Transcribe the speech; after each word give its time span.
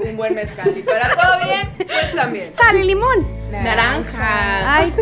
un 0.10 0.16
buen 0.16 0.34
mezcal. 0.34 0.72
Y 0.76 0.82
para 0.82 1.14
todo 1.14 1.44
bien, 1.44 1.86
pues 1.86 2.14
también. 2.14 2.52
Sal 2.54 2.76
y 2.76 2.84
limón. 2.84 3.42
Naranja. 3.50 4.74
Ay, 4.76 4.94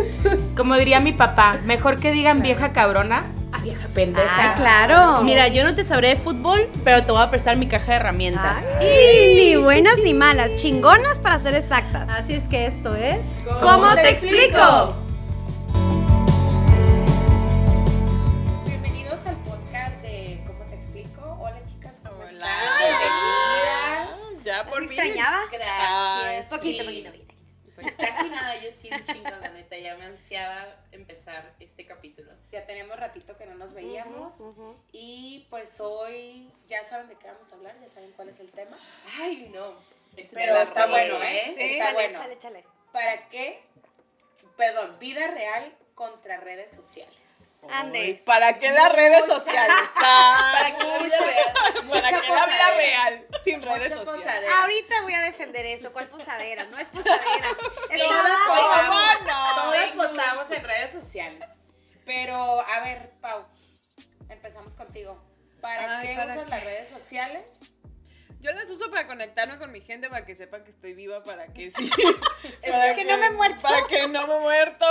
Como 0.57 0.75
diría 0.75 0.99
mi 0.99 1.13
papá, 1.13 1.57
mejor 1.63 1.99
que 1.99 2.11
digan 2.11 2.41
vieja 2.41 2.73
cabrona 2.73 3.25
a 3.53 3.59
vieja 3.59 3.87
pendeja. 3.93 4.51
ah, 4.51 4.55
claro. 4.55 5.23
Mira, 5.23 5.47
yo 5.47 5.63
no 5.63 5.75
te 5.75 5.83
sabré 5.83 6.09
de 6.09 6.15
fútbol, 6.15 6.69
pero 6.83 7.03
te 7.03 7.11
voy 7.11 7.21
a 7.21 7.29
prestar 7.29 7.57
mi 7.57 7.67
caja 7.67 7.91
de 7.91 7.97
herramientas. 7.97 8.63
Ay, 8.79 9.33
ni 9.35 9.55
buenas 9.55 9.97
ni 10.03 10.13
malas, 10.13 10.55
chingonas 10.57 11.19
para 11.19 11.39
ser 11.39 11.55
exactas. 11.55 12.09
Así 12.09 12.33
es 12.33 12.43
que 12.47 12.65
esto 12.65 12.95
es. 12.95 13.19
¿Cómo 13.61 13.93
te 13.93 14.09
explico? 14.09 14.95
Ya 24.81 24.87
por 24.87 24.87
¿Me 24.87 24.87
fin. 24.87 24.99
extrañaba? 24.99 25.45
Gracias. 25.51 26.49
Poquito, 26.49 26.83
sí. 26.83 26.87
poquito, 26.87 27.11
poquito. 27.11 27.31
Casi 27.97 28.29
nada, 28.29 28.61
yo 28.61 28.71
sí 28.71 28.89
un 28.91 29.03
chingo, 29.03 29.29
la 29.29 29.49
neta, 29.49 29.77
ya 29.77 29.95
me 29.97 30.05
ansiaba 30.05 30.67
empezar 30.91 31.53
este 31.59 31.85
capítulo. 31.85 32.31
Ya 32.51 32.65
tenemos 32.65 32.99
ratito 32.99 33.37
que 33.37 33.45
no 33.45 33.55
nos 33.55 33.73
veíamos 33.73 34.43
y 34.91 35.47
pues 35.49 35.79
hoy 35.79 36.51
ya 36.67 36.83
saben 36.83 37.07
de 37.07 37.15
qué 37.15 37.27
vamos 37.27 37.51
a 37.51 37.55
hablar, 37.55 37.75
ya 37.81 37.87
saben 37.87 38.11
cuál 38.11 38.29
es 38.29 38.39
el 38.39 38.51
tema. 38.51 38.77
Ay, 39.19 39.49
no. 39.53 39.75
Pero 40.31 40.57
está 40.57 40.87
bueno, 40.87 41.15
¿eh? 41.23 41.55
Está 41.57 41.93
bueno. 41.93 42.19
échale, 42.19 42.33
échale. 42.33 42.65
¿Para 42.91 43.29
qué? 43.29 43.63
Perdón, 44.57 44.97
vida 44.99 45.27
real 45.27 45.73
contra 45.95 46.37
redes 46.37 46.75
sociales. 46.75 47.20
Ande. 47.69 48.21
¿Para 48.25 48.57
qué 48.59 48.71
las 48.71 48.91
redes 48.91 49.25
sociales? 49.27 49.75
¿Para 49.95 50.77
qué 50.77 50.83
la 50.83 50.97
vida 50.97 51.17
real? 51.19 51.53
¿Para 51.91 52.09
qué 52.21 52.27
la 52.29 52.45
vida 52.47 52.71
real? 52.75 53.27
Sin 53.43 53.61
redes 53.61 53.89
sociales. 53.89 54.05
posadera. 54.05 54.61
Ahorita 54.61 55.01
voy 55.03 55.13
a 55.13 55.21
defender 55.21 55.65
eso. 55.67 55.91
¿Cuál 55.93 56.07
posadera? 56.09 56.63
No 56.65 56.77
es 56.77 56.87
posadera. 56.89 57.47
Es 57.91 58.01
Todas 58.01 58.31
posamos, 58.47 59.21
no? 59.25 59.63
todas 59.63 59.91
posamos 59.91 60.51
en 60.51 60.63
redes 60.63 60.91
sociales. 60.91 61.45
Pero, 62.05 62.61
a 62.61 62.79
ver, 62.81 63.11
Pau, 63.21 63.45
empezamos 64.29 64.71
contigo. 64.75 65.21
¿Para 65.61 65.99
Ay, 65.99 66.07
qué 66.07 66.15
¿para 66.15 66.33
usas 66.33 66.43
qué? 66.45 66.49
las 66.49 66.63
redes 66.63 66.89
sociales? 66.89 67.59
Yo 68.41 68.51
las 68.53 68.67
uso 68.71 68.89
para 68.89 69.05
conectarme 69.05 69.59
con 69.59 69.71
mi 69.71 69.81
gente, 69.81 70.09
para 70.09 70.25
que 70.25 70.33
sepan 70.33 70.63
que 70.63 70.71
estoy 70.71 70.93
viva, 70.93 71.23
para 71.23 71.45
que 71.47 71.71
sí. 71.77 71.91
Que 72.95 73.05
no 73.05 73.17
me 73.19 73.27
he 73.27 73.31
muerto. 73.31 73.61
Para 73.61 73.85
que 73.85 74.07
no 74.07 74.25
me 74.25 74.35
he 74.35 74.39
muerto. 74.39 74.85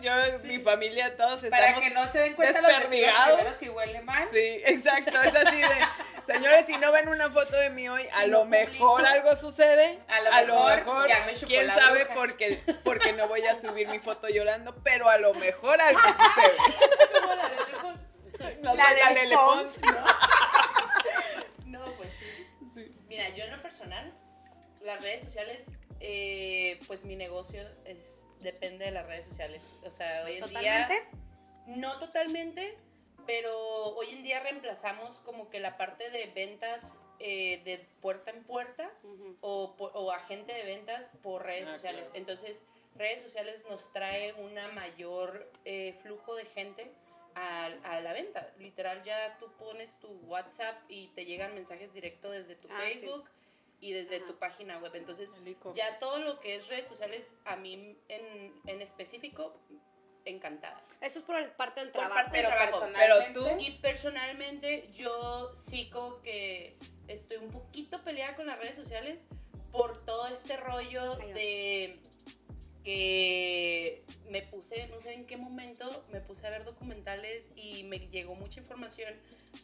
Yo, 0.00 0.12
mi 0.44 0.58
familia, 0.58 1.16
todos 1.16 1.44
estamos. 1.44 1.66
Para 1.66 1.80
que 1.80 1.90
no 1.90 2.08
se 2.08 2.18
den 2.18 2.34
cuenta 2.34 2.60
los 2.60 2.90
vecinos 2.90 3.14
primero 3.26 3.54
si 3.56 3.68
huele 3.68 4.00
mal. 4.02 4.28
Sí, 4.32 4.60
exacto, 4.64 5.22
es 5.22 5.34
así 5.36 5.56
de, 5.56 5.78
señores, 6.26 6.66
si 6.66 6.76
no 6.78 6.90
ven 6.90 7.08
una 7.08 7.30
foto 7.30 7.56
de 7.56 7.70
mí 7.70 7.88
hoy, 7.88 8.08
a 8.12 8.26
lo 8.26 8.44
mejor 8.44 9.06
algo 9.06 9.36
sucede, 9.36 10.00
A 10.08 10.42
lo 10.42 10.64
mejor 10.64 11.08
ya 11.08 11.24
me 11.26 11.32
quién 11.34 11.68
la 11.68 11.74
sabe 11.74 12.00
bruja. 12.00 12.14
porque, 12.14 12.62
porque 12.82 13.12
no 13.12 13.28
voy 13.28 13.42
a 13.46 13.58
subir 13.60 13.86
mi 13.86 14.00
foto 14.00 14.28
llorando, 14.28 14.74
pero 14.82 15.08
a 15.08 15.18
lo 15.18 15.32
mejor 15.34 15.80
algo 15.80 16.00
sucede. 16.00 16.56
No 18.60 18.74
La 18.74 18.84
soy 18.84 18.96
la 19.00 19.10
Lele 19.12 19.34
Pons. 19.34 19.62
Pons, 19.62 19.78
¿no? 19.80 20.06
Sí. 20.06 20.25
Mira, 23.16 23.28
yo 23.36 23.44
en 23.44 23.50
lo 23.52 23.62
personal, 23.62 24.12
las 24.82 25.00
redes 25.02 25.22
sociales, 25.22 25.72
eh, 26.00 26.78
pues 26.86 27.04
mi 27.04 27.16
negocio 27.16 27.62
es 27.84 28.28
depende 28.40 28.84
de 28.84 28.90
las 28.90 29.06
redes 29.06 29.24
sociales. 29.24 29.62
O 29.84 29.90
sea, 29.90 30.24
hoy 30.24 30.36
en 30.38 30.48
día... 30.50 30.86
¿Totalmente? 30.88 31.08
No 31.66 31.98
totalmente, 31.98 32.76
pero 33.26 33.56
hoy 33.96 34.10
en 34.10 34.22
día 34.22 34.40
reemplazamos 34.40 35.18
como 35.20 35.48
que 35.50 35.58
la 35.58 35.76
parte 35.76 36.10
de 36.10 36.26
ventas 36.26 37.00
eh, 37.18 37.62
de 37.64 37.78
puerta 38.02 38.30
en 38.30 38.44
puerta 38.44 38.92
o, 39.40 39.74
por- 39.76 39.90
o 39.94 40.12
agente 40.12 40.52
de 40.52 40.62
ventas 40.64 41.10
por 41.22 41.42
redes 41.44 41.64
Ah, 41.70 41.72
sociales. 41.72 42.02
claro. 42.10 42.18
Entonces, 42.18 42.62
redes 42.94 43.22
sociales 43.22 43.64
nos 43.70 43.90
trae 43.92 44.34
una 44.34 44.68
mayor 44.68 45.50
eh, 45.64 45.98
flujo 46.02 46.34
de 46.36 46.44
gente 46.44 46.92
a, 47.36 47.66
a 47.84 48.00
la 48.00 48.12
venta. 48.12 48.50
Literal, 48.58 49.04
ya 49.04 49.36
tú 49.38 49.52
pones 49.58 49.98
tu 50.00 50.08
WhatsApp 50.26 50.76
y 50.88 51.08
te 51.08 51.24
llegan 51.26 51.54
mensajes 51.54 51.92
directos 51.92 52.32
desde 52.32 52.56
tu 52.56 52.66
Ah, 52.70 52.80
sí. 52.86 52.94
Facebook 52.94 53.28
y 53.80 53.92
desde 53.92 54.16
Ajá. 54.16 54.26
tu 54.26 54.38
página 54.38 54.78
web. 54.78 54.92
Entonces, 54.96 55.30
ya 55.74 55.98
todo 55.98 56.18
lo 56.18 56.40
que 56.40 56.54
es 56.56 56.66
redes 56.68 56.86
sociales, 56.86 57.34
a 57.44 57.56
mí 57.56 57.96
en, 58.08 58.52
en 58.66 58.80
específico, 58.80 59.54
encantada. 60.24 60.82
Eso 61.00 61.18
es 61.20 61.24
por 61.24 61.36
el- 61.36 61.50
parte 61.52 61.80
del 61.80 61.90
Por 61.90 62.00
trabajo. 62.00 62.14
parte 62.22 62.36
del 62.38 62.46
Pero 62.46 62.56
trabajo. 62.56 62.80
personalmente. 62.80 63.32
Pero 63.34 63.56
tú- 63.56 63.60
Y 63.64 63.70
personalmente 63.78 64.90
yo 64.94 65.54
sí 65.54 65.88
como 65.90 66.20
que 66.22 66.76
estoy 67.06 67.36
un 67.36 67.50
poquito 67.50 68.02
peleada 68.02 68.34
con 68.34 68.46
las 68.46 68.58
redes 68.58 68.76
sociales 68.76 69.24
por 69.70 70.04
todo 70.04 70.26
este 70.28 70.56
rollo 70.56 71.14
de 71.16 72.00
que 72.86 74.02
me 74.30 74.42
puse, 74.42 74.86
no 74.88 75.00
sé 75.00 75.12
en 75.12 75.26
qué 75.26 75.36
momento, 75.36 76.04
me 76.12 76.20
puse 76.20 76.46
a 76.46 76.50
ver 76.50 76.64
documentales 76.64 77.44
y 77.56 77.82
me 77.84 77.98
llegó 78.08 78.34
mucha 78.36 78.60
información 78.60 79.12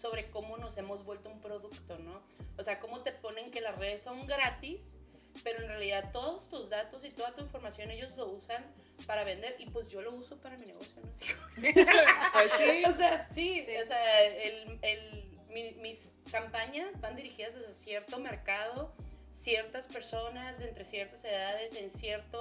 sobre 0.00 0.28
cómo 0.30 0.56
nos 0.58 0.76
hemos 0.76 1.04
vuelto 1.04 1.30
un 1.30 1.40
producto, 1.40 1.98
¿no? 1.98 2.20
O 2.58 2.64
sea, 2.64 2.80
cómo 2.80 3.00
te 3.02 3.12
ponen 3.12 3.50
que 3.50 3.60
las 3.60 3.78
redes 3.78 4.02
son 4.02 4.26
gratis, 4.26 4.96
pero 5.44 5.62
en 5.62 5.68
realidad 5.68 6.10
todos 6.12 6.48
tus 6.48 6.68
datos 6.70 7.04
y 7.04 7.10
toda 7.10 7.32
tu 7.34 7.42
información 7.42 7.90
ellos 7.90 8.14
lo 8.16 8.26
usan 8.28 8.64
para 9.06 9.24
vender 9.24 9.54
y 9.58 9.66
pues 9.66 9.88
yo 9.88 10.02
lo 10.02 10.12
uso 10.12 10.36
para 10.38 10.56
mi 10.58 10.66
negocio, 10.66 10.92
¿no? 11.02 11.10
Así 11.10 11.26
Pues 12.32 12.50
sí. 12.58 12.82
o 12.86 12.94
sea, 12.94 13.28
sí, 13.32 13.66
o 13.82 13.86
sea, 13.86 14.22
el, 14.24 14.78
el- 14.82 15.38
mi- 15.48 15.72
mis 15.74 16.10
campañas 16.30 17.00
van 17.00 17.14
dirigidas 17.16 17.54
hacia 17.54 17.72
cierto 17.72 18.18
mercado, 18.18 18.92
ciertas 19.32 19.86
personas 19.86 20.60
entre 20.60 20.84
ciertas 20.84 21.24
edades, 21.24 21.74
en 21.76 21.88
cierta 21.90 22.38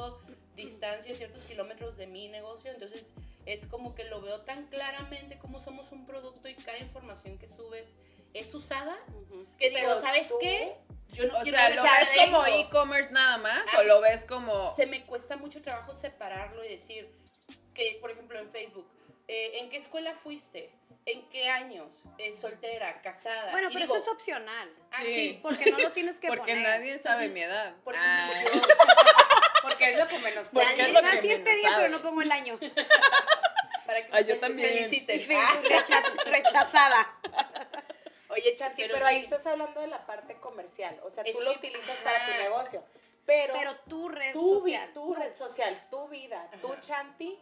distancia, 0.61 1.13
ciertos 1.15 1.43
kilómetros 1.45 1.97
de 1.97 2.07
mi 2.07 2.27
negocio. 2.27 2.71
Entonces, 2.71 3.13
es 3.45 3.65
como 3.67 3.95
que 3.95 4.03
lo 4.05 4.21
veo 4.21 4.41
tan 4.41 4.67
claramente 4.67 5.37
como 5.37 5.59
somos 5.59 5.91
un 5.91 6.05
producto 6.05 6.47
y 6.47 6.55
cada 6.55 6.77
información 6.77 7.37
que 7.37 7.47
subes 7.47 7.95
es 8.33 8.53
usada, 8.53 8.97
Ujú. 9.09 9.45
que 9.59 9.69
digo, 9.69 9.81
Pero 9.81 10.01
¿sabes 10.01 10.27
tú- 10.27 10.37
qué? 10.39 10.75
Yo 11.13 11.25
no 11.25 11.39
O 11.39 11.41
quiero 11.43 11.57
sea, 11.57 11.69
¿lo 11.71 11.83
ves 11.83 12.09
de 12.15 12.31
como 12.31 12.45
e-commerce 12.45 13.11
nada 13.11 13.37
más 13.37 13.61
Ah. 13.73 13.79
o 13.79 13.83
lo 13.83 13.99
ves 13.99 14.23
como... 14.25 14.73
se 14.75 14.85
me 14.85 15.03
cuesta 15.05 15.35
mucho 15.35 15.61
trabajo 15.61 15.93
separarlo 15.93 16.63
y 16.63 16.69
decir 16.69 17.09
que, 17.73 17.97
por 17.99 18.11
ejemplo, 18.11 18.39
en 18.39 18.49
Facebook, 18.49 18.87
eh, 19.27 19.59
¿en 19.59 19.69
qué 19.69 19.75
escuela 19.77 20.13
fuiste? 20.15 20.71
¿En 21.05 21.27
qué 21.29 21.49
años? 21.49 21.91
Eh, 22.17 22.31
¿Soltera? 22.33 23.01
¿Casada? 23.01 23.51
Bueno, 23.51 23.69
Y 23.69 23.73
pero 23.73 23.85
digo, 23.87 23.97
eso 23.97 24.05
es 24.05 24.11
opcional. 24.13 24.69
ah, 24.91 25.01
Sí. 25.03 25.11
sí, 25.13 25.39
Porque 25.41 25.71
no 25.71 25.79
lo 25.79 25.91
tienes 25.91 26.17
que 26.19 26.27
Porque 26.33 26.51
poner. 26.53 26.63
nadie 26.63 26.99
sabe 26.99 27.25
Entonces, 27.25 27.33
mi 27.33 27.41
edad. 27.41 27.75
por 27.83 27.95
Ah. 27.97 28.29
yo- 28.53 28.61
Porque 29.81 29.93
es 29.93 29.97
lo 29.99 30.07
que 30.07 30.19
menos 30.19 30.49
¿Por 30.51 30.63
Ya 30.63 30.75
qué 30.75 30.81
es 30.83 30.89
lo 30.93 30.99
que 30.99 31.05
nací 31.05 31.31
este 31.31 31.43
menos 31.43 31.55
día, 31.61 31.69
pero 31.69 31.75
sabe? 31.75 31.89
no 31.89 32.01
pongo 32.01 32.21
el 32.21 32.31
año. 32.31 32.59
para 33.85 34.05
que 34.05 34.09
Ah, 34.13 34.21
yo 34.21 34.39
también. 34.39 34.89
Ah, 35.37 35.61
recha- 35.63 36.03
rechazada. 36.25 37.15
Oye, 38.29 38.53
Chanti, 38.55 38.81
pero, 38.83 38.93
Pero 38.93 39.05
ahí 39.07 39.17
sí. 39.17 39.23
estás 39.25 39.45
hablando 39.47 39.81
de 39.81 39.87
la 39.87 40.05
parte 40.05 40.35
comercial. 40.37 40.99
O 41.03 41.09
sea, 41.09 41.23
Es 41.23 41.33
tú 41.33 41.41
lo 41.41 41.51
que- 41.53 41.57
utilizas 41.57 41.99
ajá. 41.99 42.03
para 42.03 42.25
tu 42.27 42.31
negocio. 42.43 42.83
Pero, 43.25 43.53
Pero 43.53 43.75
tu 43.87 44.09
red 44.09 44.33
tu, 44.33 44.59
social. 44.59 44.93
tu 44.93 45.13
red 45.13 45.35
social, 45.35 45.87
tu 45.89 46.07
vida, 46.07 46.49
tu 46.61 46.71
Ajá. 46.71 46.81
Chanti, 46.81 47.37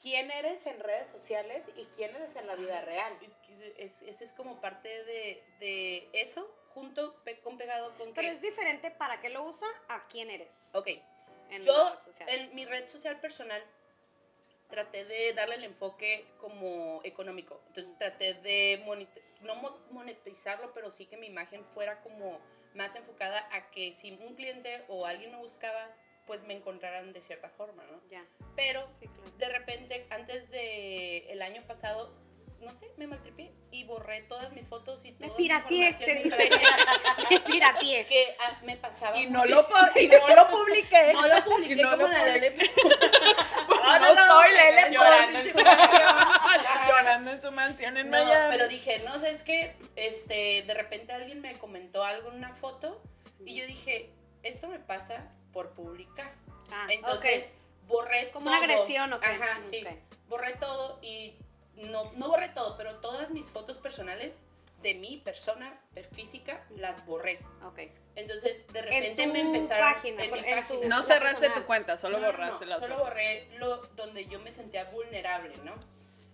quién 0.00 0.30
eres 0.30 0.66
en 0.66 0.78
redes 0.80 1.08
sociales 1.08 1.64
y 1.76 1.84
quién 1.96 2.14
eres 2.14 2.36
en 2.36 2.46
la 2.46 2.54
vida 2.54 2.80
real. 2.82 3.12
Es 3.22 3.34
que 3.46 3.54
ese 3.54 3.74
es, 3.84 4.02
ese 4.02 4.24
es 4.24 4.32
como 4.32 4.60
parte 4.60 4.88
de, 5.04 5.42
de 5.58 6.08
eso, 6.12 6.48
junto 6.74 7.14
pe- 7.24 7.40
con 7.40 7.56
pegado 7.58 7.94
con 7.96 8.12
Pero 8.12 8.28
que... 8.28 8.34
es 8.34 8.40
diferente 8.42 8.90
para 8.90 9.20
qué 9.20 9.30
lo 9.30 9.42
usa 9.44 9.66
a 9.88 10.06
quién 10.08 10.30
eres. 10.30 10.54
Ok, 10.74 10.88
En 11.50 11.62
Yo, 11.62 11.96
en 12.26 12.54
mi 12.54 12.64
red 12.64 12.88
social 12.88 13.20
personal, 13.20 13.62
traté 14.68 15.04
de 15.04 15.32
darle 15.34 15.56
el 15.56 15.64
enfoque 15.64 16.26
como 16.40 17.00
económico. 17.04 17.60
Entonces 17.68 17.96
traté 17.98 18.34
de 18.34 18.82
no 19.42 19.54
mo- 19.56 19.78
monetizarlo, 19.90 20.72
pero 20.74 20.90
sí 20.90 21.06
que 21.06 21.16
mi 21.16 21.26
imagen 21.28 21.64
fuera 21.74 22.00
como 22.02 22.40
más 22.74 22.94
enfocada 22.96 23.48
a 23.52 23.70
que 23.70 23.92
si 23.92 24.12
un 24.12 24.34
cliente 24.34 24.84
o 24.88 25.06
alguien 25.06 25.30
me 25.32 25.38
buscaba, 25.38 25.88
pues 26.26 26.42
me 26.42 26.54
encontraran 26.54 27.12
de 27.12 27.22
cierta 27.22 27.48
forma, 27.50 27.84
¿no? 27.84 28.00
Ya, 28.10 28.24
Pero 28.56 28.86
sí, 28.98 29.06
claro. 29.06 29.30
de 29.38 29.48
repente, 29.48 30.06
antes 30.10 30.50
de 30.50 31.18
el 31.30 31.40
año 31.42 31.62
pasado, 31.66 32.12
no 32.66 32.74
sé, 32.74 32.90
me 32.96 33.06
maltripié 33.06 33.52
y 33.70 33.84
borré 33.84 34.22
todas 34.22 34.52
mis 34.52 34.68
fotos 34.68 35.04
y 35.04 35.12
Me 35.12 35.28
toda 35.28 35.30
mi 35.30 35.36
pirateé, 35.36 35.92
se 35.92 36.14
dice. 36.16 36.50
Me 37.30 37.40
pirateé. 37.40 38.06
que 38.06 38.36
ah, 38.40 38.58
me 38.64 38.76
pasaba 38.76 39.16
Y 39.16 39.26
no 39.26 39.44
lo, 39.44 39.66
y 39.96 40.08
no 40.08 40.34
lo 40.34 40.50
publiqué. 40.50 41.12
No 41.12 41.28
lo 41.28 41.44
publiqué 41.44 41.72
Y 41.74 41.82
no 41.82 41.90
como 41.92 42.08
la 42.08 42.24
Lele. 42.24 42.56
Ah, 43.88 44.00
no, 44.00 44.14
soy 44.16 44.52
Lele 44.52 44.90
Llorando 44.90 45.38
en 45.38 45.52
su 45.52 45.58
mansión. 45.62 46.16
Llorando 46.88 47.30
en 47.30 47.42
su 47.42 47.52
mansión 47.52 47.96
en 47.98 48.10
No, 48.10 48.18
Miami. 48.24 48.48
pero 48.50 48.68
dije, 48.68 49.00
no 49.04 49.16
sé, 49.20 49.30
es 49.30 49.44
que 49.44 49.76
este, 49.94 50.64
de 50.66 50.74
repente 50.74 51.12
alguien 51.12 51.40
me 51.40 51.56
comentó 51.56 52.02
algo 52.02 52.30
en 52.30 52.36
una 52.38 52.52
foto 52.56 53.00
y 53.44 53.54
yo 53.54 53.66
dije, 53.66 54.10
esto 54.42 54.66
me 54.66 54.80
pasa 54.80 55.30
por 55.52 55.70
publicar. 55.74 56.32
Ah, 56.72 56.88
Entonces, 56.90 57.46
borré 57.86 58.30
Como 58.32 58.46
todo. 58.46 58.56
una 58.56 58.64
agresión, 58.64 59.12
¿ok? 59.12 59.24
Ajá, 59.24 59.60
sí. 59.62 59.84
Borré 60.28 60.54
todo 60.54 60.98
y 61.00 61.36
no, 61.76 62.10
no 62.12 62.28
borré 62.28 62.48
todo, 62.50 62.76
pero 62.76 62.96
todas 62.96 63.30
mis 63.30 63.50
fotos 63.50 63.78
personales 63.78 64.42
de 64.82 64.94
mi 64.94 65.16
persona 65.18 65.80
per- 65.94 66.08
física, 66.14 66.64
las 66.76 67.04
borré. 67.06 67.38
Ok. 67.64 67.80
Entonces, 68.14 68.66
de 68.72 68.78
En 68.80 68.84
repente 68.84 69.26
tu 69.26 69.32
me 69.32 69.40
empezaron 69.40 69.92
página, 69.94 70.24
en 70.24 70.32
mi 70.32 70.38
en 70.38 70.44
página. 70.44 70.68
tu- 70.68 70.88
No 70.88 71.02
cerraste 71.02 71.40
personal. 71.40 71.60
tu 71.62 71.66
cuenta, 71.66 71.96
solo 71.96 72.18
No, 72.18 72.26
no, 72.26 72.32
borraste 72.32 72.64
no, 72.64 72.70
las 72.70 72.80
Solo 72.80 72.94
fotos. 72.96 73.08
borré 73.10 73.48
lo 73.58 73.78
donde 73.96 74.26
yo 74.26 74.38
me 74.40 74.52
sentía 74.52 74.84
vulnerable, 74.84 75.54
¿no? 75.64 75.74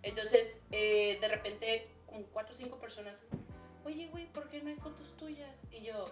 Entonces, 0.03 0.61
eh, 0.73 1.19
de 1.21 1.29
repente, 1.29 1.89
como 2.07 2.25
cuatro 2.27 2.55
o 2.55 2.57
cinco 2.57 2.79
personas, 2.79 3.23
oye, 3.85 4.09
güey, 4.09 4.27
¿por 4.27 4.49
qué 4.49 4.61
no 4.61 4.69
hay 4.71 4.77
fotos 4.77 5.17
tuyas? 5.17 5.57
Y 5.71 5.83
yo, 5.83 6.05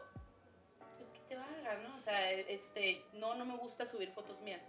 pues 0.78 1.10
que 1.12 1.18
te 1.28 1.36
valga, 1.36 1.74
¿no? 1.78 1.94
O 1.96 1.98
sea, 1.98 2.30
este, 2.32 3.04
no, 3.14 3.34
no 3.34 3.44
me 3.44 3.56
gusta 3.56 3.86
subir 3.86 4.12
fotos 4.12 4.40
mías. 4.40 4.62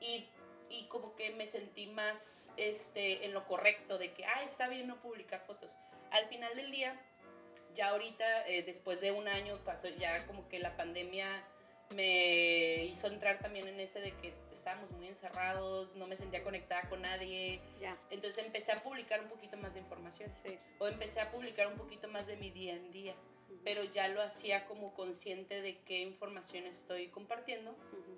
Y, 0.00 0.26
y 0.72 0.86
como 0.86 1.14
que 1.14 1.30
me 1.30 1.46
sentí 1.46 1.86
más 1.86 2.50
este, 2.56 3.26
en 3.26 3.34
lo 3.34 3.46
correcto 3.46 3.98
de 3.98 4.12
que, 4.12 4.24
ah, 4.24 4.42
está 4.42 4.68
bien 4.68 4.86
no 4.86 5.00
publicar 5.00 5.40
fotos. 5.46 5.70
Al 6.10 6.26
final 6.26 6.56
del 6.56 6.70
día, 6.70 6.98
ya 7.74 7.90
ahorita, 7.90 8.48
eh, 8.48 8.62
después 8.62 9.00
de 9.00 9.12
un 9.12 9.28
año, 9.28 9.58
pasó 9.64 9.88
ya 9.88 10.26
como 10.26 10.48
que 10.48 10.58
la 10.58 10.76
pandemia 10.76 11.44
me 11.94 12.84
hizo 12.84 13.06
entrar 13.06 13.38
también 13.38 13.68
en 13.68 13.78
ese 13.78 14.00
de 14.00 14.12
que 14.16 14.34
estábamos 14.52 14.90
muy 14.92 15.08
encerrados, 15.08 15.94
no 15.94 16.06
me 16.06 16.16
sentía 16.16 16.42
conectada 16.42 16.88
con 16.88 17.02
nadie. 17.02 17.60
Ya. 17.80 17.98
Entonces 18.10 18.44
empecé 18.44 18.72
a 18.72 18.82
publicar 18.82 19.20
un 19.20 19.28
poquito 19.28 19.56
más 19.58 19.74
de 19.74 19.80
información. 19.80 20.32
Sí. 20.42 20.58
O 20.78 20.88
empecé 20.88 21.20
a 21.20 21.30
publicar 21.30 21.66
un 21.66 21.76
poquito 21.76 22.08
más 22.08 22.26
de 22.26 22.36
mi 22.38 22.50
día 22.50 22.74
en 22.74 22.90
día. 22.90 23.14
Pero 23.64 23.84
ya 23.84 24.08
lo 24.08 24.22
hacía 24.22 24.66
como 24.66 24.94
consciente 24.94 25.60
de 25.60 25.78
qué 25.82 26.00
información 26.00 26.64
estoy 26.66 27.08
compartiendo 27.08 27.76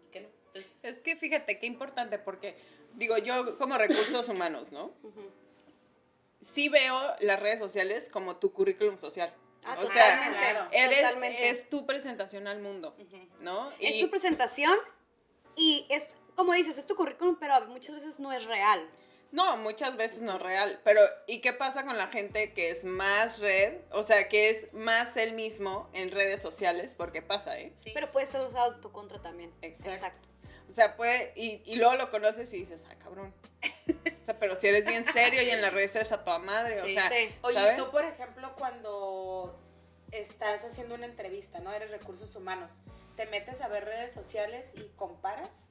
y 0.09 0.11
qué 0.13 0.21
no. 0.21 0.29
Entonces, 0.47 0.73
Es 0.83 0.99
que 0.99 1.17
fíjate 1.17 1.59
qué 1.59 1.67
importante 1.67 2.19
porque, 2.19 2.57
digo, 2.95 3.19
yo 3.19 3.59
como 3.59 3.77
recursos 3.77 4.29
humanos, 4.29 4.71
¿no? 4.73 4.93
Sí 6.41 6.69
veo 6.69 7.15
las 7.21 7.41
redes 7.41 7.59
sociales 7.59 8.09
como 8.11 8.37
tu 8.37 8.53
currículum 8.53 8.99
social. 8.99 9.33
Ah, 9.65 9.77
o 9.79 9.87
sea, 9.87 10.03
totalmente. 10.05 10.39
claro. 10.39 10.69
eres, 10.73 11.01
Totalmente. 11.01 11.49
es 11.49 11.71
tu 11.71 11.87
presentación 11.87 12.47
al 12.47 12.61
mundo. 12.61 12.95
¿no? 13.41 13.71
Es 13.81 13.97
Y- 13.97 14.01
tu 14.03 14.11
presentación 14.11 14.77
y 15.57 15.87
es, 15.89 16.07
como 16.37 16.53
dices, 16.53 16.77
es 16.77 16.87
tu 16.87 16.95
currículum, 16.97 17.37
pero 17.41 17.67
muchas 17.69 17.95
veces 17.95 18.19
no 18.19 18.31
es 18.33 18.45
real. 18.45 18.87
No, 19.33 19.57
muchas 19.57 19.97
veces 19.97 20.21
no 20.23 20.37
es 20.37 20.43
real, 20.43 20.81
pero 20.85 21.01
¿y 21.27 21.41
qué 21.41 21.53
pasa 21.53 21.85
con 21.85 21.97
la 21.99 22.07
gente 22.09 22.53
que 22.53 22.71
es 22.71 22.85
más 22.85 23.39
red? 23.41 23.81
O 23.91 24.05
sea, 24.05 24.29
que 24.29 24.51
es 24.51 24.73
más 24.73 25.17
él 25.17 25.33
mismo 25.33 25.91
en 25.93 26.11
redes 26.13 26.41
sociales, 26.41 26.95
porque 26.97 27.21
pasa, 27.23 27.59
¿eh? 27.59 27.73
Sí. 27.77 27.91
Pero 27.93 28.13
puede 28.13 28.31
ser 28.31 28.43
usado 28.43 28.75
en 28.75 28.81
tu 28.81 28.93
contra 28.93 29.21
también. 29.21 29.53
Exacto. 29.63 30.29
O 30.69 30.73
sea, 30.73 30.97
puede, 30.97 31.33
y, 31.37 31.63
y 31.67 31.77
luego 31.77 31.95
lo 31.97 32.11
conoces 32.11 32.53
y 32.53 32.59
dices, 32.59 32.85
ah, 32.91 32.95
cabrón. 33.03 33.35
O 34.23 34.25
sea, 34.25 34.39
pero 34.39 34.59
si 34.59 34.67
eres 34.69 34.87
bien 34.87 35.05
serio 35.13 35.43
y 35.43 35.51
en 35.51 35.61
las 35.61 35.71
redes 35.75 35.95
eres 35.97 36.11
a 36.13 36.25
tu 36.25 36.31
madre, 36.39 36.81
o 36.81 36.85
Sí, 36.87 36.95
sea, 36.95 37.11
sí. 37.11 37.35
Oye, 37.43 37.59
¿sabes? 37.59 37.77
tú, 37.77 37.91
por 37.91 38.05
ejemplo, 38.07 38.55
cuando 38.57 39.61
estás 40.13 40.65
haciendo 40.65 40.95
una 40.95 41.05
entrevista, 41.05 41.59
¿no? 41.59 41.71
Eres 41.75 41.91
recursos 41.91 42.35
humanos, 42.35 42.73
¿te 43.17 43.27
metes 43.27 43.61
a 43.61 43.69
ver 43.69 43.85
redes 43.85 44.15
sociales 44.15 44.73
y 44.77 44.89
comparas? 44.97 45.69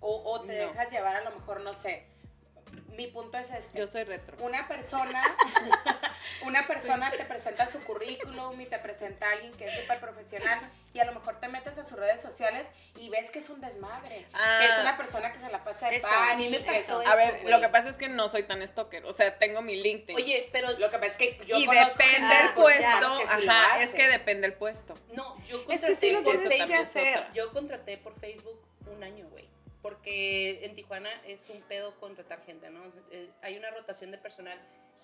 ¿O, 0.00 0.16
o 0.32 0.42
te 0.42 0.48
No. 0.60 0.68
dejas 0.68 0.90
llevar 0.90 1.16
a 1.16 1.22
lo 1.22 1.30
mejor, 1.30 1.62
no 1.62 1.72
sé? 1.72 2.06
Mi 2.96 3.06
punto 3.08 3.36
es 3.38 3.50
este. 3.50 3.78
yo 3.78 3.86
soy 3.88 4.04
retro. 4.04 4.36
una 4.40 4.68
persona, 4.68 5.22
una 6.42 6.66
persona 6.66 7.10
te 7.10 7.24
presenta 7.24 7.66
su 7.68 7.82
currículum 7.82 8.60
y 8.60 8.66
te 8.66 8.78
presenta 8.78 9.28
a 9.28 9.32
alguien 9.32 9.52
que 9.54 9.66
es 9.66 9.80
súper 9.80 10.00
profesional 10.00 10.60
y 10.92 11.00
a 11.00 11.04
lo 11.04 11.12
mejor 11.12 11.40
te 11.40 11.48
metes 11.48 11.76
a 11.78 11.84
sus 11.84 11.98
redes 11.98 12.20
sociales 12.22 12.70
y 12.96 13.08
ves 13.08 13.30
que 13.30 13.40
es 13.40 13.50
un 13.50 13.60
desmadre, 13.60 14.26
Ah. 14.34 14.58
que 14.60 14.66
es 14.72 14.78
una 14.80 14.96
persona 14.96 15.32
que 15.32 15.38
se 15.38 15.50
la 15.50 15.64
pasa 15.64 15.90
de 15.90 16.00
pan. 16.00 16.30
a 16.30 16.36
mí 16.36 16.48
me 16.48 16.60
pasó 16.60 17.00
A 17.00 17.02
eso, 17.02 17.16
ver, 17.16 17.40
güey. 17.42 17.52
lo 17.52 17.60
que 17.60 17.68
pasa 17.68 17.88
es 17.88 17.96
que 17.96 18.08
no 18.08 18.28
soy 18.28 18.44
tan 18.44 18.66
stalker, 18.66 19.04
o 19.06 19.12
sea, 19.12 19.36
tengo 19.38 19.60
mi 19.62 19.76
LinkedIn. 19.76 20.16
Oye, 20.16 20.48
pero 20.52 20.68
Lo 20.78 20.90
que 20.90 20.98
pasa 20.98 21.12
es 21.12 21.16
que 21.18 21.38
yo 21.46 21.56
y 21.56 21.66
depende 21.66 22.34
del 22.34 22.46
de 22.48 22.52
puesto, 22.54 23.18
que 23.18 23.26
sí 23.40 23.48
ajá, 23.48 23.82
es 23.82 23.90
que 23.90 24.08
depende 24.08 24.48
del 24.48 24.56
puesto. 24.56 24.94
no, 25.12 25.36
yo 25.44 25.56
Es 25.58 25.64
contraté 25.80 25.86
que 25.88 25.94
sí 25.96 26.10
lo 26.12 26.22
por 26.22 26.36
es 26.36 26.70
hacer. 26.72 27.18
otra. 27.18 27.32
Yo 27.32 27.52
contraté 27.52 27.98
por 27.98 28.18
Facebook 28.20 28.60
un 28.86 29.02
año, 29.02 29.26
güey. 29.30 29.48
Porque 29.84 30.64
en 30.64 30.74
Tijuana 30.74 31.10
es 31.26 31.50
un 31.50 31.60
pedo 31.60 31.94
contratar 32.00 32.42
gente, 32.46 32.70
¿no? 32.70 32.82
Eh, 33.10 33.28
hay 33.42 33.58
una 33.58 33.70
rotación 33.70 34.10
de 34.10 34.16
personal 34.16 34.58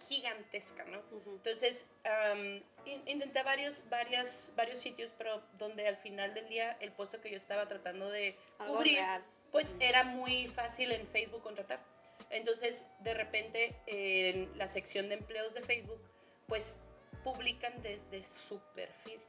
gigantesca, 0.09 0.85
¿no? 0.85 1.00
Ujú. 1.11 1.32
Entonces, 1.32 1.85
am, 2.05 2.62
in- 2.87 3.03
intenté 3.06 3.43
varios, 3.43 3.87
varias, 3.91 4.55
varios 4.56 4.79
sitios, 4.79 5.12
pero 5.19 5.43
donde 5.59 5.87
al 5.87 5.99
final 5.99 6.32
del 6.32 6.49
día 6.49 6.79
el 6.81 6.93
puesto 6.93 7.21
que 7.21 7.31
yo 7.31 7.37
estaba 7.37 7.69
tratando 7.69 8.09
de 8.11 8.35
Algo 8.59 8.77
cubrir, 8.79 8.94
real. 8.94 9.23
pues 9.53 9.67
era 9.81 10.03
muy 10.05 10.49
fácil 10.49 10.93
en 10.93 11.06
Facebook 11.09 11.43
contratar. 11.43 11.81
Entonces, 12.31 12.82
de 13.00 13.12
repente, 13.12 13.77
en 13.87 14.56
la 14.56 14.69
sección 14.69 15.11
de 15.11 15.17
empleos 15.17 15.53
de 15.53 15.61
Facebook, 15.61 16.00
pues 16.47 16.79
publican 17.23 17.82
desde 17.82 18.23
su 18.23 18.59
perfil. 18.75 19.21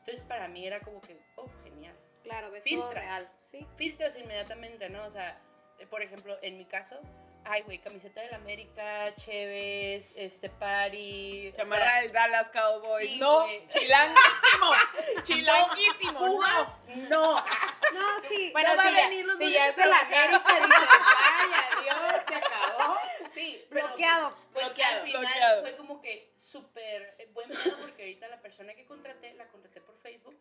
Entonces, 0.00 0.22
para 0.26 0.48
mí 0.48 0.66
era 0.66 0.80
como 0.80 1.00
que, 1.00 1.16
oh, 1.36 1.48
genial 1.62 1.94
Claro, 2.24 2.50
ves 2.50 2.64
todo 2.64 2.82
filtras. 2.88 3.04
real. 3.04 3.30
Sí. 3.58 3.66
filtras 3.76 4.16
inmediatamente, 4.16 4.88
¿no? 4.90 5.04
O 5.06 5.10
sea, 5.10 5.38
eh, 5.78 5.86
por 5.86 6.02
ejemplo, 6.02 6.38
en 6.42 6.56
mi 6.58 6.64
caso, 6.64 6.98
ay, 7.44 7.62
güey, 7.62 7.78
camiseta 7.78 8.20
del 8.22 8.34
América, 8.34 9.14
Chévez, 9.14 10.12
este, 10.16 10.48
party. 10.50 11.48
o 11.52 11.56
Chamarra 11.56 11.84
sea, 11.90 12.02
del 12.02 12.12
Dallas 12.12 12.48
Cowboys. 12.50 13.10
sí, 13.10 13.18
no, 13.18 13.46
chilanguísimo. 13.68 14.70
chilanguísimo. 15.22 16.18
Cubas, 16.18 16.80
no. 17.08 17.34
No, 17.94 18.20
sí. 18.28 18.50
Bueno, 18.52 18.70
No 18.70 18.76
va 18.76 18.82
si, 18.82 18.88
a 18.88 18.92
ya, 18.92 19.08
venir 19.08 19.24
los 19.26 19.38
si 19.38 19.52
ya 19.52 19.68
es 19.68 19.76
de 19.76 19.86
la. 19.86 19.98
América, 19.98 20.54
dices, 20.54 20.68
vaya, 20.68 21.82
Dios, 21.82 22.22
se 22.28 22.34
acabó. 22.34 22.96
Sí, 23.34 23.64
pero 23.70 23.86
bloqueado. 23.88 24.36
pues 24.52 24.66
Bloqueado, 24.66 24.96
al 24.96 25.02
final 25.06 25.20
bloqueado. 25.22 25.60
fue 25.62 25.76
como 25.76 26.00
que 26.02 26.32
súper 26.34 27.14
eh, 27.18 27.28
buen 27.32 27.48
pedo 27.48 27.78
porque 27.80 28.02
ahorita 28.02 28.28
la 28.28 28.40
persona 28.40 28.74
que 28.74 28.86
contraté, 28.86 29.34
la 29.34 29.46
contraté 29.48 29.80
por 29.82 29.96
Facebook 30.00 30.36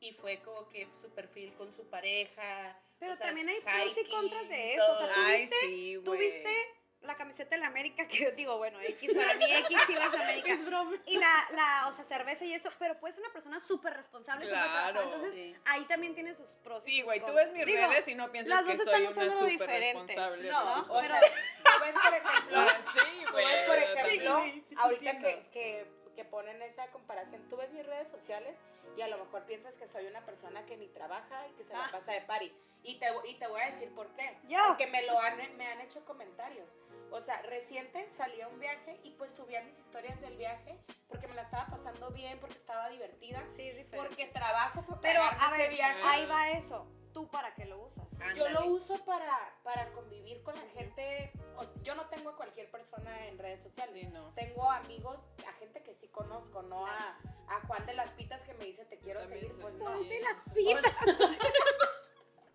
y 0.00 0.12
fue 0.14 0.38
como 0.40 0.66
que 0.68 0.88
su 1.00 1.10
perfil 1.10 1.52
con 1.54 1.72
su 1.72 1.88
pareja. 1.88 2.76
Pero 2.98 3.12
o 3.12 3.16
sea, 3.16 3.26
también 3.26 3.48
hay 3.48 3.60
pros 3.60 3.96
y 3.96 4.10
contras 4.10 4.48
de 4.48 4.74
eso. 4.74 4.92
O 4.92 4.98
sea. 4.98 5.08
¿tú 5.08 5.20
Ay, 5.26 5.40
viste? 5.42 5.56
sí, 5.62 5.94
güey. 5.96 6.04
¿Tú 6.04 6.12
viste 6.12 6.56
la 7.02 7.14
camiseta 7.14 7.50
de 7.54 7.58
la 7.62 7.68
América? 7.68 8.06
Que 8.08 8.24
yo 8.24 8.30
digo, 8.32 8.58
bueno, 8.58 8.78
X 8.80 9.14
para 9.14 9.34
mí, 9.34 9.44
X 9.48 9.78
Chivas 9.86 10.12
América. 10.14 10.52
Es 10.52 10.64
broma. 10.66 10.96
Y 11.06 11.16
la, 11.16 11.48
la, 11.52 11.86
o 11.88 11.92
sea, 11.92 12.04
cerveza 12.04 12.44
y 12.44 12.52
eso, 12.52 12.70
pero 12.78 12.98
puedes 13.00 13.14
ser 13.16 13.24
una 13.24 13.32
persona 13.32 13.58
súper 13.60 13.94
responsable, 13.94 14.46
Claro. 14.48 15.00
Entonces, 15.02 15.32
Sí. 15.32 15.54
ahí 15.66 15.84
también 15.84 16.14
tiene 16.14 16.34
sus 16.34 16.50
pros. 16.62 16.86
y 16.86 16.90
Sí, 16.90 17.02
güey, 17.02 17.20
tú 17.24 17.32
ves 17.32 17.52
mis 17.52 17.64
Digo, 17.64 17.86
redes 17.88 18.08
y 18.08 18.14
no 18.14 18.30
piensas 18.32 18.50
las 18.64 18.64
que 18.70 18.76
dos 18.76 18.86
soy 18.86 18.86
están 18.86 19.00
una 19.02 19.10
usando 19.10 19.34
súper 19.34 19.50
diferente. 19.52 20.14
responsable. 20.14 20.50
No, 20.50 20.76
¿no? 20.76 20.82
o 20.94 21.00
pero- 21.00 21.08
sea, 21.08 21.20
tú 21.64 21.84
ves, 21.84 21.94
por 21.94 22.14
ejemplo, 22.14 22.66
sí, 22.92 23.24
tú 23.26 23.32
güey. 23.32 23.46
ves, 23.46 23.62
por 23.66 23.78
ejemplo, 23.78 24.42
sí, 24.44 24.64
sí 24.68 24.74
te 24.74 24.80
ahorita 24.80 25.18
que, 25.18 25.42
que, 25.52 25.99
que 26.14 26.24
ponen 26.24 26.60
esa 26.62 26.86
comparación, 26.88 27.48
tú 27.48 27.56
ves 27.56 27.70
mis 27.72 27.86
redes 27.86 28.08
sociales 28.08 28.58
y 28.96 29.02
a 29.02 29.08
lo 29.08 29.18
mejor 29.18 29.44
piensas 29.44 29.78
que 29.78 29.86
soy 29.88 30.06
una 30.06 30.24
persona 30.24 30.64
que 30.66 30.76
ni 30.76 30.88
trabaja 30.88 31.46
y 31.48 31.52
que 31.52 31.64
se 31.64 31.74
Ah. 31.74 31.86
la 31.86 31.92
pasa 31.92 32.12
de 32.12 32.20
party. 32.22 32.52
Y 32.82 32.98
te, 32.98 33.06
y 33.28 33.34
te 33.38 33.46
voy 33.46 33.60
a 33.60 33.66
decir 33.66 33.94
por 33.94 34.08
qué. 34.14 34.38
Yo. 34.48 34.58
Porque 34.68 34.86
me 34.86 35.02
lo 35.06 35.18
han, 35.20 35.36
me 35.56 35.66
han 35.66 35.80
hecho 35.82 36.02
comentarios. 36.06 36.70
O 37.10 37.20
sea, 37.20 37.42
reciente 37.42 38.08
salí 38.10 38.40
a 38.40 38.48
un 38.48 38.58
viaje 38.60 38.98
y 39.02 39.10
pues 39.12 39.34
subía 39.34 39.62
mis 39.62 39.78
historias 39.78 40.20
del 40.20 40.36
viaje 40.36 40.78
porque 41.08 41.26
me 41.28 41.34
la 41.34 41.42
estaba 41.42 41.66
pasando 41.66 42.10
bien, 42.10 42.38
porque 42.40 42.56
estaba 42.56 42.88
divertida, 42.88 43.42
Sí, 43.56 43.62
diferente. 43.70 43.96
porque 43.98 44.26
trabajo 44.26 44.82
por 44.86 45.00
Pero, 45.00 45.20
a 45.22 45.50
ese 45.52 45.62
ver, 45.62 45.70
viaje. 45.70 46.00
ahí 46.04 46.26
va 46.26 46.50
eso. 46.50 46.86
¿Tú 47.12 47.28
para 47.28 47.54
qué 47.54 47.64
lo 47.64 47.78
usas? 47.86 48.06
Yo 48.36 48.48
lo 48.50 48.66
uso 48.66 49.04
para, 49.04 49.54
para 49.64 49.90
convivir 49.92 50.42
con 50.42 50.54
la 50.54 50.66
gente. 50.74 51.32
o 51.56 51.64
sea, 51.64 51.74
yo 51.82 51.94
no 51.94 52.06
tengo 52.06 52.30
a 52.30 52.36
cualquier 52.36 52.70
persona 52.70 53.26
en 53.26 53.38
redes 53.38 53.60
sociales. 53.62 53.94
Sí, 54.00 54.06
no. 54.12 54.32
Tengo 54.34 54.70
amigos, 54.70 55.26
a 55.48 55.52
gente 55.54 55.82
que 55.82 55.94
sí 55.94 56.06
conozco, 56.08 56.62
no 56.62 56.86
a, 56.86 57.16
a 57.48 57.60
Juan 57.66 57.84
de 57.86 57.94
las 57.94 58.12
Pitas 58.14 58.42
que 58.42 58.54
me 58.54 58.64
dice 58.66 58.84
te 58.84 58.98
quiero 58.98 59.20
También 59.22 59.40
seguir. 59.48 59.60
Pues 59.60 59.74
no. 59.74 59.84
Juan 59.86 60.08
de 60.08 60.20
las 60.20 60.38
O 60.40 60.52
pitas. 60.54 60.84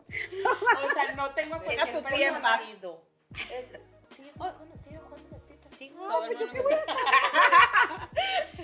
sea, 0.07 0.85
o 0.85 0.93
sea, 0.93 1.11
no 1.15 1.33
tengo 1.33 1.55
a 1.55 1.59
cualquier 1.61 2.03
persona. 2.03 2.39
Conocido. 2.57 3.01
Es, 3.51 3.71
sí, 4.15 4.29
es 4.29 4.37
muy 4.37 4.51
conocido 4.53 5.01
Juan 5.09 5.23
de 5.23 5.29
las 5.31 5.43
Pitas. 5.43 5.71
Sí, 5.77 5.89
No, 5.89 6.23
el 6.23 6.27
pues 6.27 6.39
yo 6.39 6.45
mundo 6.47 6.63
qué 6.69 6.75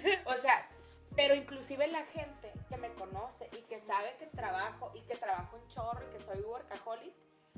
me- 0.08 0.22
O 0.32 0.36
sea, 0.38 0.70
pero 1.16 1.36
inclusive 1.36 1.88
la 1.88 2.06
gente 2.06 2.41
que 2.72 2.78
me 2.78 2.94
conoce 2.94 3.50
y 3.52 3.62
que 3.64 3.80
sabe 3.80 4.16
que 4.18 4.28
trabajo 4.28 4.92
y 4.96 5.02
que 5.02 5.18
trabajo 5.18 5.58
en 5.58 5.68
chorro 5.68 6.02
y 6.10 6.18
que 6.18 6.24
soy 6.24 6.40
workaholic, 6.42 7.14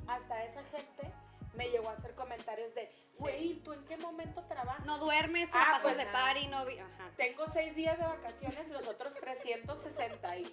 hasta 0.08 0.44
esa 0.44 0.64
gente 0.66 1.14
me 1.54 1.70
llegó 1.70 1.90
a 1.90 1.94
hacer 1.94 2.16
comentarios 2.16 2.74
de, 2.74 2.92
güey, 3.20 3.60
¿tú 3.64 3.74
en 3.74 3.86
qué 3.86 3.96
momento 3.96 4.44
trabajas? 4.46 4.84
No 4.88 4.98
duermes, 4.98 5.52
te 5.52 5.58
Ah, 5.58 5.60
la 5.60 5.66
pasas 5.74 5.82
pues 5.84 5.98
de 5.98 6.06
nada. 6.06 6.26
party, 6.26 6.48
no 6.48 6.66
vi- 6.66 6.80
Ajá. 6.80 7.12
Tengo 7.16 7.46
seis 7.48 7.76
días 7.76 7.96
de 8.00 8.06
vacaciones, 8.06 8.70
los 8.72 8.88
otros 8.88 9.14
360 9.14 10.38
y... 10.38 10.46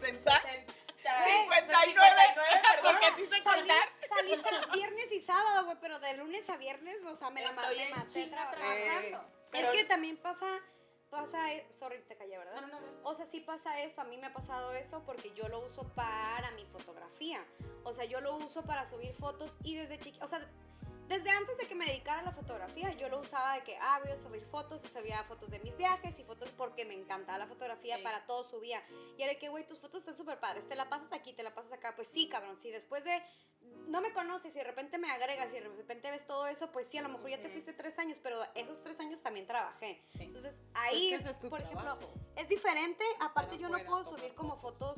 Sensa- 0.00 0.40
60, 0.40 0.72
59, 1.04 1.94
perdón. 2.34 3.00
Salí, 3.42 3.42
contar. 3.42 3.88
salí 4.08 4.42
sa- 4.42 4.72
viernes 4.72 5.12
y 5.12 5.20
sábado, 5.20 5.66
güey, 5.66 5.76
pero 5.82 5.98
de 5.98 6.16
lunes 6.16 6.48
a 6.48 6.56
viernes, 6.56 6.96
o 7.04 7.14
sea, 7.16 7.28
me 7.28 7.42
la 7.42 7.50
Estoy 7.50 7.78
en 7.80 7.90
maté 7.90 8.08
chinga 8.08 8.48
trabajando. 8.48 8.84
trabajando. 9.10 9.36
Es 9.52 9.66
que 9.70 9.84
también 9.84 10.16
pasa, 10.16 10.46
pasa, 11.10 11.52
e- 11.52 11.66
sorry, 11.78 12.00
te 12.08 12.16
callé, 12.16 12.38
¿verdad? 12.38 12.60
No, 12.60 12.66
no, 12.68 12.80
no. 12.80 12.86
O 13.04 13.14
sea, 13.14 13.26
sí 13.26 13.40
pasa 13.40 13.80
eso, 13.80 14.00
a 14.00 14.04
mí 14.04 14.16
me 14.16 14.26
ha 14.26 14.32
pasado 14.32 14.74
eso 14.74 15.02
porque 15.06 15.32
yo 15.34 15.48
lo 15.48 15.60
uso 15.60 15.84
para 15.94 16.50
mi 16.52 16.64
fotografía. 16.66 17.44
O 17.84 17.92
sea, 17.92 18.04
yo 18.04 18.20
lo 18.20 18.36
uso 18.36 18.62
para 18.62 18.86
subir 18.86 19.14
fotos 19.14 19.56
y 19.62 19.76
desde 19.76 19.98
chiquita, 19.98 20.24
o 20.24 20.28
sea, 20.28 20.40
desde 21.08 21.30
antes 21.30 21.56
de 21.58 21.66
que 21.68 21.74
me 21.74 21.86
dedicara 21.86 22.20
a 22.20 22.24
la 22.24 22.32
fotografía, 22.32 22.92
yo 22.94 23.08
lo 23.08 23.20
usaba 23.20 23.54
de 23.54 23.62
que, 23.62 23.76
ah, 23.80 24.00
voy 24.02 24.12
a 24.12 24.16
subir 24.16 24.44
fotos 24.46 24.80
y 24.84 24.88
subía 24.88 25.22
fotos 25.24 25.50
de 25.50 25.58
mis 25.60 25.76
viajes 25.76 26.18
y 26.18 26.24
fotos 26.24 26.50
porque 26.56 26.84
me 26.84 26.94
encantaba 26.94 27.38
la 27.38 27.46
fotografía, 27.46 27.96
Sí. 27.96 28.02
para 28.02 28.26
todo 28.26 28.44
subía. 28.44 28.82
Y 29.16 29.22
era 29.22 29.38
que, 29.38 29.48
güey, 29.48 29.66
tus 29.66 29.78
fotos 29.78 30.00
están 30.00 30.16
súper 30.16 30.40
padres, 30.40 30.68
te 30.68 30.74
la 30.74 30.88
pasas 30.88 31.12
aquí, 31.12 31.32
te 31.32 31.42
la 31.42 31.54
pasas 31.54 31.72
acá. 31.72 31.94
Pues 31.94 32.08
sí, 32.08 32.28
cabrón, 32.28 32.58
si 32.58 32.70
después 32.70 33.04
de, 33.04 33.22
no 33.86 34.00
me 34.00 34.12
conoces 34.12 34.54
y 34.54 34.58
de 34.58 34.64
repente 34.64 34.98
me 34.98 35.10
agregas 35.10 35.48
y 35.50 35.54
de 35.54 35.60
repente 35.60 36.10
ves 36.10 36.26
todo 36.26 36.46
eso, 36.46 36.70
pues 36.72 36.88
sí, 36.88 36.98
a 36.98 37.02
lo 37.02 37.08
mejor 37.08 37.30
ya 37.30 37.40
te 37.40 37.50
fuiste 37.50 37.72
tres 37.72 37.98
años, 37.98 38.18
pero 38.22 38.42
esos 38.54 38.82
tres 38.82 38.98
años 38.98 39.22
también 39.22 39.46
trabajé. 39.46 40.02
Sí. 40.10 40.24
Entonces 40.24 40.60
ahí, 40.74 41.12
es, 41.12 41.36
por 41.38 41.60
ejemplo, 41.60 41.98
es 42.36 42.48
diferente, 42.48 43.04
aparte 43.20 43.56
Pero 43.56 43.68
yo 43.70 43.76
no 43.76 43.84
puedo 43.84 44.04
subir 44.04 44.34
como 44.34 44.56
fotos, 44.56 44.96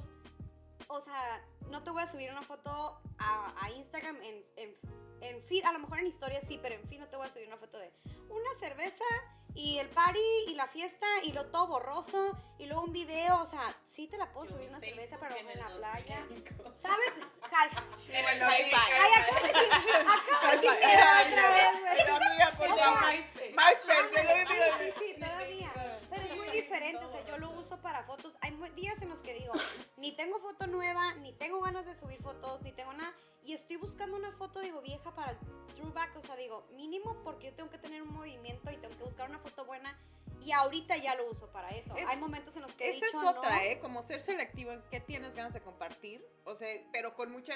o 0.89 1.01
sea, 1.01 1.45
no 1.69 1.85
te 1.85 1.91
voy 1.91 2.03
a 2.03 2.07
subir 2.07 2.31
una 2.31 2.43
foto 2.43 3.01
a, 3.19 3.55
a 3.63 3.71
Instagram 3.73 4.17
en, 4.23 4.45
en, 4.57 4.77
en 5.21 5.43
feed, 5.45 5.65
a 5.65 5.73
lo 5.73 5.79
mejor 5.79 6.01
en 6.01 6.07
historia 6.07 6.41
sí, 6.41 6.59
pero 6.61 6.75
en 6.75 6.89
feed 6.89 7.01
no 7.01 7.09
te 7.09 7.17
voy 7.17 7.27
a 7.27 7.31
subir 7.31 7.47
una 7.47 7.57
foto 7.57 7.79
de 7.79 7.93
una 8.29 8.55
cerveza 8.61 9.05
y 9.55 9.79
el 9.79 9.89
party 9.89 10.21
y 10.47 10.55
la 10.55 10.69
fiesta 10.69 11.07
y 11.25 11.33
lo 11.33 11.47
todo 11.47 11.67
borroso 11.67 12.37
y 12.59 12.67
luego 12.67 12.85
un 12.85 12.93
video, 12.93 13.43
o 13.43 13.47
sea, 13.47 13.61
sí 13.89 14.07
te 14.07 14.17
la 14.17 14.31
puedo 14.33 14.47
Yo 14.47 14.53
subir 14.53 14.67
en 14.67 14.71
una 14.71 14.81
Facebook 14.81 15.09
cerveza 15.09 15.19
para 15.19 15.37
en 15.37 15.51
en 15.51 15.59
la 15.59 15.67
el 15.73 15.79
playa. 15.79 16.27
2005. 16.29 16.75
¿Sabes? 16.81 17.13
Sí, 18.07 18.13
five. 18.13 18.79
Ay, 18.79 19.13
acabo 19.21 19.43
de 19.43 19.53
decir, 19.53 19.73
acabo 19.73 20.51
de 20.53 20.57
decir 20.57 20.71
otra 21.33 21.51
vez, 21.51 21.81
güey. 21.81 21.97
Pero 21.97 22.17
amiga, 22.17 22.55
por. 22.57 22.69
MySpace. 22.69 23.55
MySpace, 23.57 24.95
sí, 24.99 25.15
todavía. 25.19 25.73
Pero 26.09 26.23
es 26.23 26.37
muy 26.37 26.51
diferente, 26.51 27.05
o 27.05 27.09
sea, 27.09 27.25
yo 27.27 27.39
lo 27.39 27.51
uso 27.51 27.81
para 27.81 28.05
fotos. 28.05 28.35
Hay 28.41 28.53
días 28.77 29.03
en 29.03 29.09
los 29.09 29.21
que 29.21 29.35
digo, 29.35 29.55
ni 29.97 30.13
tengo 30.13 30.39
foto 30.39 30.67
nueva, 30.67 31.15
ni 31.15 31.33
tengo 31.33 31.61
ganas 31.61 31.85
de 31.87 31.97
subir 31.97 32.23
fotos, 32.23 32.63
ni 32.63 32.73
tengo 32.73 32.93
nada. 32.93 33.13
Y 33.49 33.55
estoy 33.55 33.77
buscando 33.77 34.15
una 34.15 34.31
foto, 34.33 34.61
digo, 34.61 34.83
vieja 34.83 35.11
para 35.15 35.31
el 35.31 35.39
throwback, 35.75 36.15
o 36.17 36.21
sea, 36.21 36.37
digo, 36.37 36.67
mínimo 36.73 37.17
porque 37.25 37.47
yo 37.47 37.55
tengo 37.55 37.71
que 37.71 37.79
tener 37.79 38.03
un 38.03 38.13
movimiento 38.13 38.71
y 38.71 38.77
tengo 38.77 38.95
que 38.95 39.05
buscar 39.05 39.27
una 39.31 39.39
foto 39.39 39.65
buena. 39.65 39.99
Y 40.43 40.53
ahorita 40.53 40.99
ya 40.99 41.15
lo 41.15 41.31
uso 41.31 41.51
para 41.51 41.71
eso. 41.71 41.97
Es- 41.97 42.07
Hay 42.09 42.19
momentos 42.19 42.55
en 42.57 42.63
los 42.63 42.75
que 42.75 42.91
he 42.91 42.97
Esa 42.99 43.07
es 43.07 43.15
otra, 43.15 43.57
no. 43.57 43.61
¿eh? 43.63 43.79
Como 43.81 44.03
ser 44.03 44.21
selectivo 44.21 44.71
en 44.73 44.83
qué 44.91 45.01
tienes 45.01 45.35
ganas 45.35 45.55
de 45.55 45.63
compartir. 45.63 46.23
O 46.45 46.57
sea, 46.57 46.69
pero 46.93 47.15
con 47.15 47.33
mucha. 47.33 47.55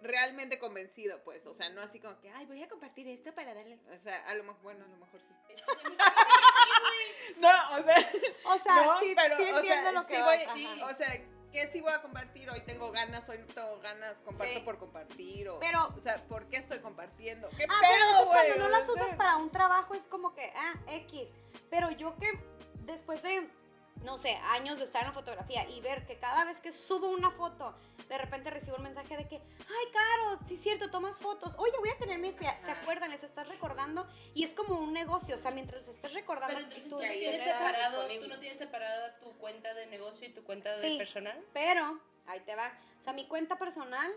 Realmente 0.00 0.58
convencido, 0.58 1.22
pues. 1.24 1.46
O 1.46 1.52
sea, 1.52 1.68
no 1.68 1.82
así 1.82 2.00
como 2.00 2.18
que, 2.20 2.30
ay, 2.30 2.46
voy 2.46 2.62
a 2.62 2.68
compartir 2.68 3.06
esto 3.08 3.34
para 3.34 3.52
darle. 3.52 3.78
O 3.94 3.98
sea, 3.98 4.26
a 4.26 4.34
lo 4.34 4.44
mejor, 4.44 4.62
bueno, 4.62 4.84
a 4.86 4.88
lo 4.88 4.96
mejor 4.96 5.20
sí. 5.20 5.54
No, 7.38 7.48
o 7.78 7.82
sea. 7.82 7.96
O 8.44 8.58
sea, 8.58 8.84
no, 8.86 9.00
sí, 9.00 9.12
pero, 9.14 9.36
sí 9.36 9.42
o 9.42 9.56
entiendo 9.58 9.82
sea, 9.82 9.92
lo 9.92 10.06
que 10.06 10.22
voy- 10.22 10.38
sí, 10.54 10.80
o 10.82 10.96
sea, 10.96 11.20
que 11.56 11.70
sí 11.70 11.80
voy 11.80 11.92
a 11.92 12.02
compartir, 12.02 12.50
hoy 12.50 12.60
tengo 12.66 12.92
ganas, 12.92 13.26
hoy 13.30 13.38
no 13.38 13.46
tengo 13.46 13.80
ganas, 13.80 14.20
comparto 14.20 14.52
Sí. 14.54 14.60
por 14.60 14.78
compartir, 14.78 15.48
o, 15.48 15.58
Pero- 15.58 15.88
o 15.96 16.00
sea, 16.02 16.22
¿por 16.28 16.44
qué 16.50 16.58
estoy 16.58 16.80
compartiendo? 16.80 17.48
¿Qué 17.56 17.64
Ah, 17.64 17.74
pero 17.80 18.26
güey? 18.26 18.46
cuando 18.48 18.56
no 18.64 18.68
las 18.68 18.86
usas 18.86 19.14
para 19.14 19.36
un 19.36 19.50
trabajo 19.50 19.94
es 19.94 20.02
como 20.06 20.34
que, 20.34 20.52
ah, 20.54 20.74
X. 20.88 21.30
Pero 21.70 21.90
yo 21.92 22.14
que 22.18 22.28
después 22.84 23.22
de, 23.22 23.48
no 24.02 24.18
sé, 24.18 24.34
años 24.44 24.78
de 24.78 24.84
estar 24.84 25.02
en 25.02 25.08
la 25.08 25.12
fotografía 25.14 25.68
y 25.68 25.80
ver 25.80 26.06
que 26.06 26.18
cada 26.18 26.44
vez 26.44 26.58
que 26.60 26.72
subo 26.72 27.08
una 27.08 27.30
foto, 27.30 27.74
de 28.08 28.18
repente 28.18 28.50
recibo 28.50 28.76
un 28.76 28.84
mensaje 28.84 29.16
de 29.16 29.26
que, 29.26 29.36
ay, 29.36 29.92
Caro, 29.92 30.38
sí 30.46 30.54
es 30.54 30.62
cierto, 30.62 30.90
tomas 30.90 31.18
fotos. 31.18 31.54
Oye, 31.58 31.72
voy 31.78 31.88
a 31.90 31.96
tener 31.98 32.18
mi 32.18 32.28
espía. 32.28 32.58
¿Se 32.60 32.70
acuerdan? 32.70 33.10
Les 33.10 33.24
estás 33.24 33.48
recordando. 33.48 34.06
Y 34.34 34.44
es 34.44 34.54
como 34.54 34.78
un 34.78 34.92
negocio, 34.92 35.34
o 35.34 35.38
sea, 35.38 35.50
mientras 35.50 35.80
les 35.86 35.96
estés 35.96 36.14
recordando. 36.14 36.54
Pero 36.54 36.60
entonces 36.66 36.84
tú 36.88 36.96
tú, 36.96 37.00
le 37.02 37.18
tienes 37.18 37.42
separado, 37.42 38.06
tú 38.06 38.28
no 38.28 38.38
tienes 38.38 38.58
separada 38.58 39.18
tu 39.18 39.36
cuenta 39.38 39.74
de 39.74 39.86
negocio 39.86 40.28
y 40.28 40.32
tu 40.32 40.44
cuenta 40.44 40.80
Sí. 40.80 40.92
de 40.92 40.98
personal. 40.98 41.44
Pero, 41.52 42.00
ahí 42.26 42.40
te 42.40 42.54
va. 42.54 42.72
O 43.00 43.02
sea, 43.02 43.12
mi 43.12 43.26
cuenta 43.26 43.56
personal 43.58 44.12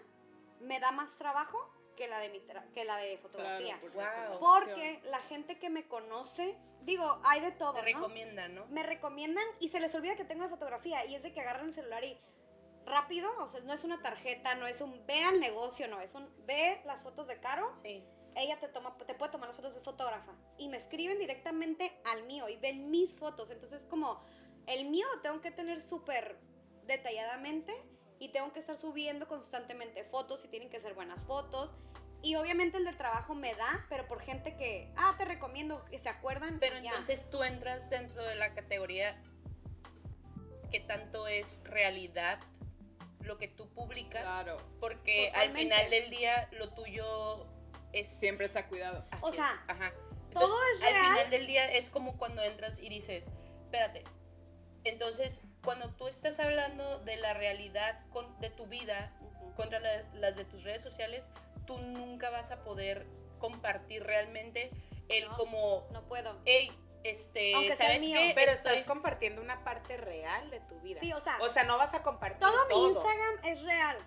me 0.59 0.79
da 0.79 0.91
más 0.91 1.17
trabajo 1.17 1.57
que 1.95 2.07
la 2.07 2.19
de, 2.19 2.29
mi 2.29 2.39
tra- 2.39 2.71
que 2.73 2.85
la 2.85 2.97
de 2.97 3.17
fotografía. 3.17 3.77
Claro, 3.79 3.91
porque 3.91 4.39
Wow. 4.39 4.39
Porque 4.39 5.01
la 5.05 5.19
gente 5.21 5.57
que 5.57 5.69
me 5.69 5.87
conoce, 5.87 6.55
digo, 6.83 7.19
hay 7.23 7.41
de 7.41 7.51
todo, 7.51 7.73
Te 7.73 7.79
¿no? 7.79 7.85
recomiendan, 7.85 8.55
¿no? 8.55 8.65
Me 8.67 8.83
recomiendan 8.83 9.45
y 9.59 9.69
se 9.69 9.79
les 9.79 9.93
olvida 9.95 10.15
que 10.15 10.25
tengo 10.25 10.43
de 10.43 10.49
fotografía 10.49 11.05
y 11.05 11.15
es 11.15 11.23
de 11.23 11.31
que 11.33 11.41
agarran 11.41 11.67
el 11.67 11.73
celular 11.73 12.03
y 12.03 12.17
rápido, 12.85 13.29
o 13.39 13.47
sea, 13.47 13.61
no 13.61 13.73
es 13.73 13.83
una 13.83 14.01
tarjeta, 14.01 14.55
no 14.55 14.65
es 14.65 14.81
un 14.81 15.05
ve 15.05 15.23
al 15.23 15.39
negocio, 15.39 15.87
no, 15.87 16.01
es 16.01 16.13
un 16.15 16.27
ve 16.45 16.81
las 16.85 17.03
fotos 17.03 17.27
de 17.27 17.39
Caro, 17.39 17.71
Sí. 17.83 18.03
ella 18.35 18.59
te 18.59 18.67
toma 18.69 18.95
te 18.97 19.13
puede 19.13 19.31
tomar 19.31 19.49
las 19.49 19.57
fotos 19.57 19.75
de 19.75 19.81
fotógrafa 19.81 20.33
y 20.57 20.69
me 20.69 20.77
escriben 20.77 21.19
directamente 21.19 21.91
al 22.05 22.23
mío 22.23 22.49
y 22.49 22.57
ven 22.57 22.89
mis 22.89 23.13
fotos, 23.15 23.51
entonces 23.51 23.85
como 23.85 24.23
el 24.65 24.89
mío 24.89 25.05
lo 25.13 25.21
tengo 25.21 25.41
que 25.41 25.51
tener 25.51 25.81
súper 25.81 26.39
detalladamente 26.85 27.73
y 28.17 28.29
tengo 28.29 28.51
que 28.53 28.59
estar 28.59 28.77
subiendo 28.77 29.27
constantemente 29.27 30.03
fotos 30.05 30.43
y 30.45 30.47
tienen 30.47 30.69
que 30.69 30.79
ser 30.79 30.93
buenas 30.93 31.25
fotos. 31.25 31.71
Y 32.21 32.35
obviamente 32.35 32.77
el 32.77 32.85
del 32.85 32.97
trabajo 32.97 33.33
me 33.33 33.53
da, 33.55 33.85
pero 33.89 34.05
por 34.07 34.21
gente 34.21 34.55
que, 34.57 34.91
ah, 34.97 35.15
te 35.17 35.23
recomiendo, 35.25 35.85
que 35.85 35.99
se 35.99 36.09
acuerdan. 36.09 36.59
Pero 36.59 36.77
ya. 36.77 36.89
entonces 36.89 37.27
tú 37.29 37.43
entras 37.43 37.89
dentro 37.89 38.23
de 38.23 38.35
la 38.35 38.53
categoría 38.53 39.21
que 40.71 40.79
tanto 40.81 41.27
es 41.27 41.61
realidad 41.63 42.39
lo 43.21 43.37
que 43.37 43.47
tú 43.47 43.69
publicas, 43.69 44.21
Claro, 44.23 44.57
porque 44.79 45.27
al 45.29 45.47
Totalmente. 45.49 45.75
final 45.75 45.89
del 45.91 46.09
día 46.09 46.49
lo 46.51 46.73
tuyo 46.73 47.47
es 47.93 48.09
siempre 48.09 48.45
está 48.45 48.67
cuidado. 48.67 49.05
Así 49.11 49.25
O 49.25 49.33
sea, 49.33 49.45
es, 49.51 49.59
ajá. 49.69 49.93
todo 50.33 50.55
Entonces, 50.73 50.79
es 50.81 50.83
Al 50.87 50.93
real. 50.93 51.11
final 51.17 51.29
del 51.31 51.47
día 51.47 51.71
es 51.71 51.89
como 51.89 52.17
cuando 52.17 52.41
entras 52.43 52.79
y 52.79 52.89
dices, 52.89 53.25
espérate. 53.63 54.03
Entonces, 54.83 55.41
cuando 55.63 55.91
tú 55.95 56.07
estás 56.07 56.39
hablando 56.39 56.99
de 56.99 57.17
la 57.17 57.33
realidad 57.33 57.99
con- 58.11 58.39
de 58.39 58.49
tu 58.49 58.67
vida 58.67 59.13
Ujú. 59.21 59.53
contra 59.55 59.79
la- 59.79 60.03
las 60.13 60.35
de 60.35 60.45
tus 60.45 60.63
redes 60.63 60.81
sociales, 60.81 61.25
tú 61.69 61.77
nunca 61.77 62.29
vas 62.31 62.49
a 62.51 62.63
poder 62.63 63.05
compartir 63.39 64.03
realmente 64.03 64.71
el 65.07 65.25
No. 65.29 65.37
como, 65.37 65.87
No 65.91 66.01
puedo. 66.07 66.35
hey, 66.45 66.71
este, 67.03 67.53
Aunque 67.55 67.75
¿sabes 67.75 67.99
mío. 68.01 68.17
qué? 68.19 68.31
Pero 68.35 68.51
Estoy- 68.51 68.73
estás 68.73 68.85
compartiendo 68.87 69.41
una 69.41 69.63
parte 69.63 69.95
real 69.97 70.49
de 70.49 70.59
tu 70.61 70.79
vida. 70.81 70.99
Sí, 70.99 71.13
o 71.13 71.21
sea, 71.21 71.37
O 71.41 71.47
sea, 71.49 71.63
no 71.63 71.77
vas 71.77 71.93
a 71.93 72.01
compartir 72.03 72.39
todo 72.39 72.67
todo. 72.67 72.81
mi 72.81 72.87
Instagram 72.93 73.35
es 73.45 73.61
real. 73.63 73.97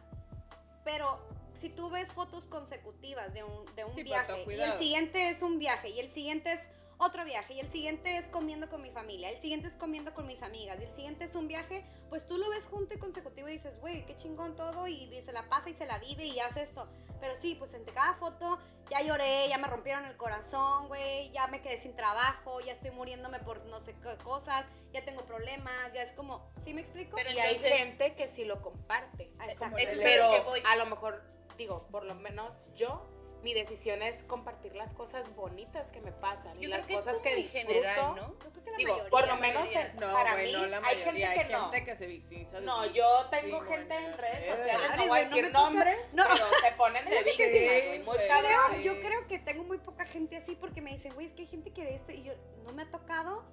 Pero 0.84 1.18
si 1.60 1.68
tú 1.70 1.88
ves 1.90 2.12
fotos 2.12 2.44
consecutivas 2.46 3.32
de 3.32 3.44
un, 3.44 3.64
de 3.76 3.84
un 3.84 3.94
Sí, 3.94 4.02
viaje 4.02 4.44
y 4.48 4.60
el 4.60 4.72
siguiente 4.72 5.28
es 5.30 5.40
un 5.42 5.58
viaje 5.60 5.88
y 5.90 6.00
el 6.00 6.10
siguiente 6.10 6.52
es 6.52 6.68
otro 7.02 7.24
viaje 7.24 7.54
y 7.54 7.60
el 7.60 7.70
siguiente 7.70 8.16
es 8.16 8.26
comiendo 8.28 8.68
con 8.68 8.80
mi 8.80 8.90
familia, 8.90 9.30
el 9.30 9.40
siguiente 9.40 9.68
es 9.68 9.74
comiendo 9.74 10.14
con 10.14 10.26
mis 10.26 10.42
amigas 10.42 10.78
y 10.80 10.84
el 10.84 10.92
siguiente 10.92 11.24
es 11.24 11.34
un 11.34 11.48
viaje, 11.48 11.84
pues 12.08 12.26
tú 12.26 12.38
lo 12.38 12.48
ves 12.50 12.66
junto 12.68 12.94
y 12.94 12.98
consecutivo 12.98 13.48
y 13.48 13.52
dices, 13.52 13.78
güey, 13.80 14.06
qué 14.06 14.16
chingón 14.16 14.54
todo 14.56 14.86
y 14.86 15.22
se 15.22 15.32
la 15.32 15.48
pasa 15.48 15.70
y 15.70 15.74
se 15.74 15.86
la 15.86 15.98
vive 15.98 16.24
y 16.24 16.38
hace 16.40 16.62
esto. 16.62 16.88
Pero 17.20 17.34
sí, 17.36 17.54
pues 17.54 17.74
entre 17.74 17.92
cada 17.94 18.14
foto 18.14 18.58
ya 18.90 19.00
lloré, 19.02 19.48
ya 19.48 19.58
me 19.58 19.68
rompieron 19.68 20.04
el 20.04 20.16
corazón, 20.16 20.88
güey, 20.88 21.30
ya 21.32 21.46
me 21.48 21.62
quedé 21.62 21.78
sin 21.78 21.94
trabajo, 21.96 22.60
ya 22.60 22.72
estoy 22.72 22.90
muriéndome 22.90 23.38
por 23.40 23.64
no 23.66 23.80
sé 23.80 23.94
qué 24.02 24.16
cosas, 24.22 24.66
ya 24.92 25.04
tengo 25.04 25.24
problemas, 25.24 25.92
ya 25.92 26.02
es 26.02 26.12
como, 26.12 26.50
¿sí 26.64 26.74
me 26.74 26.82
explico? 26.82 27.16
Pero 27.16 27.30
Y 27.30 27.38
hay 27.38 27.58
gente 27.58 28.14
que 28.14 28.28
sí 28.28 28.44
lo 28.44 28.60
comparte. 28.60 29.30
Como 29.38 29.50
exacto. 29.50 29.78
Eso 29.78 29.92
es 29.92 30.02
Pero 30.02 30.30
lo 30.30 30.36
que 30.36 30.40
voy. 30.42 30.62
a 30.66 30.76
lo 30.76 30.86
mejor, 30.86 31.22
digo, 31.56 31.86
por 31.90 32.04
lo 32.04 32.14
menos 32.14 32.68
yo, 32.74 33.06
mi 33.42 33.54
decisión 33.54 34.02
es 34.02 34.22
compartir 34.24 34.74
las 34.76 34.94
cosas 34.94 35.34
bonitas 35.34 35.90
que 35.90 36.00
me 36.00 36.12
pasan 36.12 36.56
y 36.62 36.66
las 36.66 36.86
que 36.86 36.94
cosas 36.94 37.16
es 37.16 37.22
que 37.22 37.34
disfruto. 37.36 37.68
general, 37.68 38.14
¿no? 38.14 38.34
Yo 38.38 38.38
creo 38.50 38.64
que 38.64 38.70
la 38.70 38.76
Digo, 38.76 38.90
mayoría, 38.92 39.10
por 39.10 39.20
lo 39.22 39.26
la 39.26 39.36
menos 39.36 39.60
mayoría. 39.62 39.86
en- 39.90 39.96
No, 39.96 40.12
para 40.12 40.32
bueno, 40.34 40.58
mí 40.60 40.66
la 40.68 40.76
hay 40.76 40.82
mayoría 40.82 41.04
gente 41.30 41.40
hay 41.40 41.46
que 41.48 41.52
no. 41.52 41.70
gente 41.70 41.84
que 41.84 41.96
se 41.98 42.06
victimiza. 42.06 42.60
No, 42.60 42.86
yo 42.86 43.26
tengo 43.30 43.60
gente 43.62 43.94
en 43.96 44.16
redes 44.18 44.46
sociales, 44.46 44.90
no 44.96 45.06
voy 45.08 45.18
a 45.18 45.24
decir 45.28 45.50
nombres, 45.52 46.14
no. 46.14 46.24
pero 46.32 46.44
se 46.62 46.72
ponen 46.76 47.04
de 47.10 47.22
víctimas, 47.24 48.06
muy 48.06 48.28
cabrón. 48.28 48.82
Yo 48.82 49.00
creo 49.00 49.26
que 49.26 49.38
tengo 49.40 49.64
muy 49.64 49.78
poca 49.78 50.06
gente 50.06 50.36
así 50.36 50.54
porque 50.56 50.80
me 50.80 50.92
dicen, 50.92 51.12
güey, 51.14 51.26
es 51.26 51.32
que 51.32 51.42
hay 51.42 51.48
gente 51.48 51.72
que 51.72 51.82
ve 51.82 51.94
esto 51.96 52.12
y 52.12 52.22
yo 52.22 52.32
no 52.64 52.72
me 52.72 52.82
ha 52.82 52.90
tocado. 52.90 53.44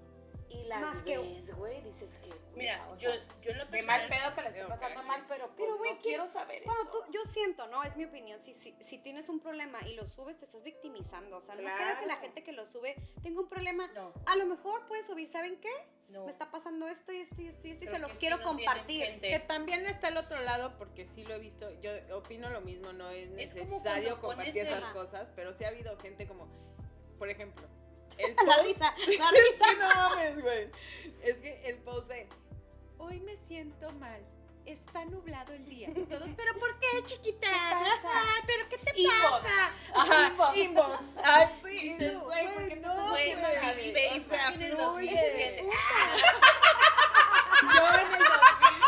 Y 0.50 0.64
las 0.64 0.82
Más 0.82 1.04
que- 1.04 1.18
ves, 1.18 1.56
güey, 1.56 1.82
dices 1.84 2.18
que... 2.24 2.34
Mira, 2.56 2.88
o 2.90 2.96
yo, 2.98 3.12
sea, 3.12 3.20
yo 3.42 3.52
en 3.52 3.58
lo 3.60 3.66
mal 3.86 4.08
pedo 4.10 4.34
que 4.34 4.42
le 4.42 4.48
esté 4.50 4.66
pasando 4.66 5.04
mal, 5.04 5.24
pero, 5.28 5.48
pues, 5.56 5.70
no 5.70 5.78
¿quién- 5.78 5.98
quiero 5.98 6.28
saber 6.28 6.64
Bueno, 6.66 6.82
eso. 6.82 6.92
tú, 6.92 7.12
yo 7.12 7.24
siento, 7.32 7.68
¿no? 7.68 7.84
Es 7.84 7.96
mi 7.96 8.06
opinión. 8.06 8.42
Si, 8.42 8.54
si, 8.56 8.76
si 8.82 8.98
tienes 8.98 9.30
un 9.30 9.40
problema 9.40 9.80
y 9.88 9.94
lo 9.94 10.08
subes, 10.08 10.38
te 10.40 10.46
estás 10.46 10.64
victimizando. 10.64 11.38
O 11.38 11.42
sea, 11.42 11.54
no 11.56 11.62
creo 11.62 12.00
que 12.00 12.06
la 12.08 12.18
gente 12.18 12.44
que 12.44 12.52
lo 12.52 12.66
sube 12.66 12.96
tenga 13.22 13.40
un 13.42 13.48
problema. 13.48 13.88
No, 13.94 14.12
A 14.26 14.36
lo 14.36 14.46
mejor 14.48 14.88
puedes 14.88 15.06
subir, 15.06 15.30
¿saben 15.30 15.60
qué? 15.62 15.70
no. 16.10 16.26
Me 16.26 16.32
está 16.32 16.50
pasando 16.50 16.88
esto 16.88 17.12
y 17.12 17.18
esto 17.18 17.40
y 17.40 17.48
esto 17.48 17.68
y 17.68 17.72
esto 17.72 17.86
y 17.86 17.88
se 17.88 18.00
los 18.00 18.12
quiero 18.16 18.38
no 18.38 18.56
tienes 18.56 18.66
compartir. 18.66 19.06
gente. 19.06 19.30
Que 19.30 19.40
también 19.40 19.86
está 19.86 20.08
el 20.08 20.18
otro 20.18 20.40
lado, 20.42 20.76
porque 20.80 21.06
sí 21.06 21.24
lo 21.24 21.36
he 21.36 21.40
visto, 21.40 21.70
yo 21.82 21.92
opino 22.18 22.50
lo 22.50 22.62
mismo, 22.62 22.92
no 22.94 23.08
es 23.12 23.30
Es 23.38 23.54
como 23.54 23.76
necesario 23.78 24.20
cuando 24.20 24.38
pones 24.44 24.56
compartir 24.56 24.62
esas 24.64 24.84
cosas, 24.94 25.28
pero 25.36 25.54
sí 25.54 25.66
ha 25.66 25.68
habido 25.68 25.96
gente 26.00 26.28
como, 26.28 26.48
por 27.20 27.30
ejemplo, 27.30 27.68
el 28.20 28.36
La 28.46 28.56
post- 28.56 28.66
risa, 28.68 28.94
la 28.98 29.04
Es 29.30 29.54
risa. 29.54 29.66
que 29.70 29.76
no 29.76 29.88
mames, 29.88 30.42
güey. 30.42 30.72
Es 31.24 31.36
que 31.38 31.62
el 31.70 31.78
post 31.80 32.08
de 32.08 32.28
hoy 32.98 33.20
me 33.22 33.36
siento 33.48 33.92
mal. 33.94 34.22
Está 34.66 35.04
nublado 35.06 35.54
el 35.54 35.66
día. 35.66 35.90
Y 35.90 35.94
todos, 36.06 36.30
¿pero 36.38 36.54
por 36.60 36.80
qué, 36.80 37.04
chiquita? 37.06 37.48
Ay, 37.50 38.44
¿pero 38.46 38.70
qué 38.70 38.78
te 38.78 39.02
Inbox. 39.02 39.42
pasa? 39.42 39.74
Ajá, 39.96 40.32
inbox. 40.56 41.06
Ay, 41.24 41.48
sí, 41.64 41.70
Dices, 41.90 42.14
no, 42.14 42.20
güey, 42.26 42.48
¿por 42.54 42.68
qué 42.68 42.76
no 42.76 43.16
estás 43.18 44.40
haciendo 44.42 44.68
el 44.68 44.76
fluye. 44.76 44.78
2007. 44.78 45.64
Yo 47.74 47.88
en 47.88 48.00
el 48.00 48.20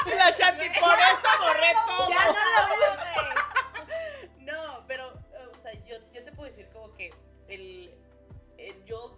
2000, 0.06 0.18
la 0.18 0.30
Shanti, 0.30 0.70
por 0.80 0.94
eso 0.94 1.30
borré 1.42 1.74
todo. 1.88 2.10
Ya 2.10 2.26
no 2.28 2.34
lo. 4.46 4.52
No, 4.54 4.84
pero, 4.88 5.08
o 5.08 5.62
sea, 5.64 5.74
yo, 5.86 5.96
yo 6.14 6.24
te 6.24 6.32
puedo 6.32 6.48
decir 6.48 6.70
como 6.74 6.94
eh, 8.62 8.76
yo 8.86 9.18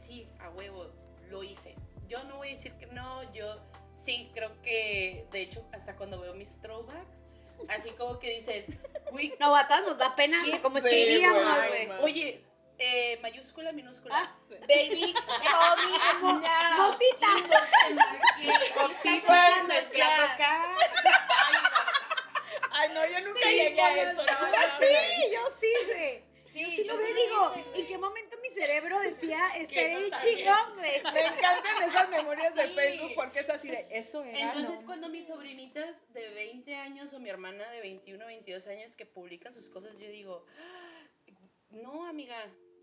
sí, 0.00 0.28
a 0.38 0.50
huevo, 0.50 0.92
lo 1.30 1.42
hice. 1.42 1.74
Yo 2.08 2.22
no 2.24 2.36
voy 2.36 2.48
a 2.48 2.50
decir 2.50 2.72
que 2.74 2.86
no, 2.86 3.32
yo 3.32 3.58
sí 3.94 4.30
creo 4.34 4.60
que, 4.60 5.26
de 5.32 5.42
hecho, 5.42 5.66
hasta 5.72 5.96
cuando 5.96 6.20
veo 6.20 6.34
mis 6.34 6.60
throwbacks, 6.60 7.22
así 7.68 7.90
como 7.92 8.18
que 8.18 8.30
dices, 8.36 8.66
no, 9.40 9.56
a 9.56 9.80
nos 9.80 9.96
da 9.96 10.14
pena 10.14 10.42
como 10.60 10.76
escribíamos, 10.76 11.42
güey. 11.42 11.90
Oye, 12.02 12.44
eh, 12.78 13.18
mayúscula, 13.22 13.72
minúscula. 13.72 14.14
Ah, 14.14 14.36
Baby, 14.68 15.14
no, 15.44 15.76
mi 15.76 15.92
mezclado 19.68 20.24
acá. 20.24 20.74
Ay, 22.72 22.88
no, 22.92 23.06
yo 23.06 23.20
nunca 23.20 23.48
llegué 23.48 23.80
a 23.80 24.10
eso. 24.10 24.22
No, 24.22 24.32
sí, 24.80 25.32
yo 25.32 25.40
sí. 25.60 26.24
Sí, 26.52 26.84
yo 26.84 26.94
yo 26.94 27.14
digo. 27.14 27.52
¿En 27.74 27.86
qué 27.86 27.96
momento? 27.96 28.31
Cerebro 28.66 29.00
decía, 29.00 29.48
está 29.56 30.18
chingón, 30.20 30.74
güey? 30.76 31.02
Me 31.12 31.20
encantan 31.26 31.82
esas 31.88 32.08
memorias 32.10 32.54
de. 32.54 32.68
Facebook 32.68 33.12
porque 33.14 33.40
es 33.40 33.50
así 33.50 33.68
de 33.68 33.86
eso 33.90 34.22
era. 34.24 34.38
Entonces, 34.52 34.80
¿no? 34.80 34.86
cuando 34.86 35.08
mis 35.08 35.26
sobrinitas 35.26 36.12
de 36.12 36.28
20 36.30 36.74
años 36.76 37.12
o 37.12 37.18
mi 37.20 37.28
hermana 37.28 37.68
de 37.70 37.80
21, 37.80 38.24
22 38.26 38.66
años 38.68 38.96
que 38.96 39.06
publican 39.06 39.52
sus 39.52 39.68
cosas, 39.68 39.92
yo 39.98 40.08
digo, 40.08 40.46
"Ah, 40.58 41.02
no, 41.70 42.06
amiga, 42.06 42.36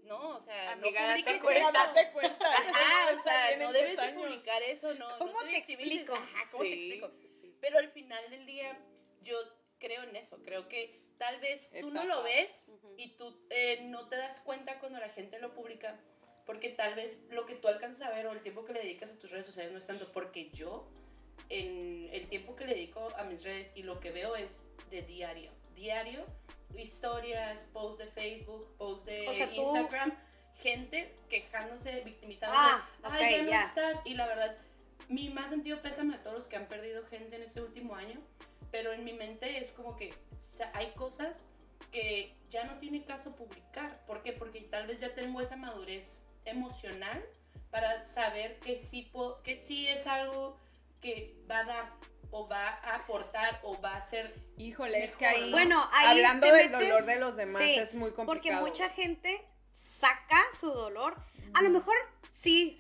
no, 0.04 0.36
o 0.36 0.40
sea, 0.40 0.72
Amiga, 0.72 1.16
no 1.18 1.40
cuenta. 1.42 1.62
eso. 1.62 1.72
Date 1.72 2.12
cuenta. 2.12 2.46
Ajá, 2.52 3.16
o 3.20 3.24
sea, 3.24 3.58
no 3.58 3.72
debes 3.72 3.96
de 3.98 4.10
publicar 4.14 4.62
eso, 4.64 4.94
no. 4.96 5.08
¿Cómo 5.18 5.34
no 5.34 5.40
te 5.42 5.52
victimices. 5.52 6.00
explico? 6.00 6.14
Ajá, 6.16 6.50
¿cómo 6.52 6.64
te 6.64 6.74
explico? 6.74 7.12
sí, 7.16 7.28
sí. 7.42 7.56
Pero 7.62 7.78
al 7.78 7.90
final 7.90 8.30
del 8.30 8.46
día, 8.46 8.78
yo 9.22 9.38
creo 9.80 10.04
en 10.04 10.16
eso, 10.16 10.42
creo 10.44 10.68
que 10.68 11.00
tal 11.20 11.40
vez 11.42 11.70
tú 11.80 11.92
no 11.92 12.04
lo 12.06 12.24
ves 12.24 12.66
y 12.98 13.10
tú 13.18 13.40
eh, 13.52 13.82
no 13.84 14.08
te 14.08 14.16
das 14.16 14.40
cuenta 14.42 14.80
cuando 14.80 15.00
la 15.00 15.10
gente 15.10 15.38
lo 15.40 15.54
publica, 15.54 16.00
porque 16.46 16.70
tal 16.70 16.96
vez 16.96 17.18
lo 17.30 17.46
que 17.46 17.54
tú 17.56 17.68
alcanzas 17.68 18.08
a 18.08 18.10
ver 18.12 18.26
o 18.26 18.32
el 18.32 18.42
tiempo 18.42 18.66
que 18.66 18.74
le 18.74 18.80
dedicas 18.82 19.12
a 19.12 19.20
tus 19.20 19.30
redes 19.30 19.46
sociales 19.46 19.72
no 19.72 19.78
es 19.78 19.86
tanto, 19.86 20.12
porque 20.12 20.50
yo, 20.52 20.88
en 21.50 22.10
el 22.12 22.28
tiempo 22.28 22.56
que 22.56 22.66
le 22.66 22.74
dedico 22.74 23.10
a 23.18 23.24
mis 23.26 23.44
redes 23.44 23.72
y 23.76 23.84
lo 23.84 24.00
que 24.00 24.12
veo 24.12 24.36
es 24.36 24.72
de 24.90 25.04
diario, 25.04 25.52
diario, 25.76 26.26
historias, 26.76 27.66
posts 27.74 28.00
de 28.00 28.08
Facebook, 28.08 28.76
posts 28.78 29.06
de 29.06 29.28
O 29.28 29.34
sea, 29.34 29.48
tú- 29.50 29.62
Instagram, 29.62 30.18
gente 30.56 31.14
quejándose, 31.30 32.02
victimizándose, 32.02 32.62
Ah, 32.64 32.90
ay, 33.04 33.42
ok, 33.42 33.48
ya 33.50 33.60
no 33.62 33.66
estás, 33.66 34.02
y 34.06 34.14
la 34.16 34.26
verdad, 34.28 34.58
mi 35.10 35.30
más 35.30 35.50
sentido 35.50 35.82
pésame 35.82 36.16
a 36.16 36.24
todos 36.24 36.36
los 36.38 36.48
que 36.48 36.56
han 36.56 36.68
perdido 36.68 37.06
gente 37.08 37.36
en 37.36 37.44
este 37.44 37.62
último 37.62 37.96
año, 37.96 38.22
pero 38.72 38.92
en 38.94 39.04
mi 39.04 39.14
mente 39.14 39.58
es 39.58 39.72
como 39.72 39.96
que 39.96 40.14
hay 40.74 40.92
cosas 40.92 41.46
que 41.92 42.36
ya 42.50 42.64
no 42.66 42.78
tiene 42.80 43.04
caso 43.04 43.36
publicar. 43.36 44.06
¿Por 44.06 44.22
qué? 44.22 44.34
Porque 44.34 44.62
tal 44.62 44.88
vez 44.88 45.00
ya 45.00 45.14
tengo 45.16 45.42
esa 45.42 45.56
madurez 45.56 46.22
emocional 46.46 47.24
para 47.72 48.04
saber 48.04 48.60
que 48.60 48.76
sí, 48.78 49.04
po- 49.12 49.42
que 49.44 49.58
sí 49.58 49.88
es 49.88 50.08
algo 50.08 50.58
que 51.02 51.36
va 51.50 51.60
a 51.60 51.64
dar 51.66 51.94
o 52.32 52.48
va 52.48 52.68
a 52.68 52.96
aportar 52.96 53.60
o 53.64 53.80
va 53.82 53.96
a 53.96 54.02
ser... 54.02 54.34
Híjole, 54.58 55.04
es 55.04 55.16
que 55.16 55.26
ahí. 55.26 55.46
¿no? 55.46 55.52
Bueno, 55.52 55.90
ahí 55.92 56.18
hablando 56.18 56.48
del 56.52 56.70
metes- 56.70 56.72
dolor 56.72 57.06
de 57.06 57.16
los 57.20 57.36
demás 57.36 57.62
sí, 57.64 57.76
es 57.76 57.96
muy 57.96 58.12
complicado. 58.14 58.26
Porque 58.28 58.52
mucha 58.54 58.90
gente 58.90 59.44
saca 59.76 60.40
su 60.60 60.68
dolor. 60.68 61.16
A 61.54 61.62
lo 61.64 61.70
mejor 61.70 61.96
sí, 62.32 62.80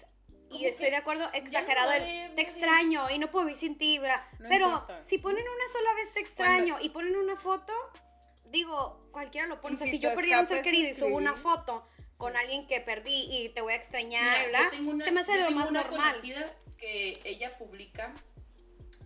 y 0.51 0.65
estoy 0.65 0.89
de 0.89 0.95
acuerdo, 0.97 1.25
no 1.27 1.33
exagerado. 1.33 1.91
el, 1.91 2.03
te 2.03 2.27
madre". 2.29 2.41
extraño 2.41 3.09
y 3.09 3.19
no 3.19 3.29
puedo 3.31 3.45
vivir 3.45 3.57
sin 3.59 3.77
ti, 3.77 3.99
bla. 3.99 4.27
No 4.39 4.49
Pero 4.49 4.65
importa. 4.69 5.03
si 5.05 5.17
ponen 5.17 5.43
una 5.43 5.69
sola 5.71 5.93
vez 5.95 6.13
te 6.13 6.19
extraño 6.19 6.77
y 6.81 6.89
ponen 6.89 7.15
una 7.15 7.35
foto, 7.35 7.73
digo, 8.45 9.07
cualquiera 9.11 9.47
lo 9.47 9.61
pone. 9.61 9.75
O 9.75 9.77
sea, 9.77 9.87
si 9.87 9.99
yo 9.99 10.13
perdí 10.15 10.33
a 10.33 10.39
un 10.41 10.47
ser 10.47 10.63
querido 10.63 10.89
y 10.89 10.95
subo 10.95 11.15
una 11.15 11.35
foto 11.35 11.85
con 12.17 12.35
alguien 12.35 12.67
que 12.67 12.81
perdí 12.81 13.27
y 13.31 13.49
te 13.49 13.61
voy 13.61 13.73
a 13.73 13.77
extrañar, 13.77 14.47
Mira, 14.47 14.69
bla, 14.69 14.79
una, 14.91 15.05
se 15.05 15.11
me 15.11 15.21
hace 15.21 15.33
yo 15.33 15.39
lo 15.41 15.45
tengo 15.47 15.59
más 15.61 15.69
una 15.69 15.81
normal. 15.83 16.11
conocida 16.11 16.53
que 16.77 17.19
ella 17.23 17.57
publica 17.57 18.13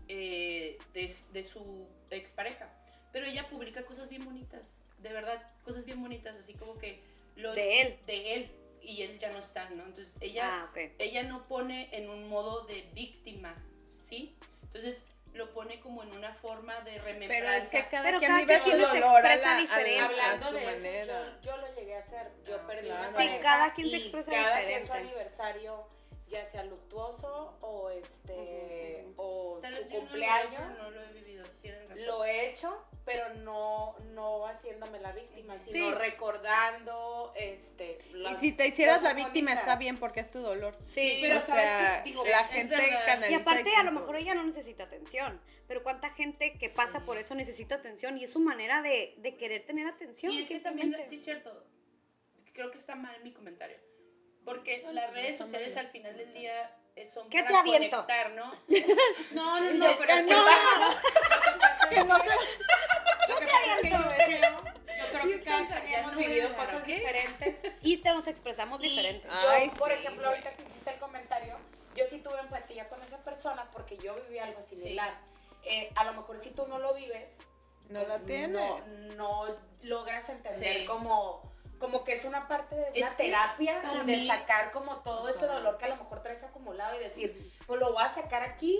eh, 0.08 0.78
de, 0.94 1.14
de 1.32 1.44
su 1.44 1.88
expareja, 2.10 2.70
pero 3.12 3.26
ella 3.26 3.48
publica 3.50 3.84
cosas 3.86 4.10
bien 4.10 4.26
bonitas, 4.26 4.78
de 5.00 5.12
verdad, 5.14 5.42
cosas 5.64 5.86
bien 5.86 6.02
bonitas, 6.02 6.36
así 6.38 6.54
como 6.54 6.78
que... 6.78 7.02
Lo, 7.36 7.54
De 7.56 7.82
él. 7.82 7.98
De 8.06 8.34
él, 8.36 8.52
y 8.84 9.02
él 9.04 9.18
ya 9.20 9.32
no 9.32 9.40
está, 9.40 9.70
¿no? 9.70 9.84
Entonces 9.86 10.18
ella 10.22 10.44
Ah, 10.64 10.68
ok. 10.70 10.78
ella 11.00 11.24
no 11.24 11.48
pone 11.48 11.90
en 11.92 12.10
un 12.10 12.28
modo 12.30 12.62
de 12.66 12.82
víctima, 12.94 13.56
¿sí? 13.86 14.36
Entonces 14.64 15.04
lo 15.34 15.52
pone 15.52 15.80
como 15.80 16.04
en 16.04 16.12
una 16.12 16.34
forma 16.36 16.76
de 16.82 16.92
Pero 16.92 17.06
remembranza. 17.06 17.58
es 17.58 17.70
que 17.72 17.90
cada 17.90 18.04
Pero 18.04 18.20
quien 18.20 18.30
cada 18.32 18.42
vive 18.42 18.60
quien 18.60 18.78
su 18.78 18.82
se 18.86 19.00
dolor 19.00 19.20
expresa 19.26 19.46
la, 19.46 19.52
a 19.52 19.56
la- 19.56 19.62
diferente. 19.62 20.00
a 20.00 20.06
Hablando 20.06 20.48
su 20.50 20.54
de 20.56 21.02
eso, 21.02 21.12
yo, 21.12 21.42
yo 21.52 21.58
lo 21.58 21.76
llegué 21.76 21.96
a 21.96 22.00
hacer. 22.00 22.32
Yo 22.48 22.56
Ah, 22.62 22.68
perdí 22.68 22.88
claro. 22.88 23.18
Sí, 23.18 23.30
cada 23.42 23.74
quien 23.74 23.90
se 23.90 23.98
expresa 23.98 24.32
cada 24.32 24.44
diferente. 24.60 24.74
quien 24.74 24.86
su 24.86 24.94
aniversario, 24.94 25.88
ya 26.28 26.46
sea 26.46 26.64
luctuoso 26.64 27.58
o 27.62 27.90
este 27.90 29.08
o 29.18 29.60
Tal 29.62 29.76
su 29.76 29.80
vez 29.84 29.90
yo 29.90 29.94
no 29.94 30.00
lo- 30.04 30.08
cumpleaños. 30.10 30.78
No, 30.78 30.92
lo 30.92 31.02
he 31.02 31.14
vivido, 31.14 31.46
tienen 31.62 31.90
razón. 31.90 32.06
Lo 32.06 32.26
he 32.26 32.50
hecho, 32.50 32.86
pero 33.06 33.34
no, 33.36 33.96
no 34.14 34.46
haciéndome 34.48 35.00
la 35.00 35.12
víctima, 35.12 35.58
Sí. 35.58 35.74
sino 35.74 35.96
recordando 35.96 37.34
este, 37.36 37.98
Y 38.14 38.36
si 38.40 38.54
te 38.54 38.68
hicieras 38.68 39.02
la 39.02 39.14
víctima 39.14 39.54
está 39.54 39.76
bien 39.76 39.98
porque 40.00 40.22
es 40.22 40.32
tu 40.32 40.40
dolor. 40.40 40.78
Sí, 40.94 41.20
pero 41.22 41.38
o 41.38 41.42
sabes 41.42 41.64
sea, 41.64 42.04
que, 42.04 42.10
digo, 42.10 42.24
la 42.26 42.42
es 42.42 42.48
gente 42.52 42.76
canaliza 43.06 43.32
Y 43.32 43.42
aparte, 43.42 43.76
a 43.76 43.84
lo 43.84 43.92
mejor 43.92 44.16
ella 44.16 44.34
no 44.34 44.44
necesita 44.44 44.84
atención, 44.84 45.42
pero 45.68 45.84
cuánta 45.84 46.10
gente 46.12 46.58
que 46.58 46.70
pasa 46.70 47.02
por 47.02 47.18
eso 47.18 47.36
necesita 47.36 47.76
atención 47.76 48.18
y 48.18 48.24
es 48.24 48.32
su 48.32 48.40
manera 48.40 48.82
de, 48.82 49.16
de 49.18 49.36
querer 49.36 49.66
tener 49.66 49.88
atención. 49.88 50.32
Y 50.32 50.42
es 50.42 50.50
que 50.50 50.60
también, 50.60 50.96
sí 51.08 51.18
es 51.18 51.24
cierto, 51.24 51.66
creo 52.54 52.72
que 52.72 52.78
está 52.78 52.96
mal 52.96 53.22
mi 53.24 53.34
comentario. 53.34 53.78
Porque 54.46 54.82
No, 54.84 54.92
las 54.92 55.08
no, 55.10 55.14
redes 55.14 55.38
sociales 55.38 55.76
al 55.78 55.88
final 55.90 56.18
del 56.18 56.34
día 56.34 56.78
son 57.12 57.30
¿Qué 57.30 57.40
para 57.44 57.64
te 57.64 57.70
aviento? 57.72 58.06
conectar, 58.06 58.32
¿no? 58.32 58.54
No, 59.32 59.60
no, 59.62 59.74
no, 59.74 59.98
pero 59.98 60.14
que 60.14 60.20
es 60.20 60.26
que- 61.94 62.04
no. 62.04 62.18
Lo 63.30 63.40
que 63.40 63.46
pasa 63.56 63.76
es 63.76 63.82
que 63.82 63.90
yo 63.90 63.98
creo, 64.16 64.64
yo 65.00 65.06
creo 65.12 65.24
que 65.30 65.44
cada 65.44 65.68
quien 65.68 66.00
hemos 66.00 66.16
vivido 66.16 66.56
cosas 66.56 66.86
diferentes. 66.86 67.58
Y 67.82 67.98
te 67.98 68.10
nos 68.10 68.28
expresamos 68.28 68.84
Y 68.84 68.90
diferente. 68.90 69.28
yo, 69.28 69.74
por 69.76 69.92
ejemplo, 69.92 70.28
ahorita 70.30 70.54
que 70.54 70.64
hiciste 70.64 70.92
el 70.92 71.00
comentario, 71.00 71.58
yo 71.96 72.06
sí 72.10 72.20
tuve 72.20 72.40
empatía 72.40 72.88
con 72.90 73.02
esa 73.04 73.18
persona 73.24 73.70
porque 73.72 73.98
yo 73.98 74.16
viví 74.16 74.40
algo 74.40 74.62
similar. 74.62 75.14
Eh, 75.66 75.90
a 75.96 76.04
lo 76.04 76.14
mejor 76.14 76.38
si 76.40 76.52
tú 76.52 76.66
no 76.68 76.80
lo 76.80 76.94
vives, 76.94 77.38
No 77.90 78.00
pues, 78.00 78.10
la 78.10 78.20
tienes. 78.26 78.50
no, 78.52 78.80
no 79.16 79.56
logras 79.84 80.28
entender 80.30 80.80
Sí. 80.82 80.86
como, 80.86 81.54
como 81.80 82.04
que 82.04 82.14
es 82.14 82.26
una 82.26 82.48
parte 82.48 82.76
de 82.76 82.88
Es 82.94 83.02
una 83.04 83.16
que 83.16 83.24
terapia 83.26 83.80
de 83.82 84.04
mí- 84.04 84.28
sacar 84.28 84.72
como 84.72 84.98
todo 85.04 85.30
ese 85.30 85.46
dolor 85.46 85.78
que 85.78 85.86
a 85.86 85.90
lo 85.90 85.96
mejor 85.98 86.22
traes 86.22 86.44
acumulado 86.44 86.96
y 86.96 87.00
decir, 87.04 87.52
pues 87.68 87.80
lo 87.80 87.94
voy 87.94 88.04
a 88.04 88.10
sacar 88.10 88.42
aquí, 88.44 88.80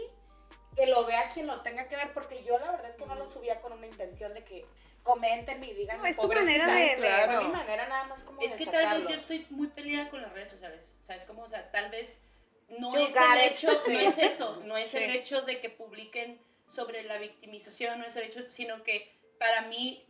que 0.76 0.86
lo 0.88 1.06
vea 1.06 1.30
quien 1.30 1.48
lo 1.48 1.62
tenga 1.62 1.88
que 1.88 1.96
ver, 1.96 2.14
porque 2.14 2.44
yo 2.44 2.58
la 2.60 2.72
verdad 2.72 2.90
es 2.90 2.96
que 2.96 3.06
no 3.06 3.16
lo 3.16 3.28
subía 3.28 3.62
con 3.62 3.74
una 3.74 3.86
intención 3.88 4.34
de 4.34 4.44
que 4.44 4.66
comenten 5.04 5.64
y 5.64 5.74
digan, 5.74 5.98
No, 6.00 6.06
es 6.06 6.16
tu 6.16 6.22
"Pobrecita", 6.24 6.66
manera 6.66 6.74
de- 6.74 6.88
fue 6.98 7.08
Claro. 7.08 7.42
mi 7.44 7.50
manera 7.52 7.88
nada 7.88 8.04
más 8.06 8.24
como 8.24 8.42
Es 8.42 8.52
de 8.58 8.58
que 8.66 8.72
tal 8.72 9.00
vez 9.02 9.10
yo 9.10 9.16
estoy 9.16 9.46
muy 9.50 9.68
peleada 9.68 10.10
con 10.10 10.22
las 10.22 10.32
redes 10.32 10.52
sociales. 10.52 10.96
¿Sabes 11.02 11.26
cómo? 11.26 11.44
O 11.44 11.48
sea, 11.50 11.70
tal 11.72 11.90
vez 11.92 12.22
no 12.70 12.94
You 12.96 13.02
es 13.08 13.16
el 13.16 13.52
hecho, 13.52 13.68
no 13.88 14.00
es 14.00 14.18
eso, 14.18 14.62
no 14.66 14.78
es 14.78 14.94
el 14.96 15.10
hecho 15.12 15.42
de 15.42 15.60
que 15.60 15.70
publiquen 15.70 16.40
sobre 16.68 17.04
la 17.04 17.18
victimización, 17.18 18.00
no 18.00 18.06
es 18.06 18.16
el 18.16 18.24
hecho, 18.24 18.40
sino 18.50 18.82
que 18.84 19.14
para 19.40 19.62
mí, 19.64 20.06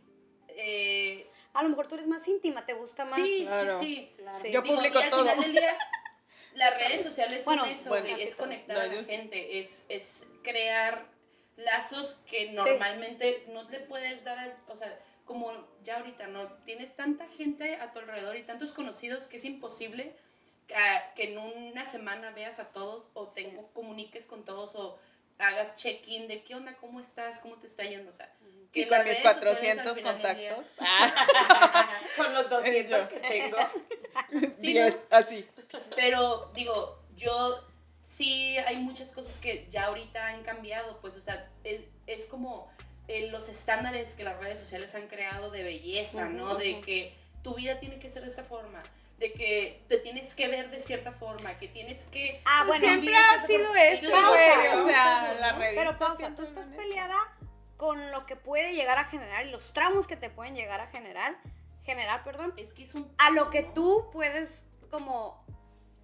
eh, 0.48 1.28
A 1.56 1.62
lo 1.62 1.68
mejor 1.68 1.86
tú 1.86 1.94
eres 1.94 2.08
más 2.08 2.26
íntima, 2.26 2.66
te 2.66 2.72
gusta 2.74 3.04
más. 3.04 3.14
sí, 3.14 3.44
Claro. 3.46 3.78
sí, 3.78 3.84
sí. 3.86 4.12
Claro. 4.16 4.38
Sí. 4.42 4.50
Yo 4.50 4.62
Digo, 4.62 4.74
publico 4.76 4.98
y 4.98 5.02
al 5.04 5.10
todo. 5.10 5.22
final 5.22 5.40
del 5.40 5.52
día, 5.52 5.78
las 6.54 6.74
redes 6.76 7.02
sociales 7.02 7.44
son 7.44 7.56
Bueno, 7.58 7.72
eso, 7.72 7.88
bueno, 7.88 8.06
es 8.16 8.34
conectar 8.36 8.76
No, 8.76 8.82
a 8.82 8.86
la 8.86 9.04
gente, 9.04 9.58
es, 9.58 9.84
es 9.88 10.26
crear 10.42 11.06
lazos 11.56 12.20
que 12.28 12.50
normalmente 12.52 13.44
no 13.48 13.62
le 13.70 13.80
puedes 13.80 14.24
dar, 14.24 14.38
al- 14.38 14.56
o 14.68 14.76
sea, 14.76 14.98
como 15.24 15.52
ya 15.82 15.96
ahorita, 15.96 16.26
¿no? 16.26 16.48
Tienes 16.64 16.94
tanta 16.96 17.26
gente 17.28 17.76
a 17.76 17.92
tu 17.92 17.98
alrededor 18.00 18.36
y 18.36 18.42
tantos 18.42 18.72
conocidos 18.72 19.26
que 19.26 19.36
es 19.38 19.44
imposible 19.44 20.14
ah, 20.74 21.02
que 21.14 21.32
en 21.32 21.38
una 21.38 21.88
semana 21.88 22.30
veas 22.32 22.58
a 22.58 22.68
todos 22.72 23.08
o 23.14 23.28
te 23.28 23.54
comuniques 23.72 24.26
con 24.26 24.44
todos 24.44 24.74
o 24.74 24.98
hagas 25.38 25.74
check-in 25.76 26.28
de 26.28 26.42
qué 26.42 26.54
onda, 26.54 26.74
cómo 26.76 27.00
estás, 27.00 27.40
cómo 27.40 27.56
te 27.56 27.66
está 27.66 27.84
yendo, 27.84 28.10
o 28.10 28.12
sea, 28.12 28.30
Sí, 28.70 28.82
que 28.82 28.88
con 28.88 28.98
mis 29.04 29.06
redes 29.06 29.18
sociales 29.18 29.78
al 29.78 29.84
400 29.84 29.94
final 29.94 30.22
del 30.22 30.36
día- 30.36 30.54
contactos. 30.56 30.74
Ah, 30.86 32.00
con 32.16 32.34
los 32.34 32.50
200 32.50 33.02
Yo. 33.02 33.08
que 33.08 33.20
tengo. 33.28 33.56
Sí, 34.58 34.72
10, 34.72 34.94
¿no? 34.94 35.00
así. 35.10 35.48
Pero 35.96 36.50
digo, 36.54 37.02
yo 37.16 37.64
sí 38.02 38.58
hay 38.58 38.76
muchas 38.76 39.12
cosas 39.12 39.38
que 39.38 39.66
ya 39.70 39.86
ahorita 39.86 40.26
han 40.28 40.42
cambiado, 40.42 40.98
pues, 41.00 41.16
o 41.16 41.20
sea, 41.20 41.50
es, 41.64 41.80
es 42.06 42.26
como 42.26 42.70
eh, 43.08 43.30
los 43.30 43.48
estándares 43.48 44.14
que 44.14 44.24
las 44.24 44.38
redes 44.38 44.58
sociales 44.58 44.94
han 44.94 45.08
creado 45.08 45.50
de 45.50 45.62
belleza, 45.62 46.26
¿no? 46.28 46.54
De 46.54 46.80
que 46.80 47.14
tu 47.42 47.54
vida 47.54 47.78
tiene 47.80 47.98
que 47.98 48.08
ser 48.08 48.22
de 48.22 48.28
esta 48.28 48.44
forma, 48.44 48.82
de 49.18 49.32
que 49.32 49.82
te 49.88 49.98
tienes 49.98 50.34
que 50.34 50.48
ver 50.48 50.70
de 50.70 50.80
cierta 50.80 51.12
forma, 51.12 51.58
que 51.58 51.68
tienes 51.68 52.06
que... 52.06 52.40
Ah, 52.44 52.64
bueno, 52.66 52.84
siempre 52.84 53.14
ha 53.14 53.46
sido 53.46 53.66
forma. 53.66 53.82
eso, 53.82 54.06
Entonces, 54.06 54.56
güey. 54.56 54.82
O 54.82 54.88
sea, 54.88 55.34
la 55.34 55.52
revista. 55.52 55.82
pero 55.82 55.98
pausa, 55.98 56.34
tú 56.34 56.42
estás 56.42 56.66
peleada 56.68 57.18
con 57.76 58.10
lo 58.10 58.24
que 58.24 58.36
puede 58.36 58.72
llegar 58.72 58.98
a 58.98 59.04
generar 59.04 59.46
y 59.46 59.50
los 59.50 59.72
tramos 59.72 60.06
que 60.06 60.16
te 60.16 60.30
pueden 60.30 60.54
llegar 60.54 60.80
a 60.80 60.86
generar, 60.86 61.36
generar, 61.84 62.24
perdón, 62.24 62.54
Es 62.56 62.72
que 62.72 62.84
es 62.84 62.94
un... 62.94 63.12
a 63.18 63.30
lo 63.30 63.50
que 63.50 63.62
tú 63.62 64.08
puedes 64.12 64.62
como 64.90 65.44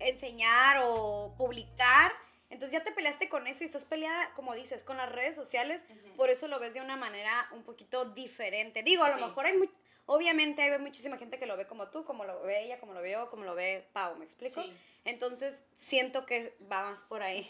enseñar 0.01 0.79
o 0.83 1.35
publicar 1.37 2.13
Entonces 2.49 2.73
ya 2.73 2.85
te 2.85 2.93
peleaste 2.93 3.29
con 3.29 3.47
eso 3.47 3.63
y 3.63 3.67
estás 3.67 3.85
peleada, 3.85 4.33
como 4.35 4.55
dices, 4.55 4.83
con 4.83 4.97
las 4.97 5.11
redes 5.11 5.37
sociales, 5.37 5.83
por 6.17 6.31
eso 6.31 6.49
lo 6.49 6.59
ves 6.59 6.75
de 6.75 6.81
una 6.81 6.97
manera 6.97 7.49
un 7.53 7.63
poquito 7.63 8.07
diferente. 8.07 8.83
Digo, 8.83 9.05
a 9.05 9.11
lo 9.17 9.27
mejor 9.27 9.47
hay 9.47 9.57
muy, 9.57 9.71
obviamente 10.07 10.63
hay 10.63 10.79
muchísima 10.81 11.17
gente 11.17 11.39
que 11.39 11.47
lo 11.47 11.57
ve 11.57 11.67
como 11.67 11.89
tú, 11.89 12.05
como 12.05 12.25
lo 12.25 12.43
ve 12.43 12.65
ella, 12.65 12.81
como 12.81 12.93
lo 12.93 13.03
veo, 13.03 13.31
como 13.31 13.45
lo 13.45 13.55
ve 13.55 13.87
Pau, 13.93 14.17
¿me 14.17 14.25
explico? 14.25 14.63
Sí. 14.63 14.77
Entonces 15.05 15.61
siento 15.77 16.27
que 16.27 16.57
va 16.71 16.83
más 16.83 17.05
por 17.05 17.23
ahí. 17.23 17.49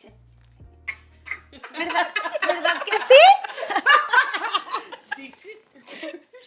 ¿Verdad? 1.73 2.13
¿Verdad 2.47 2.83
que 2.85 2.97
sí? 2.97 3.75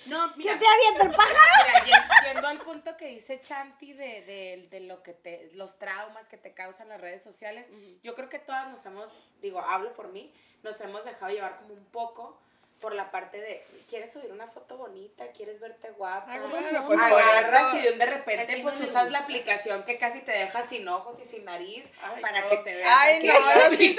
No, 0.07 0.31
¿Qué 0.33 0.37
mira, 0.39 0.57
te 0.59 0.65
avienta 0.67 1.03
el 1.03 1.11
pájaro? 1.11 1.63
mira, 1.67 1.85
yen- 1.85 2.25
yendo 2.33 2.47
al 2.47 2.59
punto 2.61 2.97
que 2.97 3.07
dice 3.07 3.39
Chanti 3.41 3.93
de, 3.93 4.21
de, 4.23 4.67
de 4.69 4.79
lo 4.81 5.03
que 5.03 5.13
te, 5.13 5.51
los 5.53 5.77
traumas 5.77 6.27
que 6.27 6.37
te 6.37 6.53
causan 6.53 6.89
las 6.89 6.99
redes 6.99 7.21
sociales, 7.23 7.67
yo 8.03 8.15
creo 8.15 8.29
que 8.29 8.39
todas 8.39 8.69
nos 8.69 8.83
hemos, 8.85 9.29
digo, 9.41 9.59
hablo 9.61 9.93
por 9.93 10.07
mí, 10.09 10.33
nos 10.63 10.79
hemos 10.81 11.05
dejado 11.05 11.31
llevar 11.31 11.57
como 11.59 11.73
un 11.75 11.85
poco 11.85 12.39
por 12.83 12.93
la 12.93 13.09
parte 13.11 13.39
de, 13.39 13.65
¿quieres 13.89 14.11
subir 14.11 14.29
una 14.29 14.47
foto 14.47 14.75
bonita? 14.75 15.25
¿Quieres 15.31 15.57
verte 15.61 15.89
guapa? 15.91 16.33
Ah, 16.35 16.83
pues 16.85 16.99
Agarras 16.99 17.73
eso- 17.75 17.77
y 17.89 17.97
de 17.97 18.05
repente 18.05 18.43
¿A 18.43 18.45
quién 18.45 18.61
pues 18.61 18.77
no 18.77 18.85
usas 18.85 19.09
la 19.09 19.19
aplicación 19.19 19.83
que 19.83 19.97
casi 19.97 20.19
te 20.19 20.33
deja 20.33 20.67
sin 20.67 20.85
ojos 20.89 21.17
y 21.23 21.25
sin 21.25 21.45
nariz 21.45 21.89
Ay, 22.03 22.21
para 22.21 22.41
no. 22.41 22.49
que 22.49 22.57
te 22.57 22.75
veas 22.75 22.93
Ay, 22.99 23.29
así. 23.29 23.95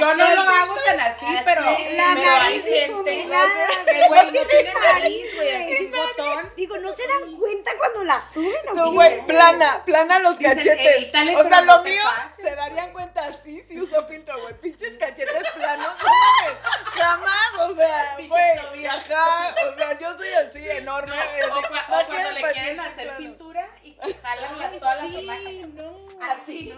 no, 0.00 0.14
no, 0.14 0.28
yo 0.28 0.36
no 0.36 0.44
lo 0.44 0.50
hago 0.50 0.74
tan 0.86 1.00
así, 1.00 1.26
pero, 1.44 1.60
La 1.62 1.76
pero 1.76 1.96
hay 1.96 2.24
nariz 2.24 2.64
gente 2.64 2.86
difuminada. 2.88 3.66
que, 3.86 4.08
güey, 4.08 4.26
no 4.26 4.46
tiene 4.46 4.74
nariz, 4.92 5.34
güey, 5.34 5.54
así 5.56 5.76
Sin 5.76 5.86
un 5.86 5.92
botón. 5.92 6.52
Digo, 6.56 6.78
¿no 6.78 6.92
se 6.92 7.02
dan 7.06 7.36
cuenta 7.38 7.70
cuando 7.78 8.04
la 8.04 8.20
suben 8.32 8.68
o 8.70 8.74
No, 8.74 8.92
güey, 8.92 9.20
plana, 9.26 9.82
plana 9.84 10.18
los 10.18 10.38
cachetes. 10.38 11.08
o 11.36 11.48
sea, 11.48 11.60
lo 11.62 11.82
mío 11.82 12.02
se 12.36 12.50
darían 12.54 12.92
cuenta 12.92 13.24
así 13.26 13.62
si 13.68 13.80
uso 13.80 14.06
filtro, 14.06 14.40
güey. 14.42 14.54
Pinches 14.60 14.96
cachetes 14.98 15.50
planos, 15.52 15.86
no 16.02 16.08
mames. 16.08 17.21
Jamás, 17.24 17.70
o 17.70 17.74
sea, 17.76 18.14
Pinche 18.16 18.28
güey. 18.70 18.86
Ajá, 18.86 19.54
o 19.72 19.78
sea, 19.78 19.98
yo 19.98 20.16
soy 20.16 20.32
así, 20.32 20.68
enorme. 20.70 21.12
O, 21.12 21.16
así, 21.54 21.62
cua- 21.64 22.02
o 22.02 22.06
cuando 22.06 22.30
le 22.32 22.52
quieren 22.52 22.80
hacer 22.80 23.04
claro. 23.04 23.18
cintura 23.18 23.68
y 23.82 23.96
jalan 24.22 24.58
las- 24.58 24.78
todas 24.78 24.96
las 24.98 25.06
Sí, 25.08 25.18
imágenes. 25.20 25.68
no. 25.74 26.02
Así. 26.22 26.74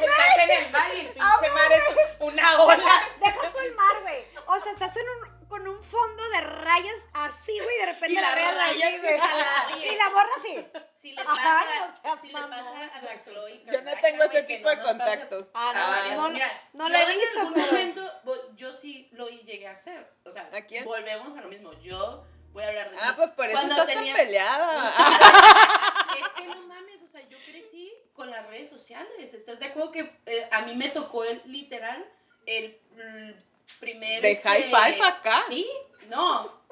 Estás 0.00 0.38
en 0.42 0.50
el 0.50 0.70
mar 0.72 0.94
y 0.94 1.00
el 1.00 1.08
pinche 1.08 1.50
mar 1.50 1.72
es 1.72 2.16
una 2.20 2.62
ola. 2.62 2.84
Deja 3.20 3.50
tú 3.52 3.58
el 3.58 3.74
mar, 3.74 4.00
güey. 4.02 4.24
O 4.46 4.60
sea, 4.60 4.72
estás 4.72 4.96
en 4.96 5.04
un, 5.08 5.48
con 5.48 5.68
un 5.68 5.82
fondo 5.84 6.28
de 6.30 6.40
rayas 6.40 6.94
así, 7.12 7.58
güey, 7.60 7.78
de 7.78 7.86
repente 7.86 8.12
Y 8.12 8.14
la 8.16 8.22
las 8.22 8.34
raya 8.34 8.52
rayas 8.52 8.92
así, 8.94 8.98
güey. 9.00 9.88
Y 9.88 9.96
la 9.96 10.08
borra 10.08 10.28
así. 10.38 10.66
Si 10.96 11.12
le 11.12 11.20
Ajá, 11.22 11.34
pasa, 11.34 11.86
no 11.86 11.96
seas 12.02 12.20
si 12.22 12.26
le 12.28 12.32
pasa 12.40 12.90
a 12.94 13.02
la 13.02 13.22
Chloe 13.24 13.62
Yo 13.70 13.82
no 13.82 13.92
tengo 14.00 14.24
ese 14.24 14.42
tipo 14.44 14.68
no 14.70 14.76
de 14.76 14.82
contactos. 14.82 15.46
Ah, 15.54 15.70
no, 15.74 15.80
Ah, 15.80 16.14
no, 16.16 16.30
Mira, 16.30 16.62
no 16.72 16.88
la 16.88 16.98
he 17.02 17.12
en 17.12 17.18
visto, 17.20 17.40
algún 17.40 17.54
pero- 17.54 17.66
momento, 17.66 18.12
bo- 18.24 18.43
yo 18.56 18.72
sí 18.72 19.08
lo 19.12 19.28
llegué 19.28 19.66
a 19.68 19.72
hacer. 19.72 20.06
O 20.24 20.30
sea, 20.30 20.48
¿A 20.52 20.60
quién? 20.66 20.84
volvemos 20.84 21.36
a 21.36 21.40
lo 21.40 21.48
mismo. 21.48 21.72
Yo 21.80 22.24
voy 22.52 22.62
a 22.64 22.68
hablar 22.68 22.90
de 22.90 22.96
Ah, 23.00 23.10
mí. 23.10 23.16
pues 23.16 23.30
por 23.30 23.44
eso 23.46 23.54
Cuando 23.54 23.74
estás 23.74 23.86
tenía- 23.94 24.14
tan 24.16 24.24
peleada. 24.26 24.92
Es 26.20 26.28
que 26.36 26.44
no 26.46 26.62
mames, 26.68 27.02
o 27.02 27.08
sea, 27.08 27.20
yo 27.28 27.36
crecí 27.44 27.92
con 28.12 28.30
las 28.30 28.46
redes 28.46 28.70
sociales. 28.70 29.34
¿Estás 29.34 29.58
de 29.58 29.66
acuerdo 29.66 29.90
que 29.90 30.00
eh, 30.26 30.48
a 30.52 30.60
mí 30.62 30.74
me 30.76 30.88
tocó 30.88 31.24
el 31.24 31.42
literal 31.46 32.04
el 32.46 32.78
mm, 32.94 33.32
primer 33.80 34.22
¿De 34.22 34.30
este, 34.32 34.48
high 34.48 34.62
five 34.64 35.04
acá? 35.04 35.42
Sí, 35.48 35.66
no. 36.08 36.62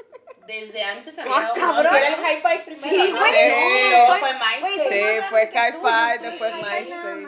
Desde 0.46 0.82
antes 0.84 1.18
había 1.18 1.32
Ah, 1.36 1.52
cabrón. 1.54 1.92
sí, 1.92 1.96
era 1.98 2.08
el 2.08 2.14
high 2.16 2.40
five 2.42 2.58
primero. 2.64 2.82
Sí, 2.82 3.12
¿no? 3.12 3.18
güey, 3.18 3.32
soy- 4.06 4.20
fue 4.20 4.32
MySpace. 4.34 4.88
Sí, 4.88 5.28
fue 5.30 5.50
soy 5.50 6.18
después 6.18 6.54
MySpace. 6.54 7.26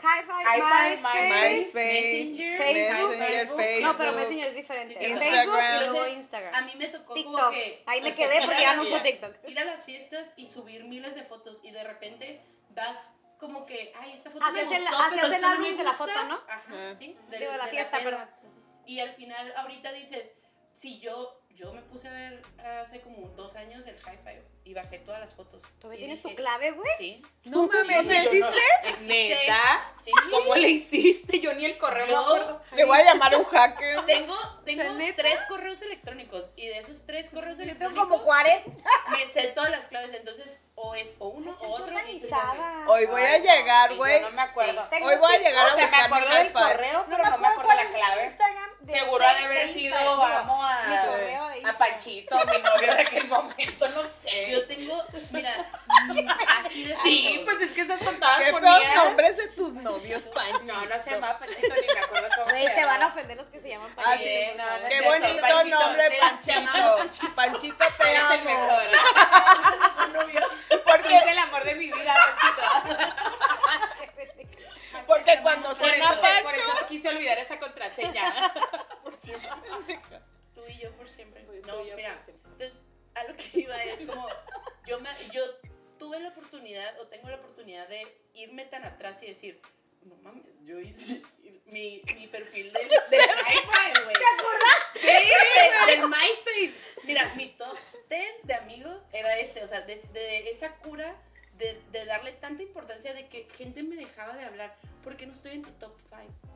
Five, 0.00 0.26
MySpace. 0.26 0.96
MySpace, 0.96 1.74
Messenger, 1.74 2.58
Facebook, 2.58 3.10
Messenger, 3.18 3.46
Facebook. 3.56 3.82
No, 3.82 3.96
pero 3.98 4.12
Messenger 4.12 4.46
es 4.48 4.54
diferente. 4.56 4.94
Sí, 4.98 5.04
sí, 5.04 5.12
Facebook 5.18 5.34
Instagram. 5.34 5.82
y 5.82 5.86
luego 5.88 6.06
Instagram. 6.08 6.54
A 6.54 6.62
mí 6.62 6.72
me 6.76 6.88
tocó 6.88 7.06
como 7.06 7.14
TikTok. 7.14 7.50
que... 7.52 7.82
Ahí 7.86 8.00
me 8.02 8.14
quedé 8.14 8.36
ir 8.36 8.42
a 8.42 8.46
porque 8.46 8.60
ya 8.60 8.74
no 8.76 8.82
uso 8.82 8.98
TikTok. 9.02 9.34
Ir 9.48 9.58
a 9.60 9.64
las 9.64 9.84
fiestas 9.84 10.32
y 10.36 10.46
subir 10.46 10.84
miles 10.84 11.14
de 11.14 11.22
fotos 11.24 11.58
y 11.62 11.70
de 11.70 11.84
repente 11.84 12.40
vas 12.70 13.16
como 13.38 13.66
que, 13.66 13.92
ay, 14.00 14.12
esta 14.14 14.30
foto 14.30 14.44
me 14.44 14.60
Haces 14.60 14.72
el- 14.78 14.84
gustó, 14.84 14.98
haces 15.02 15.20
pero 15.22 15.34
el 15.34 15.40
no 15.42 15.48
álbum 15.48 15.70
me 15.70 15.76
de 15.76 15.84
la 15.84 15.92
foto, 15.92 16.24
¿no? 16.24 16.40
Ajá, 16.48 16.94
sí. 16.96 17.16
Digo, 17.30 17.52
la 17.56 17.66
fiesta, 17.68 17.98
perdón. 18.02 18.28
Y 18.86 19.00
al 19.00 19.10
final, 19.10 19.52
ahorita 19.56 19.92
dices, 19.92 20.32
si 20.74 20.98
yo, 21.00 21.40
yo 21.50 21.72
me 21.72 21.82
puse 21.82 22.08
a 22.08 22.12
ver 22.12 22.42
hace 22.80 23.00
como 23.00 23.28
dos 23.30 23.54
años 23.56 23.86
el 23.86 23.98
high 24.00 24.18
five 24.18 24.44
y 24.68 24.74
bajé 24.74 24.98
todas 24.98 25.18
las 25.18 25.32
fotos. 25.32 25.62
¿Todavía 25.80 26.00
tienes 26.00 26.20
tu 26.20 26.34
clave, 26.34 26.72
güey? 26.72 26.90
Sí. 26.98 27.22
No 27.44 27.66
mames, 27.66 28.04
¿existe? 28.10 28.58
Existe. 28.84 29.38
¿Neta? 29.38 29.90
Sí. 30.04 30.10
¿Cómo 30.30 30.54
le 30.56 30.68
hiciste? 30.68 31.40
Yo 31.40 31.54
ni 31.54 31.64
el 31.64 31.78
correo 31.78 32.04
me 32.04 32.12
Yo- 32.12 32.20
acuerdo. 32.20 32.62
Le 32.76 32.84
voy 32.84 32.98
a 32.98 33.04
llamar 33.04 33.32
a 33.32 33.38
un 33.38 33.44
hacker. 33.46 34.04
Tengo, 34.04 34.36
tengo 34.66 34.84
tres 35.16 35.38
correos 35.48 35.80
electrónicos 35.80 36.50
y 36.54 36.66
de 36.66 36.78
esos 36.80 37.06
tres 37.06 37.30
correos 37.30 37.56
Tengo 37.56 37.70
electrónicos 37.70 38.08
como 38.08 38.22
40. 38.22 38.70
me 39.10 39.26
sé 39.28 39.46
todas 39.48 39.70
las 39.70 39.86
claves. 39.86 40.12
Entonces, 40.12 40.60
o 40.74 40.94
es 40.94 41.14
o 41.18 41.28
uno 41.28 41.56
o 41.58 41.66
otro. 41.66 41.96
Hoy 42.88 43.06
voy 43.06 43.22
a 43.22 43.38
llegar, 43.38 43.96
güey. 43.96 44.20
No 44.20 44.30
me 44.30 44.42
acuerdo. 44.42 44.86
Sí. 44.92 45.02
Hoy 45.02 45.16
voy 45.16 45.34
a 45.34 45.38
llegar 45.38 45.66
a 45.66 45.74
sea, 45.74 45.88
me 45.88 45.96
acuerdo 45.96 46.34
del 46.34 46.52
correo, 46.52 47.06
pero 47.08 47.24
no 47.24 47.38
me 47.38 47.48
acuerdo 47.48 47.72
la 47.74 47.88
clave. 47.88 48.26
Instagram 48.26 48.68
Seguro 48.86 49.24
ha 49.24 49.34
de 49.34 49.44
haber 49.44 49.72
sido 49.72 49.96
Mi 49.96 50.22
a, 50.22 51.70
a. 51.70 51.78
Panchito, 51.78 52.36
mi 52.46 52.58
novio 52.62 52.94
de 52.94 53.00
aquel 53.02 53.28
momento, 53.28 53.88
no 53.88 54.02
sé. 54.22 54.57
Yo 54.58 54.66
tengo, 54.66 55.04
mira, 55.32 55.70
mm, 56.08 56.28
así 56.64 56.84
de 56.84 56.96
Sí, 57.02 57.42
pues 57.44 57.60
es 57.62 57.72
que 57.72 57.80
esas 57.82 58.00
tontadas 58.00 58.38
Qué 58.38 58.44
feos 58.52 58.82
nombres 58.94 59.36
de 59.36 59.48
tus 59.48 59.72
novios, 59.74 60.22
Panchito. 60.34 60.64
No, 60.64 60.86
no 60.86 61.04
se 61.04 61.10
llama 61.10 61.38
Panchito, 61.38 61.74
ni 61.74 61.94
me 61.94 62.00
acuerdo 62.00 62.28
cómo 62.36 62.50
Güey, 62.50 62.66
se 62.68 62.74
se 62.74 62.84
van 62.84 63.02
a 63.02 63.06
ofender 63.08 63.36
los 63.36 63.46
que 63.48 63.60
se 63.60 63.68
llaman 63.68 63.90
Ah, 63.96 64.02
Panchito, 64.04 64.28
sí, 64.28 64.46
no, 64.56 64.64
no 64.80 64.88
Qué 64.88 65.00
bonito 65.02 65.40
Panchito, 65.40 65.78
nombre, 65.80 66.04
te- 66.08 66.14
te 66.14 66.20
Panchito. 66.20 66.58
amamos, 66.58 67.20
Panchito, 67.34 67.84
te 67.98 68.10
Eres 68.10 68.22
el 68.30 68.40
amo. 68.40 68.44
mejor. 68.44 68.82
atrás 89.18 89.22
y 89.22 89.26
decir, 89.26 89.60
no 90.04 90.16
mames, 90.16 90.44
yo 90.64 90.80
hice 90.80 91.22
mi, 91.66 92.02
mi 92.16 92.26
perfil 92.28 92.72
del, 92.72 92.88
del 92.88 93.20
hi 93.20 94.04
güey. 94.04 94.16
¿Te 94.16 94.24
acordaste? 94.38 95.00
Sí, 95.00 95.90
del 95.90 96.08
MySpace. 96.08 96.74
Mira, 97.04 97.34
mi 97.34 97.48
top 97.50 97.76
10 98.08 98.22
de 98.44 98.54
amigos 98.54 99.02
era 99.12 99.38
este, 99.38 99.62
o 99.62 99.66
sea, 99.66 99.82
desde 99.82 100.50
esa 100.50 100.74
cura 100.76 101.16
de, 101.58 101.80
de 101.92 102.04
darle 102.04 102.32
tanta 102.32 102.62
importancia 102.62 103.12
de 103.14 103.28
que 103.28 103.48
gente 103.56 103.82
me 103.82 103.96
dejaba 103.96 104.36
de 104.36 104.44
hablar 104.44 104.76
porque 105.02 105.26
no 105.26 105.32
estoy 105.32 105.52
en 105.52 105.62
tu 105.62 105.70
top 105.72 105.96
5. 106.10 106.47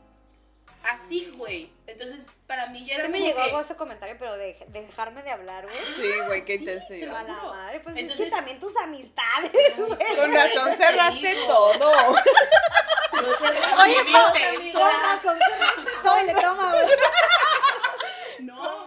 Así, 1.04 1.32
güey. 1.36 1.70
Entonces, 1.86 2.26
para 2.46 2.68
mí 2.68 2.86
ya 2.86 2.94
era 2.94 3.04
Se 3.04 3.08
me 3.08 3.20
llegó 3.20 3.42
que- 3.42 3.60
ese 3.60 3.76
comentario, 3.76 4.16
pero 4.18 4.36
de, 4.36 4.54
de 4.68 4.82
dejarme 4.82 5.22
de 5.22 5.30
hablar, 5.30 5.64
güey. 5.64 5.76
Sí, 5.96 6.20
güey, 6.26 6.44
qué 6.44 6.58
Sí, 6.58 6.64
intensidad. 6.64 7.16
A 7.16 7.22
la 7.24 7.32
madre, 7.34 7.80
pues 7.80 7.94
es 7.96 8.02
Entonces- 8.02 8.26
que 8.26 8.30
también 8.30 8.60
tus 8.60 8.76
amistades, 8.76 9.52
güey. 9.76 10.16
Con 10.16 10.32
razón 10.32 10.76
cerraste 10.76 11.36
todo. 11.46 11.92
Oye, 13.82 13.96
con 14.72 14.82
razón 15.02 15.38
cerraste 15.38 15.90
todo 16.02 16.20
y 16.20 16.24
le 16.26 16.34
toma, 16.34 16.70
güey. 16.72 16.96
No, 18.40 18.86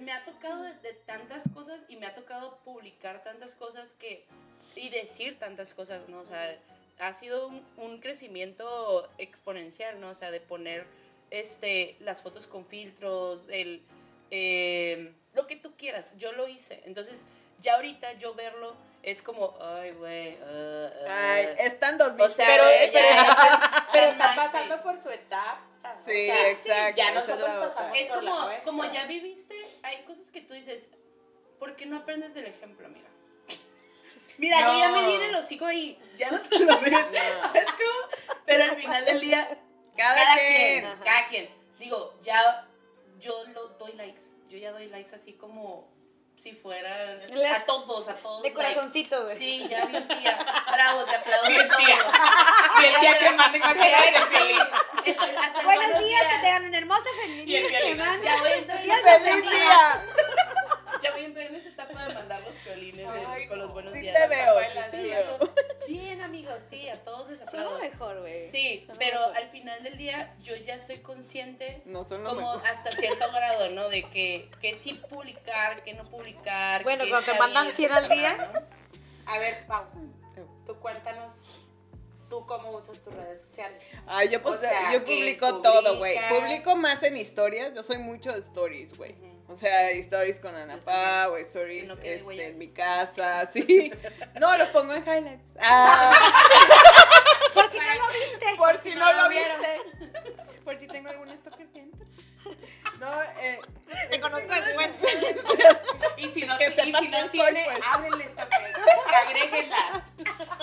me 0.00 0.12
ha 0.12 0.24
tocado 0.24 0.62
de, 0.64 0.74
de 0.80 0.92
tantas 0.94 1.42
cosas 1.54 1.80
y 1.88 1.96
me 1.96 2.06
ha 2.06 2.14
tocado 2.14 2.58
publicar 2.64 3.22
tantas 3.22 3.54
cosas 3.54 3.92
que 3.98 4.26
y 4.74 4.88
decir 4.90 5.38
tantas 5.38 5.74
cosas, 5.74 6.08
¿no? 6.08 6.20
O 6.20 6.24
sea, 6.24 6.58
ha 6.98 7.12
sido 7.14 7.46
un, 7.48 7.64
un 7.76 7.98
crecimiento 8.00 9.08
exponencial, 9.18 10.00
¿no? 10.00 10.10
O 10.10 10.14
sea, 10.14 10.30
de 10.30 10.40
poner 10.40 10.86
este, 11.32 11.96
las 12.00 12.22
fotos 12.22 12.46
con 12.46 12.66
filtros, 12.66 13.46
el, 13.48 13.82
eh, 14.30 15.12
lo 15.34 15.46
que 15.46 15.56
tú 15.56 15.74
quieras. 15.76 16.12
Yo 16.18 16.32
lo 16.32 16.46
hice. 16.46 16.82
Entonces, 16.84 17.24
ya 17.60 17.74
ahorita 17.76 18.12
yo 18.14 18.34
verlo 18.34 18.76
es 19.02 19.22
como, 19.22 19.56
ay, 19.60 19.90
güey. 19.92 20.34
uh, 20.34 20.86
uh". 20.86 21.08
Ay, 21.08 21.48
están 21.58 21.98
dos 21.98 22.12
O 22.18 22.30
sea, 22.30 22.46
Pero, 22.46 22.64
ya- 22.64 22.92
pero, 22.92 23.08
ya- 23.08 23.88
pero 23.92 24.06
ya 24.06 24.12
está 24.12 24.34
pasando 24.36 24.82
por 24.82 25.02
su 25.02 25.10
etapa. 25.10 25.60
o 25.78 26.04
Sí, 26.04 26.26
sea, 26.26 26.50
exacto. 26.50 26.96
Ya 26.96 27.10
esa 27.10 27.20
es 27.20 27.28
nosotros 27.28 27.50
pasamos 27.74 27.98
Es 27.98 28.10
como, 28.12 28.48
como 28.64 28.84
ya 28.92 29.06
viviste, 29.06 29.56
hay 29.82 30.02
cosas 30.04 30.30
que 30.30 30.40
tú 30.42 30.54
dices, 30.54 30.88
¿por 31.58 31.74
qué 31.76 31.86
no 31.86 31.96
aprendes 31.98 32.34
del 32.34 32.46
ejemplo, 32.46 32.86
amiga? 32.86 33.08
Mira, 34.38 34.60
yo 34.60 34.78
ya 34.78 34.88
me 34.90 35.06
di 35.06 35.14
No. 35.14 35.18
del 35.20 35.34
hocico 35.36 35.66
ahí, 35.66 35.98
ya 36.16 36.30
no 36.30 36.40
te 36.40 36.58
lo 36.60 36.80
veo. 36.80 36.98
Es 37.00 37.64
como, 37.64 38.38
pero 38.46 38.64
al 38.64 38.76
final 38.76 39.04
del 39.04 39.20
día, 39.20 39.48
Cada, 39.96 40.14
cada, 40.14 40.36
quien. 40.36 40.98
cada 41.04 41.28
quien. 41.28 41.48
Digo, 41.78 42.14
ya 42.22 42.66
yo 43.18 43.44
lo 43.54 43.68
doy 43.78 43.92
likes, 43.92 44.22
yo 44.48 44.58
ya 44.58 44.72
doy 44.72 44.86
likes 44.88 45.14
así 45.14 45.34
como 45.34 45.90
si 46.36 46.52
fueran 46.54 47.20
Les- 47.28 47.52
a 47.56 47.64
todos, 47.66 48.08
a 48.08 48.14
todos. 48.16 48.42
De 48.42 48.50
like, 48.50 48.54
corazoncito, 48.74 49.24
güey. 49.24 49.38
Sí, 49.38 49.68
ya 49.68 49.84
bien 49.86 50.08
tía. 50.08 50.44
Bravo, 50.72 51.04
te 51.04 51.14
aplaudo. 51.16 51.48
Bien, 51.48 51.68
tía. 51.78 51.96
Y 52.82 52.84
el 52.86 53.00
día 53.00 53.18
que 53.18 53.30
mande 53.32 53.58
maquillaje 53.58 54.12
de 54.12 54.26
Feliz. 54.26 54.62
Buenos 55.64 55.98
días, 56.04 56.22
que 56.22 56.38
tengan 56.42 56.64
una 56.64 56.78
hermosa 56.78 57.04
feliz 57.20 57.48
Y 57.48 57.56
el 57.56 57.68
violín. 57.68 57.98
Ya 58.24 58.36
voy 58.38 58.48
a 58.50 58.56
entrar 58.56 58.82
en 58.84 58.90
esa 58.90 59.18
¡Feliz 59.18 59.36
etapa. 59.36 59.50
día! 59.50 60.04
Ya 61.02 61.10
voy 61.10 61.22
a 61.22 61.24
entrar 61.24 61.46
en 61.46 61.54
esa 61.56 61.68
etapa 61.68 62.06
de 62.06 62.14
mandar 62.14 62.40
los 62.42 62.64
violines 62.64 63.06
de- 63.12 63.48
con 63.48 63.58
los 63.58 63.72
buenos 63.72 63.92
sí 63.92 64.00
días. 64.00 64.14
te 64.16 64.26
veo, 64.28 64.54
sí. 64.60 64.90
te 64.90 65.02
veo. 65.02 65.51
Sí, 66.60 66.88
a 66.88 66.96
todos 67.04 67.28
les 67.30 67.38
Son 67.40 67.46
lo 67.52 67.60
aplaudo. 67.60 67.78
mejor, 67.80 68.20
güey. 68.20 68.48
Sí, 68.48 68.84
Son 68.86 68.96
pero 68.98 69.18
mejor. 69.20 69.36
al 69.36 69.48
final 69.50 69.82
del 69.82 69.96
día 69.98 70.34
yo 70.42 70.54
ya 70.56 70.74
estoy 70.74 70.98
consciente 70.98 71.82
No 71.84 72.04
son 72.04 72.24
como 72.24 72.40
mejor. 72.40 72.62
hasta 72.66 72.90
cierto 72.92 73.30
grado, 73.32 73.70
¿no? 73.70 73.88
De 73.88 74.04
que, 74.10 74.50
que 74.60 74.74
sí 74.74 74.94
publicar, 74.94 75.82
que 75.84 75.94
no 75.94 76.04
publicar. 76.04 76.82
Bueno, 76.82 77.04
que 77.04 77.10
cuando 77.10 77.32
te 77.32 77.38
mandan 77.38 77.64
bien, 77.64 77.76
100 77.76 77.92
al 77.92 78.08
día. 78.08 78.36
¿no? 78.36 79.32
A 79.32 79.38
ver, 79.38 79.66
Pau, 79.66 79.84
tú 80.66 80.74
cuéntanos, 80.80 81.66
tú 82.28 82.44
cómo 82.46 82.70
usas 82.72 83.00
tus 83.00 83.14
redes 83.14 83.40
sociales. 83.40 83.84
Ay, 84.06 84.28
yo, 84.30 84.42
pues, 84.42 84.56
O 84.56 84.58
sea, 84.58 84.92
yo 84.92 85.04
que 85.04 85.14
publico 85.14 85.60
todo, 85.62 85.98
güey. 85.98 86.16
Publico 86.28 86.76
más 86.76 87.02
en 87.02 87.16
historias. 87.16 87.72
Yo 87.74 87.82
soy 87.82 87.98
mucho 87.98 88.32
de 88.32 88.40
stories, 88.40 88.96
güey. 88.96 89.14
O 89.52 89.56
sea, 89.56 89.90
stories 89.90 90.40
con 90.40 90.54
Ana 90.54 90.80
Pau, 90.80 91.36
stories 91.36 91.86
no 91.86 91.98
quede 91.98 92.16
este, 92.16 92.46
en 92.48 92.58
mi 92.58 92.68
casa, 92.72 93.48
sí. 93.52 93.92
No, 94.40 94.56
los 94.56 94.68
pongo 94.70 94.94
en 94.94 95.02
highlights. 95.02 95.42
Ah, 95.60 96.12
Por 97.54 97.70
si 97.70 97.76
no 97.78 97.84
lo 97.84 98.12
viste. 98.12 98.46
por 98.56 98.82
si 98.82 98.94
no 98.94 99.12
lo 99.12 99.28
viste. 99.28 100.60
Por 100.64 100.78
si 100.80 100.86
tengo 100.88 101.10
algún 101.10 101.36
stalker 101.38 101.68
dentro. 101.68 102.06
No, 102.98 103.22
eh, 103.40 103.60
Te 104.10 104.20
conozco 104.20 104.48
de 104.54 104.62
juguete. 104.72 104.98
Y 106.16 106.28
si 106.30 106.46
no, 106.46 106.56
Que 106.56 106.68
y 106.68 106.72
si 106.72 106.92
no 106.92 107.28
tiene, 107.30 107.64
pues. 107.64 107.78
háblenle 107.92 108.24
esta 108.24 108.48
que 108.48 109.14
agréguenla. 109.16 110.04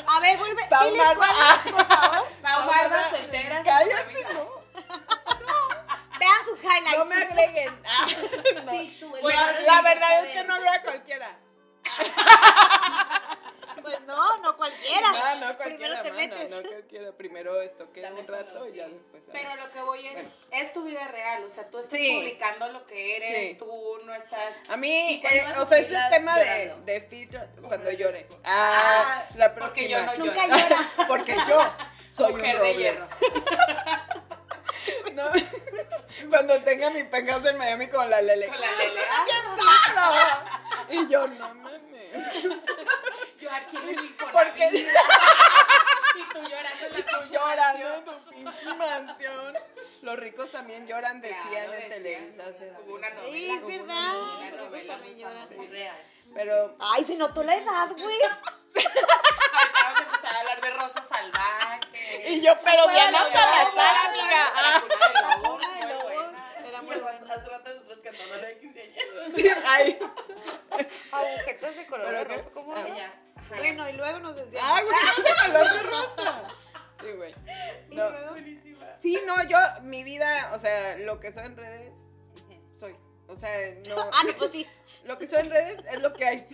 A 0.07 0.19
ver, 0.21 0.37
vuelve. 0.37 0.63
Pau 0.69 0.95
es, 0.95 1.71
por 1.71 1.85
favor. 1.85 2.27
Pau 2.41 2.67
Barba 2.67 3.09
soltera. 3.09 3.61
cállate, 3.63 4.23
no. 4.33 4.58
Vean 6.19 6.45
sus 6.45 6.63
highlights. 6.63 6.97
No 6.97 7.05
me 7.05 7.15
agreguen. 7.15 7.79
Ah, 7.85 8.07
no. 8.65 8.71
Sí, 8.71 8.97
tú, 8.99 9.15
el 9.15 9.21
Bueno, 9.21 9.41
la 9.65 9.81
verdad 9.81 10.25
es 10.25 10.33
que 10.33 10.43
no 10.43 10.59
veo 10.59 10.71
a 10.71 10.81
cualquiera. 10.81 11.39
Pues 13.81 14.01
no, 14.01 14.37
no 14.39 14.57
cualquiera. 14.57 15.11
No, 15.11 15.35
no 15.47 15.57
Primero 15.57 15.57
cualquiera, 15.57 16.03
te 16.03 16.11
mano, 16.11 16.35
metes. 16.35 16.51
no 16.51 16.61
cualquiera. 16.69 17.11
Primero 17.13 17.61
esto 17.61 17.91
que 17.93 18.01
Dame 18.01 18.19
un 18.19 18.27
rato 18.27 18.67
y 18.67 18.73
ya 18.73 18.87
después. 18.89 19.23
ah. 19.27 19.31
Pero 19.31 19.55
lo 19.55 19.71
que 19.71 19.81
voy 19.81 20.05
es, 20.07 20.13
Bueno. 20.15 20.31
es 20.51 20.73
tu 20.73 20.83
vida 20.83 21.07
real, 21.07 21.43
o 21.45 21.49
sea, 21.49 21.69
tú 21.69 21.79
estás 21.79 21.97
Sí. 21.97 22.13
publicando 22.13 22.67
lo 22.73 22.85
que 22.85 23.15
eres, 23.17 23.51
Sí. 23.51 23.55
tú 23.57 23.99
no 24.05 24.13
estás... 24.13 24.69
A 24.69 24.75
mí, 24.75 25.13
¿Y 25.13 25.21
cuándo 25.21 25.39
eh, 25.39 25.45
o 25.59 25.65
sea, 25.65 25.77
ese 25.77 25.87
subirla 25.87 26.09
tema 26.09 26.37
de, 26.37 26.45
llorando? 26.65 26.85
de 26.85 27.01
filtro 27.01 27.41
cuando 27.67 27.91
llore. 27.91 28.27
Ah, 28.43 29.23
la 29.35 29.55
próxima. 29.55 29.67
porque 29.67 29.89
yo 29.89 30.05
no 30.05 30.15
Nunca 30.25 30.47
lloro. 30.47 30.57
llora. 30.59 31.07
Porque 31.07 31.35
yo 31.47 31.73
soy 32.11 32.31
Mujer 32.33 32.55
un 32.57 32.61
de 32.63 32.75
hierro. 32.75 33.07
No, 35.13 35.23
cuando 36.27 36.61
tenga 36.63 36.89
mi 36.89 37.03
penthouse 37.03 37.45
en 37.45 37.57
Miami 37.57 37.87
con 37.87 38.09
la 38.09 38.21
Lele. 38.21 38.47
Con 38.47 38.59
la 38.59 38.71
Lele. 38.71 39.01
Ah. 39.95 40.41
Y 40.89 41.07
yo, 41.07 41.27
no 41.27 41.53
mames. 41.55 41.91
yo 43.39 43.51
aquí 43.51 43.77
en 43.77 43.89
el 43.89 44.15
Porque. 44.31 44.69
Y 46.15 46.33
tú 46.33 46.39
llorando 46.41 46.85
en 46.85 46.91
la 46.91 46.97
tú 46.97 47.03
pinche 47.19 47.33
llorando 47.33 47.93
en 47.95 48.05
tu 48.05 48.29
pinche 48.29 48.65
mansión. 48.73 49.53
Los 50.01 50.19
ricos 50.19 50.51
también 50.51 50.87
lloran, 50.87 51.21
decían 51.21 51.49
Claro, 51.49 51.73
en 51.73 51.89
decían. 51.89 52.03
Televisa. 52.03 52.43
hace 52.43 52.73
Hubo 52.83 52.95
una 52.95 53.09
novela. 53.09 53.29
Sí, 53.31 53.51
es 53.51 53.65
verdad. 53.65 54.13
Los 54.13 54.57
novela 54.57 54.93
también 54.93 55.17
lloran. 55.17 55.47
Sí, 55.47 55.67
real. 55.67 55.97
Pero 56.33 56.75
Ay, 56.79 57.05
se 57.05 57.15
notó 57.15 57.43
la 57.43 57.55
edad, 57.55 57.89
güey. 57.91 58.19
Vamos 58.73 59.99
a 59.99 60.03
empezar 60.03 60.35
a 60.35 60.39
hablar 60.39 60.61
de 60.61 60.69
Rosa 60.71 61.05
Salvaje. 61.07 62.31
Y 62.31 62.41
yo, 62.41 62.53
pero 62.63 62.87
Diana 62.87 63.19
no, 63.19 63.31
Salazar, 63.31 63.95
amiga. 64.07 64.53
La 66.89 67.19
cuna 67.19 67.37
de 67.37 68.41
la 68.41 68.47
de 68.47 68.57
quinceañera. 68.59 69.33
sí, 69.33 69.47
ay. 69.65 69.99
Agujetas 71.11 71.75
de 71.75 71.85
color 71.87 72.07
Pero 72.07 72.23
rosa, 72.23 72.49
¿cómo 72.51 72.73
ah. 72.75 72.87
Ya. 72.87 73.13
Bueno, 73.57 73.89
y 73.89 73.93
luego 73.93 74.19
nos 74.19 74.35
desviamos. 74.35 74.71
Ah, 74.71 74.81
güey, 74.83 75.25
de 75.25 75.53
color 75.53 75.73
de 75.73 75.83
rosa. 75.89 76.47
Sí, 76.99 77.11
güey. 77.15 77.33
No. 77.91 78.09
Sí, 78.97 79.21
no, 79.25 79.43
yo, 79.43 79.57
mi 79.83 80.03
vida, 80.03 80.51
o 80.53 80.59
sea, 80.59 80.97
lo 80.97 81.19
que 81.19 81.31
soy 81.31 81.45
en 81.45 81.57
redes, 81.57 81.93
soy. 82.79 82.95
O 83.27 83.37
sea, 83.37 83.49
no. 83.87 83.95
Ah, 84.13 84.23
no, 84.25 84.33
pues 84.37 84.51
sí. 84.51 84.67
Lo 85.05 85.17
que 85.17 85.27
soy 85.27 85.39
en 85.39 85.49
redes 85.49 85.79
es 85.91 86.01
lo 86.01 86.13
que 86.13 86.25
hay, 86.25 86.47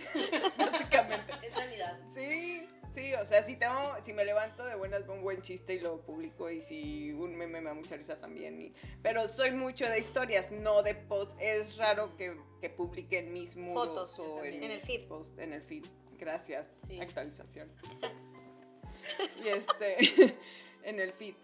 básicamente. 0.56 1.32
Es 1.42 1.54
realidad. 1.54 1.98
Sí, 2.14 2.68
sí, 2.96 3.14
o 3.14 3.24
sea, 3.26 3.44
si 3.44 3.54
tengo, 3.56 3.94
si 4.02 4.12
me 4.12 4.24
levanto 4.24 4.64
de 4.64 4.74
buenas 4.74 5.02
con 5.04 5.18
un 5.18 5.22
buen 5.22 5.42
chiste 5.42 5.74
y 5.74 5.80
lo 5.80 6.00
publico 6.00 6.50
y 6.50 6.60
si 6.60 7.12
un 7.12 7.36
meme 7.36 7.60
me 7.60 7.68
da 7.68 7.74
mucha 7.74 7.96
risa 7.96 8.18
también. 8.18 8.60
y- 8.60 8.72
pero 9.02 9.28
soy 9.28 9.52
mucho 9.52 9.88
de 9.88 9.98
historias, 10.00 10.50
no 10.50 10.82
de 10.82 10.94
post. 10.94 11.32
Es 11.38 11.76
raro 11.76 12.16
que, 12.16 12.36
que 12.60 12.70
publiquen 12.70 13.32
mis 13.32 13.54
muros 13.54 13.86
Fotos, 13.86 14.18
o 14.18 14.42
en, 14.44 14.64
En 14.64 14.70
el 14.72 14.80
feed. 14.80 15.02
en 15.38 15.52
el 15.52 15.62
feed. 15.62 15.84
Gracias. 16.18 16.66
Sí. 16.86 16.98
Actualización. 17.00 17.70
y 19.44 19.48
este, 19.48 20.36
en 20.82 20.98
el 20.98 21.12
feed. 21.12 21.34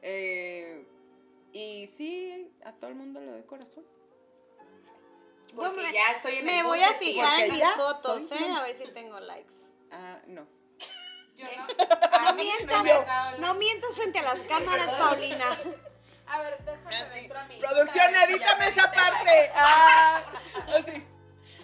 Eh, 0.00 0.84
y 1.52 1.86
sí, 1.88 2.50
a 2.64 2.72
todo 2.72 2.88
el 2.90 2.96
mundo 2.96 3.20
le 3.20 3.30
doy 3.30 3.42
corazón. 3.42 3.84
Porque 5.54 5.74
Bueno, 5.76 5.92
ya 5.92 6.12
estoy 6.12 6.36
en 6.36 6.46
Me 6.46 6.60
el 6.60 6.64
voy 6.64 6.80
a 6.82 6.88
de 6.92 6.94
fijar 6.94 7.40
en 7.42 7.52
mis 7.52 7.62
fotos, 7.76 8.26
soy 8.26 8.38
¿eh? 8.38 8.50
A 8.56 8.62
ver 8.62 8.74
si 8.74 8.84
tengo 8.94 9.20
likes. 9.20 9.52
Ah, 9.90 10.22
no. 10.26 10.46
Yo 11.36 11.46
no, 11.56 11.66
a 12.28 12.32
mí 12.32 12.42
mientas. 12.44 13.38
No 13.38 13.54
mientas 13.54 13.94
frente 13.94 14.18
a 14.18 14.22
las 14.22 14.38
cámaras, 14.46 14.92
Paulina. 14.98 15.58
A 16.26 16.40
ver, 16.40 16.58
déjame 16.64 17.14
dentro 17.14 17.38
a 17.38 17.44
mí. 17.44 17.58
Producción, 17.58 18.14
edítame 18.14 18.68
esa 18.68 18.90
parte. 18.92 19.50
Ah, 19.54 20.22
así. 20.74 21.06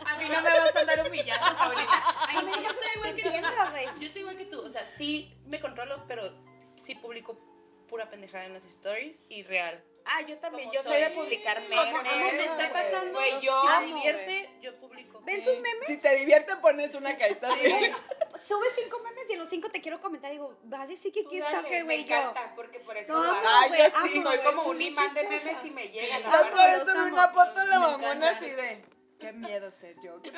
A 0.06 0.16
mí 0.16 0.24
no 0.30 0.40
me 0.42 0.50
vas 0.50 0.76
a 0.76 0.80
andar 0.80 1.06
humillando, 1.06 1.56
Paulina. 1.56 2.16
Ay, 2.28 2.38
sí, 2.40 2.60
yo 2.62 2.70
estoy 2.70 2.88
igual 2.96 3.14
que 3.14 3.22
tú, 3.22 3.30
güey. 3.70 3.84
Yo 3.98 4.06
estoy 4.06 4.20
igual 4.22 4.36
que 4.36 4.44
tú, 4.46 4.64
o 4.64 4.70
sea, 4.70 4.86
sí 4.86 5.36
me 5.46 5.60
controlo, 5.60 6.04
pero 6.06 6.32
sí 6.76 6.94
publico 6.94 7.38
pura 7.88 8.08
pendejada 8.10 8.44
en 8.44 8.54
las 8.54 8.64
stories 8.64 9.24
y 9.28 9.42
real. 9.42 9.82
Ah, 10.04 10.22
yo 10.22 10.38
también. 10.38 10.70
Yo 10.72 10.82
soy 10.82 11.00
de 11.00 11.10
publicar 11.10 11.60
memes. 11.62 11.78
Como 11.78 12.02
me 12.02 12.44
está 12.44 12.72
pasando, 12.72 13.18
Güey, 13.18 13.40
yo 13.40 13.60
si 13.60 13.68
me 13.80 13.86
divierte, 13.86 14.50
yo 14.62 14.74
publico. 14.80 15.20
¿Ven 15.22 15.44
sus 15.44 15.54
memes? 15.54 15.86
Si 15.86 15.98
te 15.98 16.14
divierte, 16.16 16.56
pones 16.56 16.94
una 16.94 17.16
carita 17.18 17.54
de 17.56 17.92
Sube 18.46 18.66
cinco 18.74 18.98
memes 19.02 19.28
y 19.28 19.32
en 19.34 19.38
los 19.40 19.48
cinco 19.48 19.68
te 19.70 19.80
quiero 19.80 20.00
comentar. 20.00 20.30
Digo, 20.30 20.56
va 20.72 20.82
a 20.82 20.86
decir 20.86 21.12
que 21.12 21.20
aquí 21.26 21.38
está 21.38 21.62
que 21.62 21.70
me 21.70 21.82
güey 21.84 22.04
yo. 22.04 22.16
encanta, 22.16 22.52
porque 22.54 22.80
por 22.80 22.96
eso 22.96 23.12
No, 23.14 23.22
hago. 23.22 23.46
Ay, 23.48 23.68
güey, 23.68 23.80
yo 23.82 23.86
sí. 23.88 23.92
amo, 23.96 24.08
soy 24.10 24.22
güey, 24.22 24.42
como 24.44 24.62
un 24.64 24.82
imán 24.82 25.14
de 25.14 25.22
memes 25.24 25.64
y 25.64 25.70
me 25.70 25.88
llega 25.88 26.18
la 26.20 26.28
otra 26.40 26.66
vez 26.66 26.88
amo. 26.88 27.06
una 27.14 27.28
foto 27.30 27.60
de 27.60 27.66
la 27.66 27.78
Me 27.78 27.86
mamona 27.86 28.30
así 28.30 28.50
de. 28.50 28.84
Qué 29.18 29.32
miedo 29.32 29.70
ser 29.72 29.96
yo. 30.00 30.14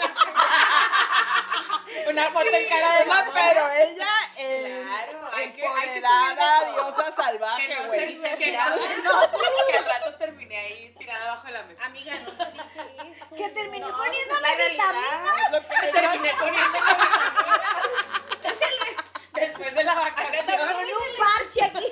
Una 2.08 2.30
foto 2.30 2.46
en 2.46 2.68
cara 2.68 2.98
de 3.00 3.04
mamona. 3.04 3.32
pero 3.34 3.68
ella 3.72 4.08
eh, 4.36 4.84
Claro, 4.86 5.30
que, 5.30 5.36
hay 5.36 5.50
que 5.52 5.64
empoderada, 5.66 6.70
diosa 6.72 7.12
salvaje, 7.16 7.66
Que 7.66 7.74
no 7.74 7.80
se 7.82 7.86
güey. 7.88 8.20
que 8.38 8.52
no, 8.52 8.62
que 9.70 9.76
al 9.76 9.84
rato 9.84 10.14
terminé 10.16 10.56
ahí 10.56 10.94
tirada 10.98 11.32
abajo 11.32 11.46
de 11.48 11.52
la 11.52 11.62
mesa. 11.64 11.84
Amiga, 11.84 12.14
no 12.20 12.30
se 12.30 12.44
dice 12.52 13.20
eso. 13.20 13.34
Que 13.36 13.48
terminé 13.50 13.86
No, 13.86 13.96
poniéndome 13.96 14.48
es 14.52 14.58
la 14.58 14.68
vitamina. 14.68 15.34
Es 15.44 15.52
lo 15.52 15.60
que- 15.68 15.92
Terminé 16.00 16.32
poniendo 16.38 16.78
Después 19.40 19.74
de 19.74 19.84
la 19.84 19.94
Con 19.94 20.04
vacación. 20.04 20.60
un 20.60 21.16
parche 21.18 21.64
aquí. 21.64 21.86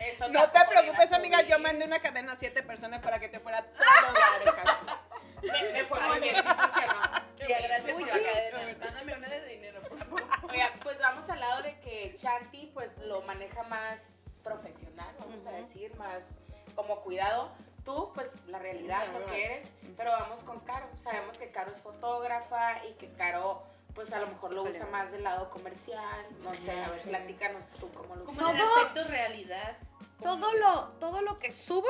Eso 0.00 0.28
No 0.28 0.50
te 0.50 0.60
preocupes, 0.68 1.12
amiga. 1.12 1.42
Yo 1.42 1.58
mandé 1.58 1.84
una 1.84 1.98
cadena 2.00 2.32
a 2.32 2.36
siete 2.36 2.62
personas 2.62 3.00
para 3.02 3.18
que 3.18 3.28
te 3.28 3.40
fuera 3.40 3.62
todo 3.62 4.12
dar 4.12 4.42
el 4.42 4.54
cabello. 4.54 4.98
Me, 5.42 5.72
me 5.72 5.84
fue 5.84 6.00
muy 6.00 6.20
bien, 6.20 6.34
sí 6.36 6.42
funcionó. 6.42 7.26
Tía, 7.46 7.60
gracias 7.60 7.92
por 7.92 8.06
la 8.06 8.12
cadena. 8.12 8.76
Mándame 8.84 9.14
una 9.14 9.28
de 9.28 9.46
dinero, 9.48 9.80
por 9.82 9.98
favor. 9.98 10.22
Oiga, 10.50 10.72
pues 10.82 10.98
vamos 10.98 11.28
al 11.28 11.40
lado 11.40 11.62
de 11.62 11.78
que 11.80 12.14
Chanti 12.16 12.70
pues 12.74 12.96
lo 12.98 13.20
maneja 13.22 13.62
más 13.64 14.16
profesional, 14.42 15.14
vamos 15.18 15.46
a 15.46 15.50
decir, 15.52 15.94
más 15.96 16.38
como 16.74 17.00
cuidado. 17.02 17.52
Tú, 17.84 18.10
pues 18.14 18.34
la 18.46 18.58
realidad, 18.58 19.06
lo 19.12 19.26
que 19.26 19.44
eres, 19.44 19.64
pero 19.96 20.10
vamos 20.10 20.42
con 20.42 20.60
Caro. 20.60 20.88
Sabemos 21.02 21.38
que 21.38 21.50
Caro 21.50 21.70
es 21.70 21.80
fotógrafa 21.82 22.84
y 22.84 22.94
que 22.94 23.12
Caro 23.12 23.62
pues 23.96 24.12
a 24.12 24.20
lo 24.20 24.28
mejor 24.28 24.52
lo 24.52 24.62
usa 24.62 24.86
más 24.86 25.10
del 25.10 25.24
lado 25.24 25.48
comercial. 25.50 26.26
No 26.44 26.54
sé, 26.54 26.70
a 26.70 26.90
ver, 26.90 27.00
platícanos 27.00 27.72
tú 27.80 27.90
cómo 27.90 28.14
lo 28.14 28.24
usas. 28.24 28.54
el 28.54 28.60
aspecto 28.60 29.08
realidad. 29.08 29.78
¿cómo 30.18 30.38
Todo 30.38 30.52
lo, 30.52 30.82
todo 31.00 31.22
lo 31.22 31.38
que 31.40 31.52
subo 31.52 31.88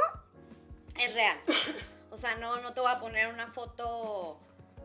es 0.98 1.12
real. 1.12 1.38
O 2.08 2.18
sea, 2.18 2.36
no, 2.36 2.60
no 2.60 2.72
te 2.72 2.80
voy 2.80 2.90
a 2.90 2.98
poner 2.98 3.28
una 3.28 3.48
foto. 3.48 4.38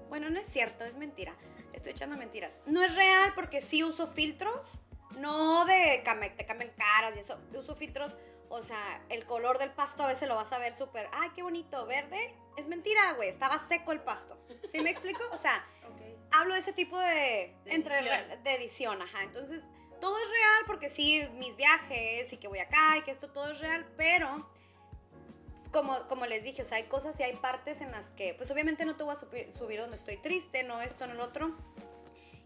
Bueno, 0.10 0.30
no 0.30 0.38
es 0.38 0.50
cierto, 0.50 0.84
es 0.84 0.96
mentira. 0.96 1.34
Estoy 1.72 1.94
echando 1.94 2.18
mentiras. 2.18 2.60
No 2.66 2.84
es 2.84 2.94
real 2.96 3.34
porque 3.36 3.62
sí 3.62 3.86
uso 3.86 4.06
filtros. 4.06 4.74
No 5.18 5.64
de 5.64 6.04
que 6.04 6.30
te 6.32 6.46
cambien 6.46 6.74
caras 6.76 7.16
y 7.16 7.20
eso. 7.20 7.40
Uso 7.54 7.76
filtros 7.76 8.12
O 8.50 8.64
sea, 8.64 9.02
el 9.08 9.26
color 9.26 9.60
del 9.60 9.72
pasto 9.72 10.04
a 10.04 10.08
veces 10.08 10.28
lo 10.28 10.36
vas 10.36 10.52
a 10.52 10.58
ver 10.58 10.76
súper, 10.76 11.08
ay, 11.14 11.30
qué 11.34 11.42
bonito, 11.42 11.86
verde. 11.86 12.36
Es 12.58 12.68
mentira, 12.68 13.14
güey, 13.14 13.30
estaba 13.30 13.66
seco 13.70 13.94
el 13.94 14.02
pasto. 14.02 14.38
¿Sí 14.70 14.82
me 14.82 14.90
explico? 14.90 15.24
O 15.32 15.38
sea, 15.38 15.66
hablo 16.32 16.54
de 16.54 16.60
ese 16.60 16.74
tipo 16.74 16.98
de, 16.98 17.56
De 17.65 17.74
entre, 17.74 18.00
edición. 18.00 18.44
de 18.44 18.56
edición, 18.56 19.02
ajá. 19.02 19.24
Entonces, 19.24 19.63
todo 20.00 20.17
es 20.17 20.30
real 20.30 20.63
porque 20.65 20.89
sí, 20.89 21.24
mis 21.36 21.56
viajes 21.56 22.32
y 22.32 22.38
que 22.38 22.48
voy 22.48 22.60
acá 22.60 22.98
y 22.98 23.02
que 23.04 23.12
esto 23.12 23.30
todo 23.30 23.52
es 23.52 23.60
real, 23.60 23.86
pero 23.98 24.48
como, 25.72 26.08
como 26.08 26.26
les 26.26 26.44
dije, 26.44 26.62
o 26.62 26.65
sea, 26.65 26.78
hay 26.78 26.86
cosas 26.86 27.20
y 27.20 27.24
hay 27.24 27.36
partes 27.36 27.82
en 27.82 27.91
las 27.91 28.08
que, 28.10 28.34
pues 28.34 28.52
obviamente 28.52 28.86
no 28.86 28.96
te 28.96 29.04
voy 29.04 29.13
a 29.13 29.15
subir, 29.15 29.52
subir 29.54 29.80
donde 29.80 29.98
estoy 29.98 30.17
triste, 30.17 30.63
no 30.63 30.82
esto, 30.82 31.08
no 31.08 31.13
lo 31.13 31.24
otro. 31.24 31.56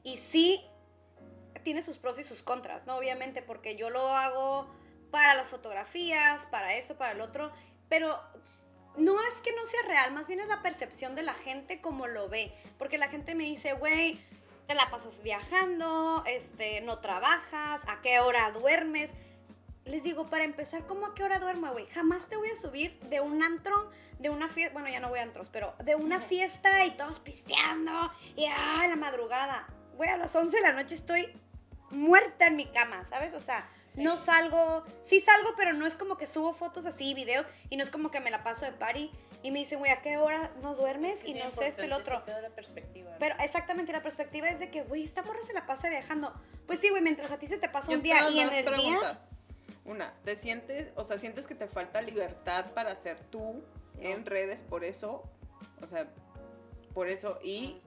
Y 0.04 0.18
sí, 0.18 0.64
tiene 1.64 1.82
sus 1.82 1.98
pros 1.98 2.20
y 2.20 2.24
sus 2.24 2.44
contras, 2.44 2.86
¿no? 2.86 2.98
Obviamente, 2.98 3.42
porque 3.42 3.76
yo 3.76 3.90
lo 3.90 4.10
hago 4.10 4.70
para 5.10 5.34
las 5.34 5.50
fotografías, 5.50 6.46
para 6.48 6.76
esto, 6.76 6.96
para 6.98 7.14
el 7.14 7.22
otro, 7.22 7.52
pero 7.90 8.20
no 8.98 9.22
es 9.24 9.36
que 9.36 9.52
no 9.54 9.66
sea 9.66 9.82
real, 9.88 10.14
más 10.14 10.28
bien 10.28 10.40
es 10.40 10.48
la 10.48 10.62
percepción 10.62 11.16
de 11.16 11.24
la 11.24 11.34
gente 11.34 11.82
como 11.82 12.08
lo 12.08 12.30
ve, 12.30 12.54
porque 12.78 12.98
la 12.98 13.08
gente 13.08 13.36
me 13.36 13.44
dice, 13.44 13.74
güey, 13.74 14.20
te 14.68 14.76
la 14.76 14.90
pasas 14.90 15.22
viajando, 15.22 16.24
este, 16.26 16.82
no 16.82 17.00
trabajas, 17.00 17.84
¿a 17.88 18.02
qué 18.02 18.20
hora 18.20 18.52
duermes? 18.52 19.12
Les 19.86 20.04
digo, 20.04 20.28
para 20.28 20.44
empezar, 20.44 20.88
¿cómo 20.88 21.06
a 21.06 21.14
qué 21.14 21.24
hora 21.24 21.40
duermo, 21.40 21.72
güey? 21.72 21.86
Jamás 21.88 22.28
te 22.28 22.36
voy 22.36 22.50
a 22.50 22.56
subir 22.56 23.00
de 23.02 23.22
un 23.22 23.44
antro, 23.44 23.92
de 24.18 24.30
una 24.30 24.50
fiesta, 24.50 24.74
bueno, 24.74 24.90
ya 24.90 25.00
no 25.00 25.10
voy 25.10 25.20
a 25.20 25.24
antros, 25.24 25.50
pero 25.52 25.76
de 25.84 25.96
una 25.96 26.20
fiesta 26.20 26.86
y 26.86 26.92
todos 26.92 27.20
pisteando 27.20 28.12
y 28.36 28.46
ah, 28.46 28.88
la 28.88 28.96
madrugada. 28.96 29.68
Güey, 29.96 30.10
a 30.10 30.18
las 30.18 30.36
11 30.36 30.58
de 30.58 30.64
la 30.64 30.74
noche 30.74 30.96
estoy 30.96 31.32
muerta 31.92 32.48
en 32.48 32.56
mi 32.56 32.66
cama, 32.66 33.06
¿sabes? 33.06 33.34
O 33.36 33.40
sea, 33.40 33.70
no 33.98 34.18
salgo, 34.18 34.84
sí 35.02 35.20
salgo, 35.20 35.52
pero 35.56 35.74
no 35.74 35.86
es 35.86 35.96
como 35.96 36.18
que 36.18 36.28
subo 36.28 36.54
fotos 36.54 36.86
así, 36.86 37.14
videos, 37.14 37.46
y 37.70 37.78
no 37.78 37.84
es 37.84 37.90
como 37.90 38.12
que 38.12 38.20
me 38.20 38.32
la 38.32 38.44
paso 38.44 38.66
de 38.66 38.72
party 38.72 39.12
y 39.44 39.52
me 39.52 39.60
dicen, 39.60 39.80
güey, 39.80 39.92
¿a 39.92 40.02
qué 40.02 40.18
hora 40.18 40.52
no 40.62 40.76
duermes? 40.76 41.24
y 41.24 41.34
no 41.34 41.52
sé 41.52 41.68
esto 41.68 41.84
y 41.84 41.88
lo 41.88 41.98
otro. 41.98 42.24
la 42.26 42.50
perspectiva. 42.50 43.12
¿no? 43.12 43.18
Pero 43.20 43.36
exactamente, 43.40 43.92
la 43.92 44.02
perspectiva 44.02 44.50
es 44.50 44.60
de 44.60 44.70
que, 44.70 44.82
güey, 44.84 45.04
esta 45.04 45.22
morra 45.22 45.44
se 45.44 45.54
la 45.54 45.66
pasa 45.66 45.90
viajando. 45.90 46.34
Pues 46.66 46.80
sí, 46.80 46.90
güey, 46.90 47.02
mientras 47.02 47.32
a 47.32 47.38
ti 47.38 47.48
se 47.48 47.58
te 47.58 47.70
pasa 47.70 47.92
Yo 47.92 47.98
un 47.98 48.04
día 48.04 48.30
y 48.30 48.40
en 48.40 48.48
dos 48.48 48.56
el 48.56 48.66
día... 48.66 48.74
preguntas. 48.74 49.26
Una, 49.86 50.14
¿te 50.24 50.36
sientes, 50.36 50.92
o 50.96 51.04
sea, 51.04 51.20
sientes 51.20 51.46
que 51.46 51.54
te 51.54 51.68
falta 51.68 52.02
libertad 52.02 52.72
para 52.74 52.96
ser 52.96 53.20
tú 53.30 53.64
en 54.00 54.26
redes 54.26 54.64
por 54.64 54.84
eso? 54.84 55.30
O 55.80 55.86
sea, 55.86 56.08
por 56.96 57.08
eso. 57.08 57.38
Y, 57.44 57.82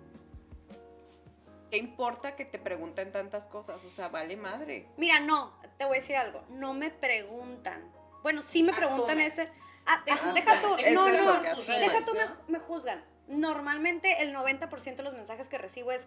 ¿qué 1.71 1.77
importa 1.77 2.37
que 2.37 2.45
te 2.45 2.59
pregunten 2.59 3.13
tantas 3.13 3.47
cosas? 3.47 3.85
O 3.85 3.91
sea, 3.91 4.09
vale 4.09 4.37
madre. 4.37 4.87
Mira, 4.97 5.21
no, 5.21 5.53
te 5.77 5.85
voy 5.85 5.99
a 5.99 6.01
decir 6.01 6.17
algo. 6.17 6.43
No 6.51 6.75
me 6.75 6.91
preguntan. 6.91 7.93
Bueno, 8.23 8.43
sí 8.43 8.63
me 8.63 8.73
preguntan 8.73 9.19
Asume. 9.21 9.27
ese. 9.27 9.51
Ah, 9.87 10.03
Te 10.05 10.13
ah, 10.13 10.17
juzgan, 10.17 10.35
deja 10.35 10.61
tú. 10.63 10.77
te 10.77 10.91
No, 10.93 11.09
no, 11.09 11.33
asumes, 11.51 11.81
deja 11.81 12.05
tú, 12.05 12.15
¿no? 12.15 12.21
me, 12.47 12.59
me 12.59 12.59
juzgan. 12.59 13.03
Normalmente 13.29 14.23
el 14.23 14.35
90% 14.35 14.97
de 14.97 15.03
los 15.03 15.15
mensajes 15.15 15.49
que 15.49 15.59
recibo 15.59 15.93
es, 15.93 16.07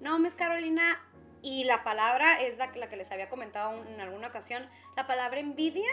no, 0.00 0.18
Miss 0.18 0.34
Carolina, 0.34 1.00
y 1.42 1.64
la 1.64 1.84
palabra 1.84 2.40
es 2.40 2.56
la 2.58 2.72
que, 2.72 2.78
la 2.78 2.88
que 2.88 2.96
les 2.96 3.10
había 3.10 3.28
comentado 3.28 3.84
en 3.86 4.00
alguna 4.00 4.28
ocasión. 4.28 4.68
La 4.96 5.06
palabra 5.06 5.38
envidia 5.40 5.88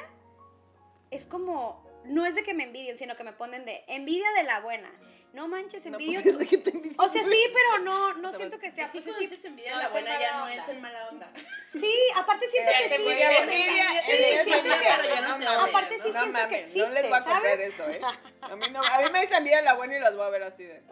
es 1.12 1.26
como, 1.28 1.84
no 2.06 2.26
es 2.26 2.36
de 2.36 2.44
que 2.44 2.54
me 2.54 2.63
envidien, 2.63 2.98
sino 2.98 3.16
que 3.16 3.24
me 3.24 3.34
ponen 3.34 3.66
de 3.66 3.84
envidia 3.88 4.28
de 4.38 4.44
la 4.44 4.60
buena. 4.62 4.92
No 5.34 5.48
manches, 5.48 5.84
No, 5.88 5.94
envidia. 5.98 6.20
pues, 6.22 6.26
es 6.36 6.39
de 6.39 6.46
que 6.46 6.58
te 6.60 6.70
envidio, 6.70 6.96
o 7.00 7.10
sea, 7.10 7.24
sí, 7.24 7.44
pero 7.54 7.80
no, 7.80 8.13
no 8.13 8.30
O 8.30 8.32
sea, 8.32 8.38
siento 8.38 8.60
que 8.60 8.70
sea. 8.72 8.86
Es 8.86 8.92
que 8.92 9.02
pues, 9.02 9.06
cuando 9.16 9.20
sí, 9.20 9.26
dices 9.28 9.46
envidia 9.46 9.72
no 9.74 9.78
la 9.82 9.89
buena 9.89 10.20
ya 10.20 10.32
mala 10.34 10.38
no 10.38 10.44
onda. 10.52 10.63
es 10.63 10.70
en 10.70 10.82
mala 10.82 11.10
onda. 11.10 11.34
sí, 11.72 11.96
aparte 12.16 12.48
siento 12.50 12.72
Ya 12.72 12.78
que 12.78 12.84
es 12.86 12.89
sí. 12.92 12.96
envidia 12.98 13.30
Sí, 13.30 13.36
bonita. 13.39 13.54
sí, 13.56 14.12
Envidia 14.12 14.44
siento 14.44 14.58
bonita, 14.70 14.80
que- 14.80 15.02
pero 15.02 15.16
ya 15.16 15.22
no 15.22 15.38
te 15.38 15.46
mames, 15.46 15.63
Aparte 15.63 15.98
¿no? 15.98 16.04
sí 16.04 16.10
no 16.13 16.22
siento 16.22 16.39
que 16.50 16.62
mames, 16.62 16.76
no 16.76 16.84
les 16.84 16.86
existe, 16.86 17.02
voy 17.10 17.18
a 17.18 17.24
comprar 17.24 17.42
¿sabes? 17.42 17.74
eso, 17.74 17.89
¿eh? 17.89 18.02
A 18.42 18.56
mí, 18.58 18.66
no, 18.72 18.84
a 18.84 19.00
mí 19.02 19.06
me 19.12 19.22
dice 19.22 19.36
envidia 19.36 19.62
la 19.63 19.74
buena 19.74 19.98
y 19.98 20.00
las 20.02 20.16
voy 20.16 20.26
a 20.26 20.30
ver 20.30 20.44
así 20.44 20.63
de... 20.66 20.84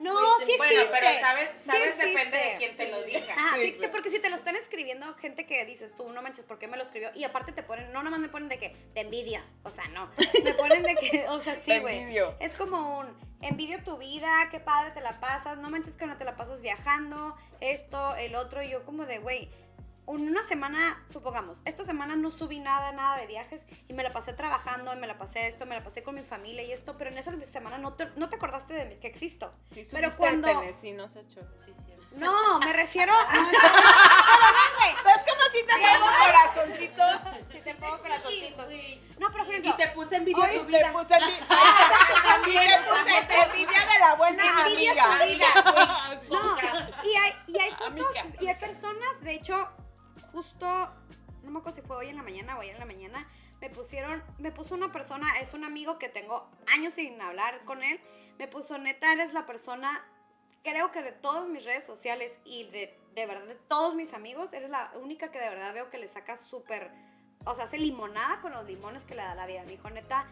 No, 0.00 0.12
sí 0.46 0.54
Bueno, 0.56 0.80
existe. 0.82 0.98
pero 1.00 1.20
sabes, 1.20 1.50
Sí 1.58 1.64
sabes 1.66 1.82
existe. 1.88 2.06
depende 2.06 2.38
de 2.38 2.54
quién 2.58 2.76
te 2.76 2.88
lo 2.88 3.02
diga. 3.02 3.34
Ah, 3.36 3.50
sí 3.54 3.54
Sí, 3.54 3.60
existe, 3.62 3.78
claro. 3.78 3.92
porque 3.92 4.10
si 4.10 4.18
te 4.20 4.30
lo 4.30 4.36
están 4.36 4.54
escribiendo 4.56 5.12
gente 5.14 5.44
que 5.46 5.64
dices 5.64 5.94
tú, 5.96 6.08
no 6.12 6.22
manches, 6.22 6.44
¿por 6.44 6.58
qué 6.58 6.68
me 6.68 6.76
lo 6.76 6.84
escribió? 6.84 7.10
Y 7.14 7.24
aparte 7.24 7.52
te 7.52 7.62
ponen, 7.62 7.92
no 7.92 8.02
nomás 8.02 8.20
me 8.20 8.28
ponen 8.28 8.48
de 8.48 8.58
que 8.58 8.70
te 8.94 9.00
envidia, 9.00 9.44
o 9.64 9.70
sea, 9.70 9.88
no. 9.88 10.10
Me 10.44 10.52
ponen 10.54 10.82
de 10.84 10.94
que, 10.94 11.24
o 11.28 11.40
sea, 11.40 11.54
sí, 11.56 11.62
Te 11.66 11.80
güey. 11.80 11.98
envidio. 11.98 12.34
Es 12.40 12.54
como 12.54 13.00
un, 13.00 13.06
envidio 13.42 13.82
tu 13.82 13.96
vida, 13.98 14.48
qué 14.50 14.60
padre 14.60 14.92
te 14.92 15.00
la 15.00 15.18
pasas, 15.20 15.58
no 15.58 15.68
manches 15.70 15.94
que 15.96 16.06
no 16.06 16.16
te 16.16 16.24
la 16.24 16.36
pasas 16.36 16.60
viajando, 16.62 17.36
esto, 17.60 18.14
el 18.16 18.36
otro, 18.36 18.62
y 18.62 18.68
yo 18.70 18.84
como 18.84 19.04
de, 19.04 19.18
güey, 19.18 19.50
una 20.08 20.42
semana, 20.44 21.04
supongamos, 21.12 21.60
esta 21.64 21.84
semana 21.84 22.16
no 22.16 22.30
subí 22.30 22.60
nada, 22.60 22.92
nada 22.92 23.16
de 23.18 23.26
viajes 23.26 23.60
y 23.88 23.92
me 23.92 24.02
la 24.02 24.12
pasé 24.12 24.32
trabajando, 24.32 24.92
y 24.92 24.96
me 24.96 25.06
la 25.06 25.18
pasé 25.18 25.46
esto, 25.48 25.66
me 25.66 25.74
la 25.74 25.84
pasé 25.84 26.02
con 26.02 26.14
mi 26.14 26.22
familia 26.22 26.62
y 26.62 26.72
esto, 26.72 26.96
pero 26.96 27.10
en 27.10 27.18
esa 27.18 27.32
semana 27.50 27.76
no 27.78 27.92
te, 27.94 28.06
no 28.16 28.28
te 28.28 28.36
acordaste 28.36 28.72
de 28.74 28.84
mí, 28.86 28.96
que 28.96 29.06
existo. 29.06 29.52
Sí, 29.74 29.86
Pero 29.90 30.16
cuando- 30.16 30.48
Tennessee, 30.48 30.92
no 30.94 31.08
se 31.08 31.20
echó. 31.20 31.40
Sí, 31.64 31.72
cierto. 31.84 32.06
No, 32.12 32.58
me 32.60 32.72
refiero... 32.72 33.12
No, 33.32 33.48
Es 34.88 35.22
como 35.24 35.42
si 35.52 35.66
te 35.66 35.74
pongo 35.74 36.06
corazoncito. 36.24 37.02
si 37.52 37.60
te 37.60 37.74
pongo 37.74 37.98
corazoncitos. 37.98 38.68
Sí, 38.68 39.02
No, 39.18 39.28
pero 39.32 39.44
por 39.44 39.54
Y 39.54 39.58
ejemplo, 39.58 39.76
te 39.76 39.88
puse 39.88 40.16
envidia 40.16 40.44
Hoy 40.44 40.58
tu 40.58 40.64
vida. 40.64 40.92
puse 40.92 41.14
envidia. 41.14 41.46
También 42.22 42.64
le 42.66 42.78
puse 42.78 43.22
te 43.26 43.40
envidia 43.42 43.80
de 43.80 43.98
la 44.00 44.14
buena 44.14 44.42
Envidia 44.66 44.94
tu 44.94 45.00
amiga. 45.00 45.24
vida, 45.24 45.72
güey. 45.72 46.28
no, 46.30 46.56
y 47.04 47.16
hay, 47.16 47.32
y 47.46 47.58
hay 47.58 47.70
fotos, 47.72 48.16
y 48.40 48.46
hay 48.48 48.54
personas, 48.56 49.20
de 49.20 49.32
hecho, 49.34 49.68
justo, 50.32 50.66
no 51.42 51.50
me 51.50 51.58
acuerdo 51.58 51.80
si 51.80 51.86
fue 51.86 51.96
hoy 51.96 52.08
en 52.08 52.16
la 52.16 52.22
mañana 52.22 52.56
o 52.56 52.60
ayer 52.60 52.74
en 52.74 52.80
la 52.80 52.86
mañana, 52.86 53.28
me 53.60 53.70
pusieron, 53.70 54.22
me 54.38 54.52
puso 54.52 54.74
una 54.74 54.92
persona, 54.92 55.26
es 55.40 55.54
un 55.54 55.64
amigo 55.64 55.98
que 55.98 56.08
tengo 56.08 56.48
años 56.74 56.94
sin 56.94 57.20
hablar 57.20 57.64
con 57.64 57.82
él, 57.82 58.00
me 58.38 58.46
puso, 58.46 58.78
neta, 58.78 59.12
eres 59.12 59.32
la 59.32 59.46
persona, 59.46 60.04
creo 60.62 60.92
que 60.92 61.02
de 61.02 61.12
todas 61.12 61.48
mis 61.48 61.64
redes 61.64 61.84
sociales 61.84 62.32
y 62.44 62.64
de, 62.70 62.98
de 63.14 63.26
verdad 63.26 63.46
de 63.46 63.56
todos 63.56 63.94
mis 63.94 64.12
amigos, 64.14 64.52
eres 64.52 64.70
la 64.70 64.92
única 65.00 65.30
que 65.30 65.40
de 65.40 65.48
verdad 65.48 65.74
veo 65.74 65.90
que 65.90 65.98
le 65.98 66.08
saca 66.08 66.36
súper, 66.36 66.90
o 67.44 67.54
sea, 67.54 67.64
hace 67.64 67.78
limonada 67.78 68.40
con 68.40 68.52
los 68.52 68.64
limones 68.66 69.04
que 69.04 69.14
le 69.14 69.22
da 69.22 69.34
la 69.34 69.46
vida. 69.46 69.62
Me 69.62 69.72
dijo, 69.72 69.90
neta, 69.90 70.26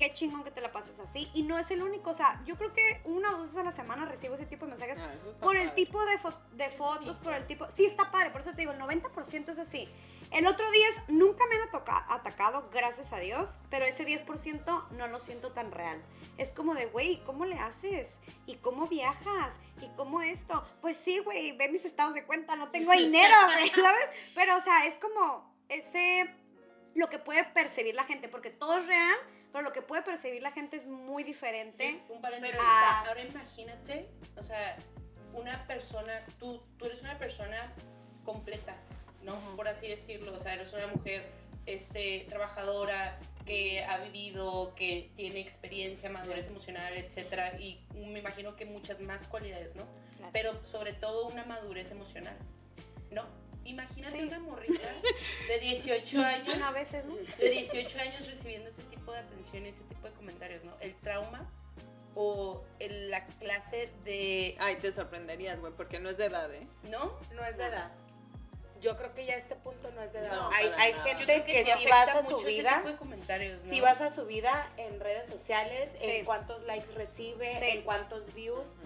qué 0.00 0.10
chingón 0.12 0.42
que 0.42 0.50
te 0.50 0.60
la 0.60 0.72
pases 0.72 0.98
así. 0.98 1.30
Y 1.34 1.42
no 1.42 1.58
es 1.58 1.70
el 1.70 1.82
único, 1.82 2.10
o 2.10 2.14
sea, 2.14 2.42
yo 2.44 2.56
creo 2.56 2.72
que 2.72 3.00
una 3.04 3.28
o 3.28 3.32
dos 3.32 3.42
veces 3.42 3.58
a 3.58 3.62
la 3.62 3.70
semana 3.70 4.06
recibo 4.06 4.34
ese 4.34 4.46
tipo 4.46 4.64
de 4.64 4.70
mensajes 4.72 4.98
Ah, 4.98 5.12
por 5.40 5.56
el 5.56 5.72
tipo 5.74 6.04
de, 6.04 6.18
fo- 6.18 6.40
de 6.52 6.70
fotos, 6.70 7.18
por 7.18 7.34
el 7.34 7.46
tipo... 7.46 7.66
Sí, 7.76 7.84
está 7.84 8.10
padre, 8.10 8.30
por 8.30 8.40
eso 8.40 8.50
te 8.50 8.56
digo, 8.62 8.72
el 8.72 8.80
90% 8.80 9.50
es 9.50 9.58
así. 9.58 9.88
El 10.32 10.46
otro 10.46 10.68
10 10.70 11.08
nunca 11.08 11.44
me 11.48 11.56
han 11.56 11.68
atacado, 12.08 12.68
gracias 12.72 13.12
a 13.12 13.18
Dios, 13.18 13.50
pero 13.68 13.84
ese 13.84 14.06
10% 14.06 14.88
no 14.92 15.06
lo 15.08 15.20
siento 15.20 15.52
tan 15.52 15.70
real. 15.70 16.02
Es 16.38 16.50
como 16.52 16.74
de, 16.74 16.86
güey, 16.86 17.22
¿cómo 17.24 17.44
le 17.44 17.58
haces? 17.58 18.16
¿Y 18.46 18.56
cómo 18.56 18.86
viajas? 18.86 19.54
¿Y 19.82 19.88
cómo 19.96 20.22
esto? 20.22 20.64
Pues 20.80 20.96
sí, 20.96 21.18
güey, 21.18 21.52
ve 21.56 21.68
mis 21.68 21.84
estados 21.84 22.14
de 22.14 22.24
cuenta, 22.24 22.56
no 22.56 22.70
tengo 22.70 22.92
dinero, 22.92 23.34
¿sabes? 23.74 24.06
Pero, 24.34 24.56
o 24.56 24.60
sea, 24.60 24.86
es 24.86 24.94
como 24.94 25.54
ese... 25.68 26.34
Lo 26.94 27.08
que 27.08 27.18
puede 27.20 27.44
percibir 27.44 27.94
la 27.94 28.02
gente, 28.04 28.28
porque 28.28 28.50
todo 28.50 28.78
es 28.78 28.86
real, 28.88 29.14
pero 29.52 29.64
lo 29.64 29.72
que 29.72 29.82
puede 29.82 30.02
percibir 30.02 30.42
la 30.42 30.52
gente 30.52 30.76
es 30.76 30.86
muy 30.86 31.24
diferente. 31.24 32.02
Un 32.08 32.20
paréntesis. 32.20 32.58
Ahora 33.06 33.22
imagínate, 33.22 34.08
o 34.36 34.42
sea, 34.42 34.76
una 35.32 35.66
persona, 35.66 36.24
tú, 36.38 36.62
tú 36.78 36.86
eres 36.86 37.00
una 37.00 37.18
persona 37.18 37.72
completa, 38.24 38.76
¿no? 39.22 39.38
Por 39.56 39.68
así 39.68 39.88
decirlo. 39.88 40.34
O 40.34 40.38
sea, 40.38 40.54
eres 40.54 40.72
una 40.72 40.86
mujer 40.86 41.24
este, 41.66 42.26
trabajadora 42.28 43.18
que 43.46 43.82
ha 43.84 43.98
vivido, 43.98 44.74
que 44.74 45.10
tiene 45.16 45.40
experiencia, 45.40 46.10
madurez 46.10 46.46
emocional, 46.46 46.96
etcétera, 46.96 47.58
y 47.58 47.80
me 47.94 48.20
imagino 48.20 48.54
que 48.54 48.64
muchas 48.64 49.00
más 49.00 49.26
cualidades, 49.26 49.74
¿no? 49.74 49.84
Pero 50.32 50.64
sobre 50.66 50.92
todo 50.92 51.26
una 51.26 51.44
madurez 51.44 51.90
emocional, 51.90 52.36
¿no? 53.10 53.24
Imagínate 53.64 54.18
Sí. 54.18 54.24
una 54.24 54.38
morrita 54.40 54.88
de 55.48 55.58
18 55.60 56.18
años 56.24 56.56
Una 56.56 56.70
veces, 56.72 57.04
¿no? 57.04 57.14
de 57.16 57.50
18 57.50 57.98
años 58.00 58.26
recibiendo 58.26 58.68
ese 58.70 58.82
tipo 58.84 59.12
de 59.12 59.18
atención, 59.20 59.66
ese 59.66 59.82
tipo 59.84 60.08
de 60.08 60.14
comentarios, 60.14 60.64
¿no? 60.64 60.72
El 60.80 60.94
trauma 60.96 61.50
o 62.14 62.64
el- 62.78 63.10
la 63.10 63.26
clase 63.26 63.90
de... 64.04 64.56
Ay, 64.58 64.76
te 64.76 64.92
sorprenderías, 64.92 65.60
güey, 65.60 65.72
porque 65.74 66.00
no 66.00 66.10
es 66.10 66.16
de 66.16 66.24
edad, 66.26 66.52
¿eh? 66.52 66.66
¿No? 66.90 67.18
No 67.32 67.44
es 67.44 67.56
de 67.58 67.66
edad. 67.66 67.92
Yo 68.80 68.96
creo 68.96 69.12
que 69.14 69.26
ya 69.26 69.34
este 69.34 69.56
punto 69.56 69.90
no 69.90 70.00
es 70.02 70.12
de 70.14 70.20
edad. 70.20 70.32
No, 70.36 70.50
hay 70.50 70.68
hay 70.78 70.94
gente 70.94 71.44
que, 71.44 71.64
sí 71.66 71.70
si 71.78 71.86
vas 71.86 72.08
a 72.14 72.22
su 72.26 72.38
vida, 72.38 72.82
¿no? 72.82 73.62
si 73.62 73.80
vas 73.80 74.00
a 74.00 74.08
su 74.10 74.24
vida 74.24 74.72
en 74.78 74.98
redes 75.00 75.28
sociales, 75.28 75.90
Sí. 76.00 76.04
en 76.06 76.24
cuántos 76.24 76.62
likes 76.62 76.90
recibe, 76.94 77.58
Sí. 77.58 77.64
en 77.76 77.82
cuántos 77.82 78.32
views. 78.32 78.76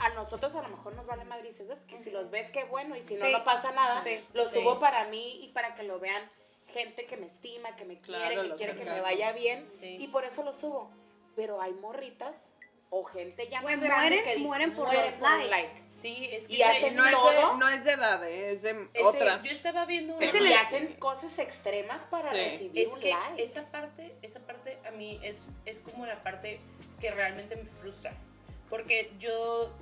A 0.00 0.10
nosotros 0.10 0.54
a 0.54 0.62
lo 0.62 0.68
mejor 0.68 0.94
nos 0.94 1.06
vale 1.06 1.24
madre 1.24 1.44
y 1.46 1.48
dices, 1.48 1.66
"Ves 1.68 1.84
que 1.84 1.96
si 1.96 2.10
los 2.10 2.30
ves, 2.30 2.50
qué 2.50 2.64
bueno, 2.64 2.96
y 2.96 3.00
si 3.02 3.14
no, 3.16 3.26
Sí. 3.26 3.32
no 3.32 3.44
pasa 3.44 3.72
nada, 3.72 4.02
Sí. 4.02 4.24
lo 4.32 4.46
Sí. 4.48 4.60
subo 4.60 4.78
para 4.78 5.04
mí 5.08 5.40
y 5.44 5.48
para 5.52 5.74
que 5.74 5.82
lo 5.82 5.98
vean 5.98 6.22
gente 6.68 7.06
que 7.06 7.16
me 7.16 7.26
estima, 7.26 7.74
que 7.76 7.84
me 7.84 7.98
Claro, 8.00 8.26
quiere, 8.42 8.48
que 8.50 8.56
quiere 8.56 8.72
que 8.74 8.78
me 8.80 8.84
cercano. 8.84 9.02
vaya 9.02 9.32
bien, 9.32 9.66
Sí. 9.70 9.96
y 10.00 10.06
por 10.08 10.24
eso 10.24 10.42
lo 10.42 10.52
subo. 10.52 10.90
Pero 11.34 11.60
hay 11.62 11.72
morritas 11.72 12.52
o 12.90 13.04
gente 13.04 13.48
ya 13.48 13.60
Güey, 13.60 13.76
más 13.76 13.84
grande 13.84 14.16
mueren- 14.16 14.24
que 14.24 14.30
dice, 14.36 14.44
mueren 14.46 14.74
por 14.74 14.86
mueren 14.86 15.04
los 15.10 15.14
por 15.14 15.30
likes. 15.30 15.48
like. 15.50 15.84
Sí, 15.84 16.28
es 16.32 16.46
que 16.48 16.52
Y 16.54 16.56
sí, 16.56 16.62
hacen 16.62 16.96
no, 16.96 17.04
es 17.04 17.10
todo. 17.12 17.52
de, 17.52 17.58
no 17.58 17.68
es 17.68 17.84
de 17.84 17.92
edad, 17.92 18.24
eh, 18.26 18.52
es 18.52 18.62
de 18.62 18.70
ese- 18.94 19.04
otras. 19.04 19.42
Yo 19.42 19.52
estaba 19.52 19.84
viendo 19.84 20.16
una 20.16 20.24
y 20.26 20.52
hacen 20.54 20.94
cosas 20.94 21.38
extremas 21.38 22.04
para 22.06 22.30
Sí. 22.32 22.36
recibir 22.38 22.86
es 22.86 22.94
un 22.94 23.00
que 23.00 23.10
like. 23.10 23.42
esa 23.42 23.70
parte, 23.70 24.16
esa 24.22 24.40
parte 24.40 24.78
a 24.86 24.90
mí 24.92 25.18
es, 25.22 25.50
es 25.66 25.80
como 25.80 26.06
la 26.06 26.22
parte 26.22 26.60
que 27.00 27.10
realmente 27.10 27.56
me 27.56 27.68
frustra. 27.80 28.12
Porque 28.70 29.12
yo 29.18 29.72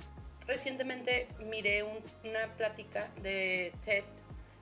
recientemente 0.45 1.27
miré 1.39 1.83
un- 1.83 2.03
una 2.23 2.47
plática 2.55 3.11
de 3.21 3.73
TED 3.85 4.03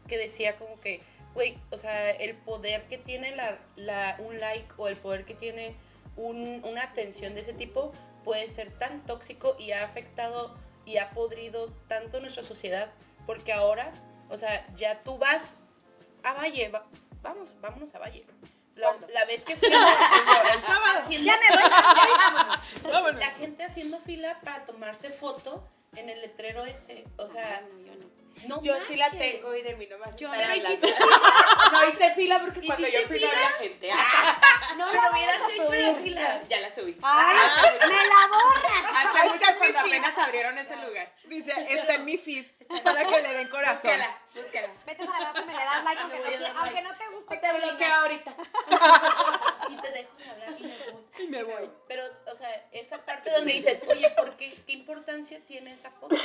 que 0.08 0.18
decía 0.18 0.56
como 0.56 0.80
que, 0.80 1.02
güey, 1.34 1.58
o 1.72 1.78
sea, 1.78 2.10
el 2.12 2.36
poder 2.36 2.84
que 2.88 2.98
tiene 2.98 3.36
la, 3.36 4.16
un 4.20 4.40
like 4.40 4.68
o 4.78 4.88
el 4.88 4.98
poder 4.98 5.26
que 5.26 5.36
tiene 5.36 5.76
un- 6.16 6.62
una 6.64 6.84
atención 6.84 7.36
de 7.36 7.42
ese 7.42 7.54
tipo 7.54 7.92
puede 8.24 8.48
ser 8.50 8.72
tan 8.80 9.06
tóxico 9.06 9.56
y 9.60 9.72
ha 9.72 9.84
afectado 9.84 10.56
y 10.86 10.98
ha 10.98 11.10
podrido 11.12 11.72
tanto 11.88 12.20
nuestra 12.20 12.42
sociedad. 12.44 12.92
Porque 13.26 13.54
ahora, 13.54 13.92
o 14.30 14.38
sea, 14.38 14.66
ya 14.76 15.04
tú 15.04 15.18
vas 15.18 15.58
a 16.24 16.34
Valle, 16.34 16.70
va- 16.70 16.88
vamos, 17.22 17.50
vámonos 17.62 17.94
a 17.96 18.00
Valle. 18.00 18.26
La, 18.76 19.26
vez 19.26 19.46
que 19.46 19.56
fuimos 19.56 19.80
el 20.54 20.62
sábado, 20.62 21.10
Ya 21.10 21.38
me 21.38 21.50
voy. 21.56 22.92
Vámonos. 22.92 23.20
la 23.20 23.32
gente 23.32 23.64
haciendo 23.64 24.00
fila 24.02 24.40
para 24.44 24.66
tomarse 24.66 25.10
foto 25.10 25.68
en 25.96 26.10
el 26.10 26.22
letrero 26.22 26.66
ese, 26.66 27.06
o 27.18 27.28
sea, 27.28 27.64
no 28.48 28.62
Yo 28.62 28.76
sí 28.88 28.96
la 28.96 29.10
tengo 29.10 29.56
y 29.56 29.62
de 29.62 29.76
mí 29.76 29.88
no 29.88 29.98
me 29.98 30.06
Yo 30.18 30.28
no 30.30 30.36
dos. 30.36 30.90
No 31.72 31.90
hice 31.90 32.14
fila 32.14 32.40
porque 32.42 32.62
cuando 32.62 32.88
yo 32.88 33.00
¿Hiciste 33.00 33.08
fui 33.08 33.20
no 33.20 33.28
fila? 33.30 33.40
había 33.46 33.52
gente. 33.58 33.90
Ah, 33.92 34.74
No 34.78 34.92
lo 34.92 35.12
hubieras 35.12 35.42
hecho 35.52 35.74
la 35.74 35.96
fila. 35.96 36.44
ya 36.50 36.60
la 36.60 36.74
subí. 36.74 36.98
Ay, 37.02 37.38
me 37.80 37.96
la 37.96 38.28
borras. 38.28 38.84
Hace 39.16 39.30
mucho 39.30 39.58
cuando 39.58 39.80
apenas 39.80 40.18
abrieron 40.18 40.58
ese 40.58 40.76
lugar. 40.78 41.14
Dice, 41.26 41.54
está 41.70 41.94
en 41.96 42.06
mi 42.06 42.18
feed 42.18 42.46
para 42.84 43.06
que 43.08 43.22
le 43.22 43.34
den 43.34 43.50
corazón. 43.50 43.92
Búscala, 43.92 44.18
búscala. 44.36 44.70
Vete 44.86 45.06
para 45.06 45.30
abajo 45.30 45.40
y 45.42 45.46
me 45.46 45.54
le 45.54 45.64
das 45.66 45.84
like 45.86 46.02
aunque, 46.02 46.18
no, 46.20 46.24
voy 46.26 46.34
a 46.34 46.38
qui- 46.38 46.42
dar 46.42 46.58
aunque 46.58 46.74
like. 46.82 46.88
no 46.90 46.98
te 46.98 47.08
guste. 47.16 47.38
Te 47.38 47.54
bloqueo 47.54 47.94
ahorita. 47.94 48.36
Y 49.70 49.76
te 49.78 49.92
dejo 49.92 50.16
de 50.18 50.30
hablar 50.30 50.56
y 50.60 50.64
me 50.64 50.78
voy. 50.92 51.04
Y 51.20 51.28
me 51.28 51.44
voy. 51.44 51.70
Pero, 51.88 52.04
o 52.32 52.36
sea, 52.36 52.68
esa 52.72 52.98
parte 53.06 53.32
donde 53.32 53.54
dices, 53.54 53.84
oye, 53.88 54.10
¿por 54.12 54.36
qué? 54.38 54.54
¿Qué 54.66 54.74
importancia 54.74 55.40
tiene 55.48 55.74
esa 55.74 55.90
foto? 55.92 56.16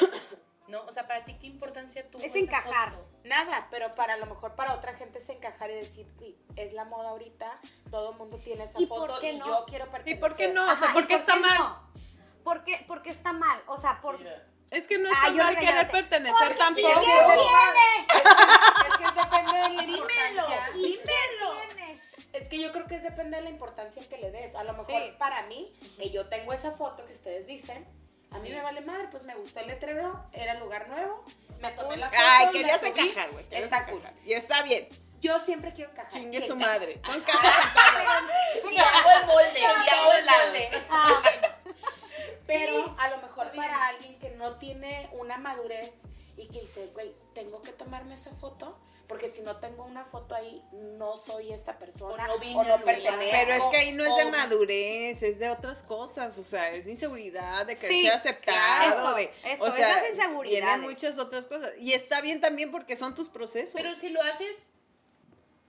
¿No? 0.70 0.82
O 0.86 0.92
sea, 0.92 1.06
para 1.06 1.24
ti, 1.24 1.34
¿qué 1.40 1.46
importancia 1.48 2.08
tuvo 2.10 2.22
Es 2.22 2.34
encajar. 2.34 2.92
foto? 2.92 3.06
Nada, 3.24 3.66
pero 3.70 3.94
para 3.94 4.14
a 4.14 4.16
lo 4.16 4.26
mejor 4.26 4.54
para 4.54 4.74
otra 4.74 4.94
gente 4.94 5.18
es 5.18 5.28
encajar 5.28 5.70
y 5.70 5.74
decir, 5.74 6.06
"Uy, 6.20 6.36
es 6.56 6.72
la 6.72 6.84
moda 6.84 7.10
ahorita, 7.10 7.58
todo 7.90 8.12
el 8.12 8.18
mundo 8.18 8.38
tiene 8.38 8.64
esa 8.64 8.80
¿Y 8.80 8.86
por 8.86 9.08
foto 9.08 9.20
qué 9.20 9.32
y 9.32 9.38
no? 9.38 9.46
yo 9.46 9.64
quiero 9.66 9.86
¿Y 9.86 9.88
pertenecer. 9.90 10.20
por 10.20 10.36
qué 10.36 10.48
no? 10.48 10.62
O 10.62 10.66
sea, 10.76 10.84
Ajá, 10.84 10.92
¿por 10.92 11.02
¿y 11.02 11.06
qué 11.08 11.14
está 11.16 11.36
mal? 11.36 11.58
no? 11.58 11.90
¿Por 12.44 12.64
qué, 12.64 12.84
porque 12.86 13.10
está 13.10 13.32
mal? 13.32 13.60
O 13.66 13.76
sea, 13.76 14.00
por... 14.00 14.18
Mira. 14.18 14.46
Es 14.70 14.86
que 14.86 14.98
no 14.98 15.08
Ah, 15.08 15.12
está 15.12 15.28
yo 15.32 15.42
mal 15.42 15.58
querer 15.58 15.90
pertenecer 15.90 16.48
¿Por 16.48 16.56
tampoco. 16.56 16.88
qué 16.88 17.00
tiene? 17.00 18.06
Es 18.88 18.96
que 18.96 19.20
depende 19.20 19.52
de 19.52 19.68
la 19.74 19.82
Dímelo, 19.82 19.96
importancia. 19.96 20.70
dímelo. 20.74 21.90
Es 22.32 22.48
que 22.48 22.60
yo 22.62 22.70
creo 22.70 22.86
que 22.86 22.94
es 22.94 23.02
depende 23.02 23.36
de 23.38 23.42
la 23.42 23.50
importancia 23.50 24.08
que 24.08 24.16
le 24.18 24.30
des. 24.30 24.54
A 24.54 24.62
lo 24.62 24.72
mejor 24.74 25.02
Sí. 25.02 25.12
para 25.18 25.42
mí, 25.46 25.72
que 25.98 26.10
yo 26.10 26.28
tengo 26.28 26.52
esa 26.52 26.70
foto 26.70 27.04
que 27.04 27.12
ustedes 27.12 27.46
dicen, 27.48 27.84
a 28.32 28.38
mí 28.38 28.48
Sí. 28.48 28.54
me 28.54 28.62
vale 28.62 28.80
madre, 28.82 29.08
pues 29.10 29.22
me 29.24 29.34
gustó 29.34 29.60
el 29.60 29.66
letrero, 29.68 30.24
era 30.32 30.54
lugar 30.54 30.88
nuevo, 30.88 31.24
me 31.60 31.70
tomé 31.72 31.96
la 31.96 32.08
foto, 32.08 32.20
Ay, 32.24 32.48
querías 32.50 32.82
encajar, 32.82 33.30
güey. 33.32 33.44
Está 33.50 33.78
encajar. 33.78 33.90
cool. 33.90 34.02
Y 34.24 34.32
está 34.32 34.62
bien. 34.62 34.88
Yo 35.20 35.38
siempre 35.38 35.72
quiero 35.72 35.90
encajar. 35.90 36.10
Chingue 36.12 36.46
su 36.46 36.56
madre. 36.56 37.00
No 37.06 37.14
encajas 37.14 37.66
Y 38.72 38.76
hago 38.78 39.10
el 39.20 39.26
molde, 39.26 39.60
y 39.60 39.64
hago 39.64 40.12
el 40.12 40.24
molde. 40.24 40.70
Ah, 40.88 41.22
Pero 42.46 42.94
a 42.98 43.08
lo 43.10 43.18
mejor 43.18 43.52
para 43.54 43.86
alguien 43.88 44.18
que 44.18 44.30
no 44.30 44.56
tiene 44.56 45.08
una 45.12 45.36
madurez 45.38 46.06
y 46.36 46.48
que 46.48 46.62
dice, 46.62 46.86
güey, 46.94 47.14
tengo 47.34 47.62
que 47.62 47.72
tomarme 47.72 48.14
esa 48.14 48.32
foto, 48.36 48.78
porque 49.11 49.26
si 49.26 49.42
no 49.42 49.56
tengo 49.56 49.84
una 49.84 50.04
foto 50.04 50.36
ahí, 50.36 50.62
no 50.70 51.16
soy 51.16 51.52
esta 51.52 51.76
persona 51.80 52.24
O 52.26 52.28
no 52.28 52.38
vine 52.38 52.54
o 52.61 52.62
no 52.62 52.80
pertenezco. 52.80 53.18
Pero 53.18 53.52
es 53.54 53.62
que 53.72 53.76
ahí 53.76 53.90
no 53.92 54.04
es 54.04 54.24
de 54.24 54.30
madurez, 54.30 55.22
es 55.24 55.40
de 55.40 55.50
otras 55.50 55.82
cosas, 55.82 56.38
o 56.38 56.44
sea, 56.44 56.70
es 56.70 56.86
inseguridad, 56.86 57.66
de 57.66 57.74
querer 57.74 57.96
Sí, 57.96 58.02
ser 58.02 58.12
aceptado, 58.12 58.94
claro, 58.94 59.16
de, 59.16 59.34
eso, 59.44 59.64
o 59.64 59.70
sea, 59.72 59.98
esas 59.98 60.11
inseguridades. 60.11 60.64
vienen 60.64 60.80
muchas 60.82 61.18
otras 61.18 61.46
cosas 61.46 61.72
y 61.78 61.92
está 61.92 62.20
bien 62.20 62.40
también 62.40 62.70
porque 62.70 62.94
son 62.94 63.16
tus 63.16 63.28
procesos. 63.28 63.72
Pero 63.74 63.96
si 63.96 64.11
lo 64.11 64.22
haces, 64.22 64.70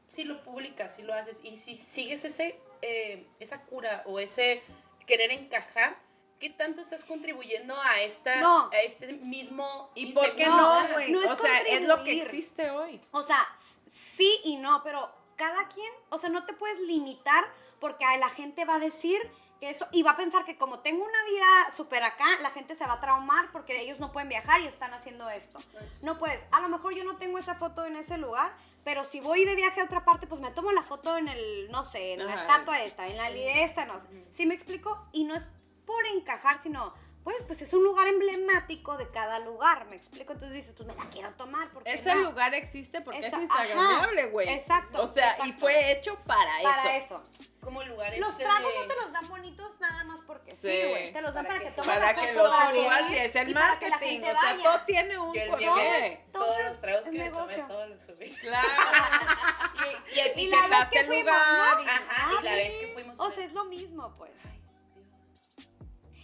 si 0.08 0.24
lo 0.24 0.44
publicas, 0.44 0.96
si 0.96 1.02
lo 1.02 1.16
haces 1.16 1.40
y 1.42 1.58
si 1.58 1.78
sigues 1.78 2.24
ese, 2.24 2.60
eh, 2.84 3.26
esa 3.40 3.62
cura 3.64 4.04
o 4.06 4.20
ese 4.20 4.62
querer 5.08 5.32
encajar, 5.32 5.98
¿qué 6.42 6.50
tanto 6.50 6.82
estás 6.82 7.06
contribuyendo 7.06 7.80
a 7.80 8.02
esta, 8.02 8.42
No. 8.42 8.70
a 8.72 8.80
este 8.80 9.14
mismo 9.14 9.92
¿Y 9.96 10.12
por 10.12 10.36
qué 10.36 10.48
No, 10.48 10.74
güey? 10.92 11.12
no 11.12 11.22
es 11.22 11.32
o 11.32 11.36
sea, 11.38 11.60
es 11.60 11.88
lo 11.88 12.04
que 12.04 12.24
existe 12.24 12.72
hoy. 12.72 13.00
O 13.12 13.22
sea, 13.22 13.48
sí 13.92 14.42
y 14.44 14.58
no, 14.58 14.82
pero 14.84 15.10
cada 15.38 15.68
quien, 15.68 15.94
o 16.10 16.18
sea, 16.18 16.30
no 16.30 16.46
te 16.46 16.54
puedes 16.54 16.80
limitar 16.80 17.46
porque 17.80 18.06
la 18.20 18.30
gente 18.30 18.66
va 18.66 18.76
a 18.76 18.80
decir 18.80 19.20
que 19.60 19.70
esto, 19.70 19.88
y 19.92 20.02
va 20.02 20.12
a 20.12 20.18
pensar 20.18 20.44
que 20.44 20.58
como 20.58 20.80
tengo 20.80 21.06
una 21.06 21.24
vida 21.26 21.76
súper 21.78 22.02
acá, 22.04 22.26
la 22.42 22.50
gente 22.50 22.74
se 22.76 22.86
va 22.88 22.94
a 22.94 23.00
traumar 23.00 23.52
porque 23.52 23.80
ellos 23.80 24.00
no 24.00 24.12
pueden 24.12 24.28
viajar 24.28 24.60
y 24.62 24.66
están 24.66 24.92
haciendo 24.96 25.30
esto. 25.30 25.60
No 26.02 26.18
puedes. 26.18 26.44
A 26.52 26.62
lo 26.62 26.70
mejor 26.70 26.96
yo 26.96 27.04
no 27.04 27.18
tengo 27.18 27.38
esa 27.38 27.54
foto 27.54 27.86
en 27.86 27.96
ese 27.96 28.18
lugar, 28.18 28.56
pero 28.84 29.06
si 29.06 29.20
voy 29.20 29.46
de 29.46 29.56
viaje 29.56 29.82
a 29.82 29.84
otra 29.84 30.04
parte, 30.04 30.26
pues 30.26 30.42
me 30.42 30.50
tomo 30.50 30.72
la 30.72 30.82
foto 30.82 31.16
en 31.18 31.28
el, 31.28 31.70
no 31.70 31.86
sé, 31.86 32.14
en 32.14 32.26
la 32.26 32.34
Ajá. 32.34 32.42
estatua 32.42 32.82
esta, 32.82 33.08
en 33.08 33.18
la 33.18 33.30
de 33.30 33.64
esta, 33.64 33.86
no 33.86 33.94
sé. 34.02 34.26
¿Sí 34.32 34.48
me 34.48 34.56
explico? 34.56 35.08
Y 35.12 35.26
no 35.26 35.36
es 35.36 35.46
por 35.92 36.06
encajar, 36.08 36.62
sino, 36.64 36.94
pues, 37.24 37.36
pues 37.46 37.62
es 37.62 37.74
un 37.74 37.84
lugar 37.84 38.08
emblemático 38.08 38.98
de 38.98 39.08
cada 39.10 39.38
lugar, 39.40 39.86
¿me 39.86 39.96
explico? 39.96 40.34
Entonces 40.34 40.56
dices, 40.56 40.74
pues 40.76 40.88
me 40.88 40.96
la 40.96 41.10
quiero 41.10 41.32
tomar. 41.34 41.70
porque 41.72 41.94
Ese 41.94 42.16
lugar 42.16 42.54
existe 42.56 43.02
porque 43.02 43.20
Esa- 43.20 43.36
es 43.38 43.44
instagramable, 43.44 44.26
güey. 44.28 44.50
exacto, 44.50 45.04
O 45.04 45.08
sea, 45.14 45.28
y 45.28 45.50
exacto. 45.50 45.60
fue 45.60 45.92
hecho 45.92 46.16
para, 46.26 46.52
Para 46.64 46.96
eso. 46.98 47.22
eso. 47.30 47.48
como 47.62 47.84
lugares 47.84 48.18
Los 48.20 48.36
de- 48.40 48.44
tragos 48.44 48.72
no 48.76 48.88
te 48.88 49.00
los 49.00 49.12
dan 49.12 49.28
bonitos 49.30 49.80
nada 49.80 50.04
más 50.06 50.22
porque 50.26 50.52
sí, 50.54 50.68
Sí. 50.68 50.90
güey. 50.90 51.14
te 51.14 51.22
los 51.22 51.32
dan 51.32 51.46
Para 51.46 51.60
para, 51.60 51.70
que 51.70 51.76
que, 51.76 51.82
tomes 51.82 51.88
Para 52.00 52.06
la 52.08 52.14
que 52.20 52.28
foto, 52.30 52.44
lo 52.44 52.50
para 52.58 52.72
subas 52.72 53.12
y 53.12 53.16
es 53.18 53.36
el 53.36 53.50
y 53.50 53.54
para 53.54 53.78
que 53.80 53.86
la 53.86 53.90
marketing. 53.98 54.14
gente 54.22 54.32
O 54.32 54.34
sea, 54.42 54.52
vaya. 54.54 54.64
todo 54.64 54.80
tiene 54.88 55.18
un 55.20 55.34
Yo 55.36 55.42
el 55.44 55.50
porqué. 55.52 56.26
todos 56.32 56.58
es- 56.60 56.66
los 56.66 56.82
tragos 56.82 57.06
que 57.06 57.12
me 57.12 57.30
tomé, 57.30 57.58
todos 57.60 57.90
los 57.90 58.04
subí. 58.04 58.30
Claro. 58.32 58.68
y, 59.76 60.20
y 60.40 60.44
Y 60.44 60.48
la 60.48 60.58
vez 60.58 60.66
etiquetaste 60.72 60.90
que 60.92 61.00
el 61.02 61.06
fuimos, 61.06 61.26
lugar. 61.26 61.76
¿no? 61.78 61.84
y- 61.84 61.88
Ajá, 61.88 62.32
y 62.40 62.44
la 62.44 62.56
vez 62.56 62.78
que 62.80 62.88
fuimos. 62.94 63.16
O 63.20 63.30
sea, 63.32 63.46
es 63.46 63.52
lo 63.54 63.66
mismo, 63.66 64.16
pues. 64.18 64.32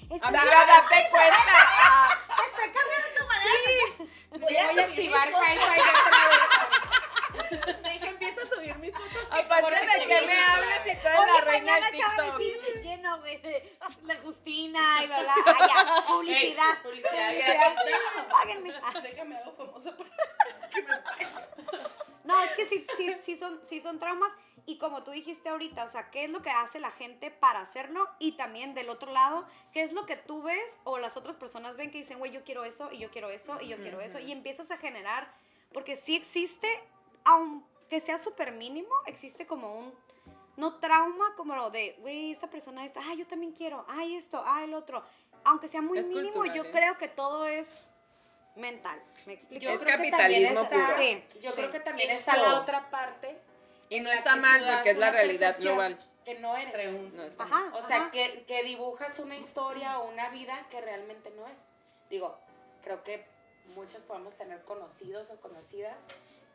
Amiga, 0.10 0.66
date 0.68 1.10
cuenta. 1.12 1.38
Ah, 1.84 2.18
estoy 2.46 2.70
cambiando 2.72 3.08
tu 3.18 3.28
manera. 3.28 4.08
Voy 4.32 4.40
Voy 4.40 4.56
a 4.56 4.86
activar 4.86 5.28
Hi-Fi. 5.28 5.82
Deja, 7.84 8.08
empiezo 8.08 8.42
a 8.42 8.46
subir 8.46 8.76
mis 8.78 8.92
fotos. 8.92 9.28
Aparte 9.32 9.72
de 9.72 10.06
que 10.06 10.22
me 10.28 10.44
hables 10.44 10.82
y 10.86 10.96
tú 10.98 11.08
eres 11.08 11.34
la 11.34 11.42
reina 11.42 11.76
del 11.76 11.92
TikTok. 11.92 12.84
lleno, 12.84 13.20
güey, 13.20 13.38
de 13.42 13.78
la 14.04 14.16
Justina 14.18 15.04
y 15.04 15.08
bla, 15.08 15.20
bla. 15.22 15.36
Ya, 15.46 16.06
publicidad. 16.08 16.82
Publicidad. 16.84 17.76
Páguenme. 18.30 18.74
Déjame 19.04 19.38
hago 19.38 19.54
famosa 19.54 19.96
para 19.96 20.10
que 20.74 20.82
me 20.82 20.88
paguen. 20.88 21.30
No, 22.24 22.44
es 22.44 22.52
que 22.52 22.66
sí, 22.66 22.86
sí, 22.98 23.16
sí, 23.24 23.38
son, 23.38 23.62
sí 23.64 23.80
son 23.80 24.00
traumas 24.00 24.34
y 24.70 24.78
como 24.80 25.02
tú 25.04 25.12
dijiste 25.12 25.48
ahorita, 25.48 25.86
o 25.86 25.92
sea, 25.92 26.12
¿qué 26.12 26.26
es 26.26 26.30
lo 26.30 26.42
que 26.42 26.50
hace 26.50 26.82
la 26.82 26.92
gente 26.92 27.32
para 27.32 27.62
hacerlo? 27.62 28.06
Y 28.20 28.34
también 28.34 28.74
del 28.74 28.90
otro 28.90 29.14
lado, 29.14 29.46
¿qué 29.72 29.82
es 29.82 29.94
lo 29.94 30.06
que 30.06 30.18
tú 30.18 30.44
ves 30.44 30.78
o 30.84 31.00
las 31.00 31.16
otras 31.16 31.38
personas 31.38 31.78
ven 31.78 31.90
que 31.90 32.00
dicen, 32.00 32.20
güey, 32.20 32.34
yo 32.34 32.44
quiero 32.44 32.66
eso 32.66 32.92
y 32.92 32.98
yo 32.98 33.10
quiero 33.10 33.30
eso 33.30 33.58
y 33.62 33.70
yo 33.70 33.78
quiero 33.78 34.02
eso? 34.02 34.20
Y 34.20 34.34
empiezas 34.34 34.70
a 34.70 34.78
generar, 34.78 35.34
porque 35.72 35.96
sí 35.96 36.18
existe, 36.18 36.68
aunque 37.28 38.00
sea 38.02 38.18
súper 38.20 38.52
mínimo, 38.54 38.90
existe 39.06 39.46
como 39.46 39.78
un, 39.78 39.94
no 40.56 40.76
trauma, 40.80 41.36
como 41.36 41.70
de, 41.70 41.96
güey, 42.00 42.32
esta 42.32 42.50
persona 42.50 42.86
está, 42.86 43.02
ah, 43.04 43.14
yo 43.14 43.28
también 43.28 43.52
quiero, 43.54 43.86
ay, 43.88 44.16
esto, 44.16 44.42
ah, 44.46 44.64
el 44.64 44.74
otro. 44.74 45.04
Aunque 45.44 45.68
sea 45.68 45.82
muy 45.82 46.00
Es 46.00 46.08
mínimo, 46.08 46.34
cultural, 46.34 46.56
yo 46.58 46.64
¿eh? 46.64 46.72
creo 46.72 46.98
que 46.98 47.08
todo 47.08 47.46
es 47.46 47.88
mental. 48.56 49.02
¿Me 49.26 49.34
explico? 49.34 49.64
Yo 49.64 49.70
Es 49.72 49.80
creo 49.82 49.98
que 50.02 50.10
también 50.10 50.12
capitalismo 50.12 50.62
está, 50.64 50.76
puro. 50.76 50.98
Sí, 50.98 51.24
yo 51.42 51.52
sí. 51.52 51.58
creo 51.58 51.72
que 51.72 51.80
también 51.80 52.10
está 52.12 52.38
la 52.38 52.60
otra 52.62 52.90
parte 52.90 53.38
Y 53.90 54.00
no 54.00 54.12
está 54.12 54.36
mal 54.36 54.62
porque 54.76 54.90
es 54.90 54.98
la 54.98 55.12
realidad 55.12 55.56
global. 55.60 55.98
que 56.26 56.40
no 56.40 56.58
eres. 56.58 56.94
No 57.14 57.24
está 57.24 57.44
Ajá. 57.44 57.54
mal. 57.56 57.74
O 57.76 57.88
sea, 57.88 58.10
que, 58.12 58.44
que 58.48 58.64
dibujas 58.64 59.20
una 59.20 59.38
historia 59.38 60.00
o 60.00 60.10
una 60.10 60.30
vida 60.30 60.66
que 60.70 60.82
realmente 60.82 61.30
no 61.32 61.48
es. 61.48 61.60
Digo, 62.10 62.38
creo 62.84 63.04
que 63.04 63.26
muchos 63.76 64.02
podemos 64.04 64.34
tener 64.36 64.64
conocidos 64.64 65.30
o 65.30 65.40
conocidas 65.40 65.98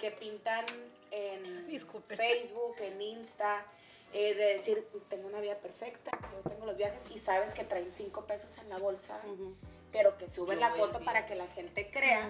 que 0.02 0.10
pintan 0.10 0.66
en 1.10 1.66
Disculpe. 1.68 2.16
Facebook, 2.16 2.74
en 2.80 3.00
Insta, 3.00 3.64
eh, 4.12 4.34
de 4.34 4.44
decir, 4.54 4.86
tengo 5.08 5.28
una 5.28 5.40
vida 5.40 5.56
perfecta, 5.56 6.10
yo 6.44 6.50
tengo 6.50 6.66
los 6.66 6.76
viajes 6.76 7.00
y 7.14 7.18
sabes 7.18 7.54
que 7.54 7.64
traen 7.64 7.90
cinco 7.92 8.26
pesos 8.26 8.58
en 8.58 8.68
la 8.68 8.76
bolsa, 8.76 9.18
pero 9.90 10.18
que 10.18 10.28
suben 10.28 10.58
Yo 10.58 10.68
la 10.68 10.74
foto 10.74 11.00
para 11.00 11.24
que 11.24 11.34
la 11.34 11.46
gente 11.48 11.90
crea 11.90 12.28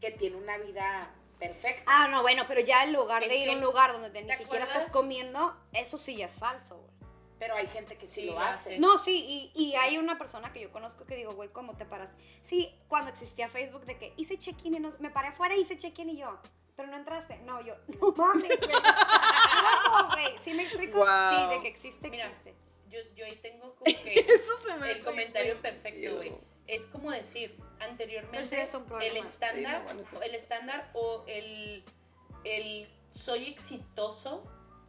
que 0.00 0.10
tiene 0.10 0.36
una 0.36 0.58
vida 0.58 1.10
perfecta. 1.38 1.84
Ah, 1.86 2.08
no, 2.08 2.22
bueno, 2.22 2.44
pero 2.48 2.60
ya 2.60 2.82
en 2.82 2.92
lugar 2.92 3.22
Es 3.22 3.28
de 3.28 3.36
ir 3.36 3.50
a 3.50 3.52
un 3.52 3.60
lugar 3.60 3.92
donde 3.92 4.08
ni 4.22 4.26
¿te 4.28 4.36
siquiera 4.38 4.64
acuerdas? 4.64 4.68
estás 4.86 4.92
comiendo, 4.92 5.54
eso 5.72 5.98
sí 5.98 6.16
ya 6.16 6.26
es 6.26 6.32
falso, 6.32 6.76
güey. 6.76 6.90
Pero 7.38 7.56
hay 7.56 7.66
gente 7.66 7.96
que 7.96 8.06
sí, 8.06 8.20
Sí, 8.22 8.26
lo 8.26 8.38
hace. 8.38 8.78
No, 8.78 9.02
sí, 9.04 9.50
y, 9.54 9.60
y 9.60 9.74
hay 9.74 9.98
una 9.98 10.16
persona 10.16 10.52
que 10.52 10.60
yo 10.60 10.70
conozco 10.70 11.04
que 11.06 11.16
digo, 11.16 11.32
güey, 11.32 11.48
¿cómo 11.48 11.76
te 11.76 11.84
paras? 11.84 12.08
Sí, 12.44 12.72
cuando 12.88 13.10
existía 13.10 13.48
Facebook, 13.48 13.84
de 13.84 13.98
que 13.98 14.12
hice 14.16 14.38
check-in 14.38 14.74
y 14.76 14.78
no- 14.80 14.94
me 15.00 15.10
paré 15.10 15.28
afuera, 15.28 15.56
hice 15.56 15.76
check-in 15.76 16.10
y 16.10 16.18
yo, 16.18 16.38
pero 16.82 16.90
no 16.92 16.98
entraste. 16.98 17.36
No, 17.38 17.60
yo, 17.60 17.76
no 18.00 18.12
mames, 18.12 18.58
güey. 18.58 18.72
No, 19.92 20.08
güey. 20.08 20.26
¿Sí 20.44 20.54
me 20.54 20.62
explico? 20.64 20.98
Guau. 20.98 21.50
Sí, 21.50 21.54
de 21.56 21.62
que 21.62 21.68
existe, 21.68 22.08
Mira, 22.10 22.26
existe. 22.26 22.54
Yo, 22.90 22.98
yo 23.14 23.24
ahí 23.24 23.36
tengo 23.36 23.74
como 23.76 23.84
que 23.84 24.14
Eso 24.14 24.60
se 24.66 24.76
me 24.76 24.90
el 24.90 25.04
comentario 25.04 25.60
perfecto, 25.60 26.16
güey. 26.16 26.32
Es 26.66 26.86
como 26.86 27.10
decir, 27.10 27.56
anteriormente 27.80 28.48
sí 28.48 28.54
es 28.56 28.74
el 29.00 29.16
estándar, 29.16 29.82
Sí, 29.86 29.94
no, 29.94 29.94
bueno, 29.94 30.02
sí. 30.10 30.16
el 30.22 30.34
estándar 30.34 30.90
o 30.94 31.24
el, 31.26 31.84
el 32.44 32.88
soy 33.12 33.48
exitoso 33.48 34.44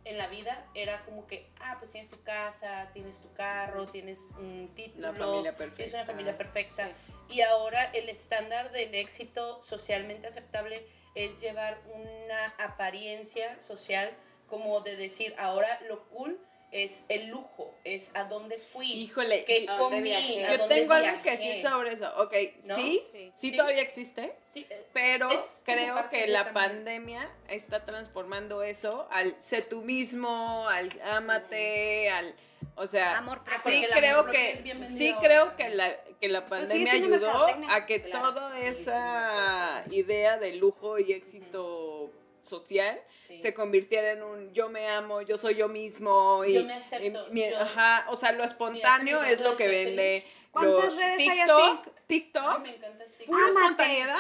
en 0.06 0.18
la 0.18 0.28
vida 0.28 0.66
era 0.76 1.04
como 1.04 1.26
que, 1.28 1.50
ah, 1.60 1.78
pues 1.80 1.92
tienes 1.92 2.10
tu 2.12 2.22
casa, 2.24 2.90
tienes 2.94 3.20
tu 3.22 3.32
carro, 3.34 3.88
tienes 3.88 4.20
un 4.38 4.72
título, 4.76 5.10
Una 5.10 5.20
familia 5.20 5.52
perfecta. 5.58 5.76
tienes 5.78 5.94
una 5.94 6.06
familia 6.06 6.38
perfecta. 6.38 6.92
Y 7.30 7.42
ahora 7.42 7.86
el 7.86 8.10
estándar 8.10 8.72
del 8.72 8.94
éxito 8.96 9.62
socialmente 9.64 10.28
aceptable 10.28 10.86
es 11.16 11.40
llevar 11.40 11.80
una 11.94 12.48
apariencia 12.58 13.60
social 13.60 14.12
como 14.48 14.82
de 14.82 14.96
decir, 14.96 15.34
ahora 15.38 15.80
lo 15.88 16.04
cool 16.10 16.40
es 16.72 17.06
el 17.08 17.28
lujo, 17.28 17.72
es 17.84 18.10
a 18.16 18.24
dónde 18.24 18.58
fui, 18.58 18.92
Híjole, 18.94 19.46
qué 19.46 19.66
¿a 19.70 19.78
dónde 19.78 19.98
comí, 19.98 20.10
viajé? 20.10 20.44
a 20.46 20.52
yo 20.54 20.58
dónde 20.58 20.76
tengo 20.76 20.94
algo 20.94 21.22
que 21.22 21.30
viajé. 21.38 21.48
decir 21.50 21.70
sobre 21.70 21.94
eso. 21.94 22.12
Ok, 22.18 22.34
¿No? 22.64 22.76
sí, 22.76 23.00
Sí. 23.12 23.32
sí, 23.36 23.50
Sí. 23.52 23.56
todavía 23.56 23.82
existe, 23.84 24.36
Sí, 24.52 24.66
eh, 24.70 24.88
pero 24.92 25.30
Es 25.32 25.42
creo 25.64 26.10
que 26.10 26.26
la 26.28 26.46
también. 26.46 26.54
pandemia 26.72 27.32
está 27.48 27.86
transformando 27.86 28.64
eso 28.64 29.08
al 29.12 29.36
sé 29.42 29.62
tú 29.62 29.84
mismo, 29.84 30.68
al 30.68 30.90
ámate, 31.04 32.10
al... 32.10 32.36
O 32.76 32.88
sea, 32.88 33.18
Amor 33.18 33.44
propio. 33.44 33.72
sí 33.72 33.86
creo 33.94 34.26
que 34.26 34.88
sí 34.90 35.14
creo 35.22 35.56
que 35.56 35.70
la 35.70 35.96
que 36.20 36.30
la 36.30 36.46
pandemia 36.46 36.92
siendo 36.94 37.18
una 37.18 37.18
ayudó 37.18 37.48
a 37.70 37.86
que 37.86 38.02
Claro, 38.04 38.34
toda 38.34 38.56
sí, 38.56 38.66
esa 38.66 39.84
idea 39.92 40.38
de 40.38 40.56
lujo 40.56 40.98
y 41.00 41.12
éxito 41.14 42.12
social 42.42 43.00
sí. 43.28 43.40
se 43.40 43.54
convirtiera 43.54 44.12
en 44.12 44.24
un 44.24 44.54
yo 44.54 44.70
me 44.70 44.88
amo, 44.90 45.22
yo 45.22 45.38
soy 45.38 45.56
yo 45.56 45.68
mismo 45.70 46.44
y 46.46 46.54
Yo 46.56 46.66
me 46.66 46.74
acepto, 46.74 47.28
y 47.30 47.32
mi- 47.32 47.50
yo- 47.50 47.60
ajá, 47.60 48.06
o 48.10 48.18
sea, 48.18 48.32
lo 48.34 48.44
espontáneo 48.44 49.20
Mira, 49.20 49.32
es 49.32 49.42
lo 49.42 49.56
que 49.56 49.68
vende. 49.68 50.26
¿Cuántas 50.52 50.94
lo- 50.94 51.00
redes 51.00 51.20
hay 51.20 51.30
TikTok, 51.30 51.60
así? 51.60 51.80
Ay, 51.86 51.92
TikTok, 52.08 52.60
me 52.60 52.70
encanta 52.76 53.04
el 53.04 53.12
TikTok. 53.12 53.28
pura 53.28 53.48
espontaneidad. 53.48 54.18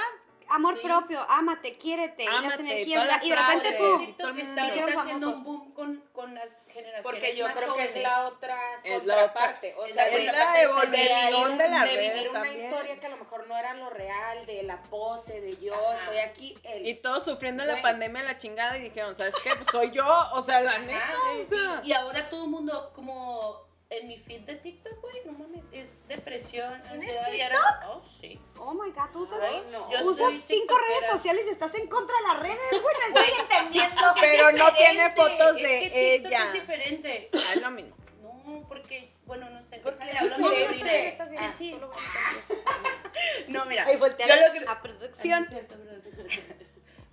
Amor 0.50 0.76
Sí. 0.78 0.82
propio, 0.88 1.26
ámate, 1.30 1.78
quiérete, 1.78 2.24
y 2.24 2.26
las 2.26 2.36
Ámate, 2.36 2.62
energías, 2.62 3.04
todas 3.04 3.18
las 3.18 3.24
y 3.26 3.30
de 3.30 3.36
repente 3.36 3.78
pum, 3.78 4.14
todo 4.18 4.30
está 4.36 4.64
ahorita 4.64 5.00
haciendo 5.02 5.30
un 5.30 5.44
boom 5.44 5.74
con, 5.74 6.04
con 6.14 6.36
las 6.36 6.66
generaciones 6.68 7.02
Porque 7.04 7.36
yo 7.36 7.48
más 7.48 7.58
creo 7.58 7.74
que 7.74 7.84
es 7.84 7.89
jóvenes. 7.91 8.04
la 8.12 8.28
otra 8.28 8.60
Es 8.84 9.04
la 9.06 9.16
contraparte. 9.16 9.76
O 9.78 9.88
sea, 9.88 10.06
la- 10.06 10.10
de 10.18 10.26
es 10.26 10.32
la 10.34 10.62
evolución 10.62 11.58
de 11.58 11.70
las 11.70 11.84
de 11.89 11.98
vivir 11.98 12.30
una 12.30 12.41
también. 12.41 12.64
historia 12.66 13.00
que 13.00 13.06
a 13.06 13.10
lo 13.10 13.18
mejor 13.18 13.48
no 13.48 13.58
era 13.58 13.74
lo 13.74 13.89
real, 13.89 14.46
de 14.46 14.64
la 14.64 14.82
pose, 14.84 15.41
de 15.41 15.58
yo 15.58 15.74
Ajá. 15.76 15.94
estoy 15.96 16.18
aquí. 16.20 16.56
el- 16.64 16.88
Y 16.88 16.96
todos 16.96 17.24
sufriendo 17.26 17.64
la 17.66 17.82
pandemia 17.82 18.24
la 18.24 18.38
chingada 18.38 18.78
y 18.78 18.82
dijeron, 18.82 19.16
¿sabes 19.18 19.34
qué? 19.44 19.56
Pues 19.56 19.68
soy 19.72 19.91
yo, 19.91 20.06
o 20.34 20.41
sea, 20.41 20.62
la 20.62 20.78
neta, 20.80 21.04
Ajá, 21.04 21.18
o 21.41 21.46
sea. 21.46 21.82
y, 21.84 21.89
y 21.89 21.94
ahora 21.94 22.30
todo 22.30 22.44
el 22.46 22.50
mundo 22.50 22.91
como 22.94 23.64
en 24.00 24.08
mi 24.08 24.18
feed 24.18 24.41
de 24.41 24.56
TikTok, 24.56 25.00
güey, 25.02 25.22
no 25.26 25.34
mames, 25.34 25.66
es 25.72 26.06
depresión, 26.08 26.74
ansiedad 26.89 27.32
y 27.32 27.41
ahora, 27.41 27.60
oh, 27.89 28.02
sí. 28.04 28.39
Oh 28.58 28.74
my 28.74 28.91
god, 28.91 29.10
tú 29.12 29.24
usas, 29.24 29.39
Ay, 29.41 29.62
no. 29.72 29.91
Yo 29.91 30.02
usas 30.06 30.18
soy 30.32 30.44
cinco 30.48 30.78
redes 30.78 31.12
sociales 31.12 31.46
y 31.48 31.52
estás 31.52 31.74
en 31.76 31.88
contra 31.88 32.16
de 32.18 32.24
las 32.24 32.39
redes, 32.41 32.82
güey, 32.82 32.96
no 33.00 33.20
estoy 33.20 33.39
entendiendo. 33.39 34.02
Es 34.16 34.22
Pero 34.22 34.52
no 34.52 34.74
tiene 34.74 35.10
fotos 35.12 35.56
es 35.58 35.64
de 35.64 35.80
que 35.80 36.18
TikTok 36.18 36.32
ella. 36.32 36.48
es 36.48 36.54
diferente. 36.54 37.30
Ah, 37.34 37.54
Es 37.54 37.62
lo 37.62 37.72
mismo. 37.72 37.96
No, 38.22 38.66
porque, 38.68 39.14
bueno, 39.26 39.50
no 39.50 39.64
sé. 39.64 39.80
Porque 39.80 40.06
no, 40.38 40.50
de. 40.50 41.18
Ah, 41.39 41.54
sí. 41.58 41.80
No, 43.48 43.66
mira. 43.66 43.86
Ay, 43.86 43.98
voltea 43.98 44.28
a 44.68 44.82
producción. 44.82 45.48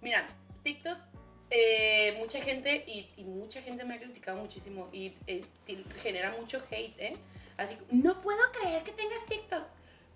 Mira, 0.01 0.27
TikTok, 0.63 0.99
eh, 1.51 2.15
mucha 2.19 2.41
gente, 2.41 2.85
y, 2.87 3.09
y 3.17 3.25
mucha 3.25 3.61
gente 3.63 3.85
me 3.85 3.95
ha 3.95 3.99
criticado 3.99 4.39
muchísimo 4.39 4.89
y 4.93 5.13
eh, 5.27 5.45
genera 6.03 6.31
mucho 6.41 6.63
hate, 6.71 6.95
¿eh? 6.99 7.17
Así, 7.57 7.77
no 7.91 8.21
puedo 8.23 8.39
creer 8.53 8.83
que 8.85 8.93
tengas 8.93 9.25
TikTok. 9.27 9.65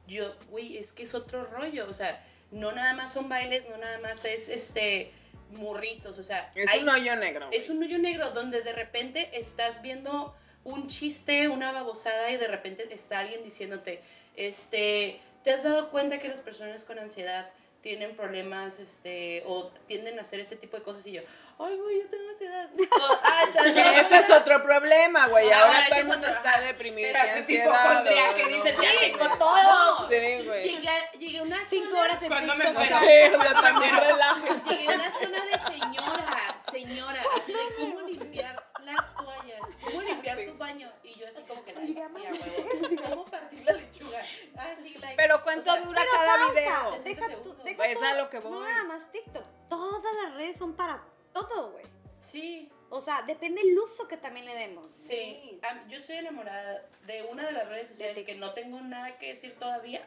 Yo, 0.07 0.35
güey, 0.51 0.77
es 0.79 0.93
que 0.93 1.03
es 1.03 1.15
otro 1.15 1.45
rollo, 1.47 1.87
o 1.89 1.95
sea, 1.95 2.25
no 2.51 2.73
nada 2.73 2.93
más 2.95 3.13
son 3.13 3.29
bailes, 3.29 3.69
no 3.69 3.77
nada 3.79 3.99
más 3.99 4.25
es, 4.25 4.49
este, 4.49 5.11
murritos, 5.51 6.19
o 6.19 6.25
sea, 6.25 6.53
Es 6.55 6.69
hay- 6.71 6.83
un 6.83 6.89
hoyo 6.89 7.17
negro. 7.17 7.47
güey. 7.49 7.59
es 7.59 7.69
un 7.69 7.83
hoyo 7.83 7.99
negro 7.99 8.31
donde 8.31 8.61
de 8.63 8.73
repente 8.73 9.29
estás 9.33 9.83
viendo 9.83 10.35
un 10.65 10.89
chiste, 10.89 11.49
una 11.49 11.73
babosada 11.73 12.31
y 12.31 12.37
de 12.39 12.49
repente 12.49 12.87
está 12.95 13.19
alguien 13.21 13.45
diciéndote, 13.45 14.01
este, 14.37 15.21
¿te 15.43 15.53
has 15.53 15.63
dado 15.65 15.91
cuenta 15.91 16.19
que 16.19 16.29
las 16.29 16.41
personas 16.41 16.85
con 16.85 16.99
ansiedad 16.99 17.51
tienen 17.85 18.17
problemas, 18.17 18.79
este, 18.81 19.43
o 19.47 19.71
tienden 19.87 20.19
a 20.19 20.23
hacer 20.23 20.41
ese 20.41 20.57
tipo 20.57 20.75
de 20.79 20.83
cosas 20.83 21.07
y 21.07 21.13
yo, 21.13 21.21
ay, 21.59 21.77
güey, 21.77 22.01
yo 22.03 22.09
tengo 22.09 22.31
ansiedad. 22.31 22.71
O, 22.91 23.19
"Ah, 23.23 23.45
tal- 23.55 23.75
Que 23.75 24.01
ese 24.01 24.17
es 24.21 24.31
otro 24.31 24.63
problema, 24.65 25.27
güey. 25.29 25.51
Ah, 25.53 25.65
Ahora 25.67 25.79
todo 25.91 25.99
el 26.01 26.07
mundo 26.07 26.27
otro, 26.29 26.37
está 26.41 26.61
deprimido. 26.63 27.09
Pero 27.13 27.25
ese 27.25 27.39
ansiedad, 27.41 27.67
hipocondría 27.67 28.35
que 28.35 28.47
dices, 28.47 28.75
ya 28.83 29.01
tengo 29.01 29.39
todo. 29.39 30.09
Sí, 30.09 30.47
güey. 30.47 30.63
Llegué, 30.65 30.89
llegué 31.19 31.39
a 31.39 31.43
una 31.43 31.59
Cinco 31.69 31.99
horas 31.99 32.23
en 32.23 32.29
Cuando 32.29 32.57
me 32.57 32.65
TikTok. 32.65 32.83
Sí, 32.87 32.93
o 32.93 32.97
empezó- 32.97 33.07
sea, 33.07 33.39
o 33.39 33.43
sea, 33.43 33.53
también 33.63 33.97
relájense. 33.97 34.71
Llegué 34.71 34.89
a 34.89 34.95
una 34.95 35.13
zona 35.13 35.45
de 35.45 35.79
señora, 35.79 36.57
señora, 36.73 37.23
así 37.37 37.53
de 37.53 37.75
cómo 37.79 38.01
limpiar 38.01 38.65
las 38.85 39.15
toallas, 39.17 39.61
cómo 39.83 40.01
limpiar 40.03 40.39
tu 40.47 40.57
baño. 40.57 40.93
Y 41.03 41.15
yo 41.19 41.27
así 41.29 41.41
como 41.43 41.65
que 41.65 41.73
la 41.73 41.81
hacía, 41.83 42.09
huevo. 42.09 43.03
¿Cómo 43.11 43.25
partir 43.27 43.65
la 43.65 43.73
lechuga? 43.73 44.21
Así, 44.57 44.95
like. 44.99 45.17
Pero 45.17 45.43
¿cuánto 45.43 45.71
o 45.71 45.75
sea, 45.75 45.83
dura 45.85 46.01
Pero 46.03 46.13
cada 46.15 46.39
pausa, 46.39 46.53
video? 46.61 46.93
60 46.93 47.09
deja 47.09 47.27
segundos. 47.43 47.65
deja 47.65 47.87
Es 47.87 47.99
tú- 47.99 48.05
a 48.05 48.15
lo 48.15 48.31
que 48.31 48.41
No 48.41 48.51
voy. 48.51 48.69
nada 48.69 48.85
más 48.85 49.11
TikTok, 49.13 49.45
todas 49.69 50.15
las 50.23 50.35
redes 50.35 50.57
son 50.59 50.75
para 50.75 51.03
todo, 51.33 51.71
güey. 51.73 51.85
Sí, 52.23 52.71
O 52.91 53.01
sea, 53.01 53.23
depende 53.23 53.61
el 53.61 53.77
uso 53.79 54.07
que 54.09 54.17
también 54.17 54.47
le 54.47 54.55
demos. 54.55 54.87
sí. 54.91 55.59
Am- 55.63 55.89
Yo 55.89 55.99
estoy 55.99 56.17
enamorada 56.17 56.87
de 57.07 57.23
una 57.25 57.43
de 57.45 57.53
las 57.53 57.69
redes 57.69 57.89
sociales 57.89 58.23
que 58.25 58.35
no 58.37 58.55
tengo 58.55 58.81
nada 58.81 59.19
que 59.19 59.29
decir 59.29 59.59
todavía. 59.59 60.07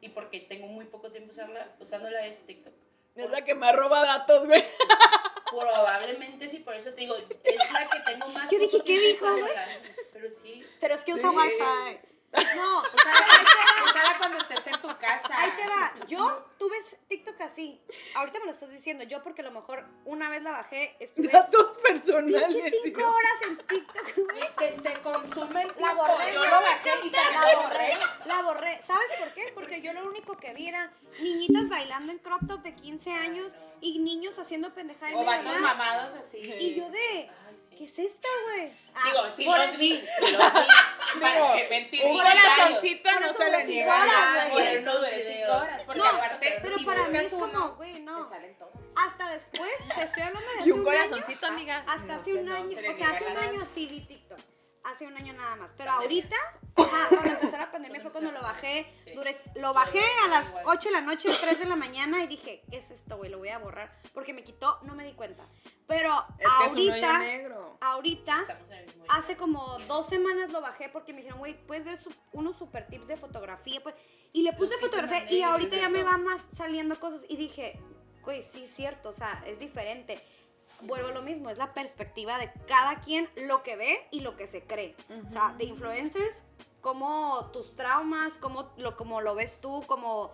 Y 0.00 0.10
porque 0.10 0.40
tengo 0.40 0.66
muy 0.66 0.84
poco 0.84 1.10
tiempo 1.10 1.30
usarla, 1.32 1.74
usándola 1.80 2.24
es 2.26 2.46
TikTok. 2.46 2.72
Es 3.16 3.30
la 3.30 3.42
que 3.44 3.54
me 3.54 3.70
roba 3.72 4.04
datos, 4.04 4.46
güey. 4.46 4.62
Probablemente 5.58 6.48
sí, 6.48 6.58
por 6.60 6.74
eso 6.74 6.90
te 6.90 7.00
digo, 7.02 7.16
es 7.16 7.72
la 7.72 7.86
que 7.86 8.00
tengo 8.00 8.28
más 8.28 8.50
Yo 8.50 8.58
dije, 8.58 8.78
¿qué 8.84 8.98
dijo, 8.98 9.30
güey? 9.30 9.44
Pero 10.12 10.28
sí, 10.30 10.64
Pero 10.80 10.94
es 10.94 11.02
que 11.02 11.14
usa 11.14 11.30
Sí. 11.30 11.36
Wi-Fi. 11.36 12.13
No, 12.56 12.80
Usala 12.80 14.14
cuando 14.18 14.38
estés 14.38 14.66
en 14.66 14.80
tu 14.80 14.88
casa. 14.98 15.34
ahí 15.36 15.50
te 15.56 15.66
va. 15.68 15.92
Yo, 16.08 16.46
tú 16.58 16.68
ves 16.70 16.96
TikTok 17.08 17.40
así. 17.42 17.80
Ahorita 18.14 18.38
me 18.40 18.46
lo 18.46 18.50
estás 18.52 18.70
diciendo. 18.70 19.04
Yo, 19.04 19.22
porque 19.22 19.42
a 19.42 19.44
lo 19.44 19.50
mejor 19.50 19.84
una 20.04 20.28
vez 20.30 20.42
la 20.42 20.50
bajé, 20.52 20.96
estuve 21.00 21.28
Datos 21.28 21.78
personales. 21.78 22.52
cinco 22.82 23.02
horas 23.06 23.42
en 23.48 23.58
TikTok, 23.58 24.16
güey. 24.16 24.42
Te, 24.58 24.68
te 24.82 25.00
consume 25.02 25.62
el 25.62 25.72
La 25.78 25.94
borré, 25.94 26.32
Yo 26.32 26.44
lo 26.44 26.50
bajé 26.50 26.90
y 27.04 27.10
también 27.10 27.40
La 27.42 27.56
borré, 27.56 27.98
la 28.26 28.42
borré. 28.42 28.80
¿Sabes 28.86 29.10
por 29.18 29.32
qué? 29.34 29.52
Porque 29.54 29.80
yo 29.80 29.92
lo 29.92 30.06
único 30.06 30.36
que 30.36 30.52
vi 30.54 30.68
era 30.68 30.92
niñitas 31.20 31.68
bailando 31.68 32.12
en 32.12 32.18
crop 32.18 32.40
top 32.48 32.62
de 32.62 32.74
15 32.74 33.10
años 33.12 33.50
y 33.80 33.98
niños 33.98 34.38
haciendo 34.38 34.72
pendejada 34.74 35.12
en 35.12 35.18
O 35.18 35.24
vatos 35.24 35.60
mamados 35.60 36.12
así. 36.14 36.38
Y 36.38 36.74
yo 36.74 36.88
de, 36.90 36.98
ay. 37.46 37.56
¿Qué 37.76 37.84
es 37.84 37.98
esto, 37.98 38.28
güey? 38.44 38.68
Digo, 39.04 39.20
Ah, 39.24 39.30
sí 39.36 39.44
los 39.44 39.76
vi, 39.78 39.88
sí 40.18 40.32
los 40.32 40.52
vi. 40.52 41.20
Para 41.20 41.52
que 41.54 41.66
mentir. 41.70 42.04
Un 42.06 42.16
corazoncito 42.18 43.20
no 43.20 43.32
se 43.32 43.50
le 43.50 43.64
niega 43.64 44.48
Por 44.50 44.62
eso 44.62 44.98
duré 44.98 45.34
cinco 45.36 45.52
horas. 45.56 45.82
Porque 45.84 45.98
No, 46.00 46.04
aparte, 46.06 46.58
pero 46.62 46.78
si 46.78 46.84
para 46.84 47.08
mí 47.08 47.18
es 47.18 47.32
como, 47.32 47.68
güey, 47.76 47.92
te 47.94 48.00
no. 48.00 48.28
salen 48.28 48.56
todos. 48.58 48.72
Hasta 48.96 49.30
después, 49.30 49.70
te 49.94 50.04
estoy 50.04 50.22
hablando 50.22 50.50
de 50.50 50.58
hace 50.60 50.68
Y 50.68 50.72
un 50.72 50.78
año, 50.78 50.84
corazoncito, 50.84 51.46
amiga. 51.46 51.84
Hasta 51.86 52.04
No 52.06 52.14
hace 52.14 52.34
un 52.34 52.44
no 52.46 52.54
año, 52.54 52.78
o 52.78 52.94
sea, 52.96 53.08
hace 53.10 53.24
un 53.24 53.36
año 53.36 53.66
sí 53.74 53.86
vi 53.86 54.00
TikTok. 54.00 54.38
Hace 54.84 55.06
un 55.06 55.16
año 55.16 55.32
nada 55.32 55.56
más. 55.56 55.72
Pero 55.78 55.92
ahorita, 55.92 56.36
ajá, 56.76 57.08
cuando 57.08 57.30
empezó 57.30 57.56
la 57.56 57.70
pandemia 57.72 58.00
fue 58.02 58.12
cuando 58.12 58.32
lo 58.32 58.42
bajé. 58.42 58.86
Sí. 59.04 59.12
Duré, 59.12 59.34
lo 59.54 59.72
bajé 59.72 60.00
a 60.24 60.28
las 60.28 60.48
Igual. 60.48 60.64
8 60.66 60.88
de 60.88 60.92
la 60.94 61.00
noche, 61.00 61.28
3 61.40 61.58
de 61.58 61.64
la 61.64 61.76
mañana 61.76 62.22
y 62.22 62.26
dije, 62.26 62.62
¿qué 62.70 62.76
es 62.78 62.90
esto, 62.90 63.16
güey? 63.16 63.30
Lo 63.30 63.38
voy 63.38 63.48
a 63.48 63.58
borrar. 63.58 63.98
Porque 64.12 64.34
me 64.34 64.44
quitó, 64.44 64.78
no 64.82 64.94
me 64.94 65.04
di 65.04 65.14
cuenta. 65.14 65.46
Pero 65.86 66.24
Es 66.38 66.46
que 66.48 66.64
ahorita, 66.68 67.18
negro. 67.18 67.78
ahorita, 67.80 68.46
hace 69.08 69.36
como 69.36 69.78
dos 69.88 70.08
semanas 70.08 70.50
lo 70.50 70.60
bajé 70.60 70.88
porque 70.90 71.12
me 71.12 71.18
dijeron, 71.18 71.38
güey, 71.38 71.54
puedes 71.66 71.84
ver 71.84 71.98
su- 71.98 72.12
unos 72.32 72.56
super 72.56 72.86
tips 72.86 73.06
de 73.06 73.16
fotografía. 73.16 73.82
Pues, 73.82 73.94
y 74.32 74.42
le 74.42 74.52
puse 74.52 74.72
Los 74.72 74.80
fotografía 74.82 75.30
y 75.30 75.42
ahorita 75.42 75.76
ya 75.76 75.88
me 75.88 76.02
van 76.02 76.24
saliendo 76.56 77.00
cosas. 77.00 77.24
Y 77.28 77.36
dije, 77.36 77.78
güey, 78.22 78.42
sí, 78.42 78.66
cierto, 78.66 79.08
o 79.10 79.12
sea, 79.14 79.42
es 79.46 79.58
diferente. 79.58 80.22
Vuelvo 80.82 81.08
a 81.08 81.12
lo 81.12 81.22
mismo, 81.22 81.50
es 81.50 81.58
la 81.58 81.72
perspectiva 81.72 82.38
de 82.38 82.52
cada 82.66 83.00
quien 83.00 83.28
lo 83.36 83.62
que 83.62 83.76
ve 83.76 84.06
y 84.10 84.20
lo 84.20 84.36
que 84.36 84.46
se 84.46 84.62
cree. 84.62 84.94
O 85.26 85.30
sea, 85.30 85.54
de 85.56 85.64
influencers, 85.64 86.36
como 86.80 87.50
tus 87.52 87.74
traumas, 87.76 88.36
como 88.38 88.70
lo, 88.76 88.96
como 88.96 89.20
lo 89.20 89.34
ves 89.34 89.58
tú, 89.60 89.82
como 89.86 90.32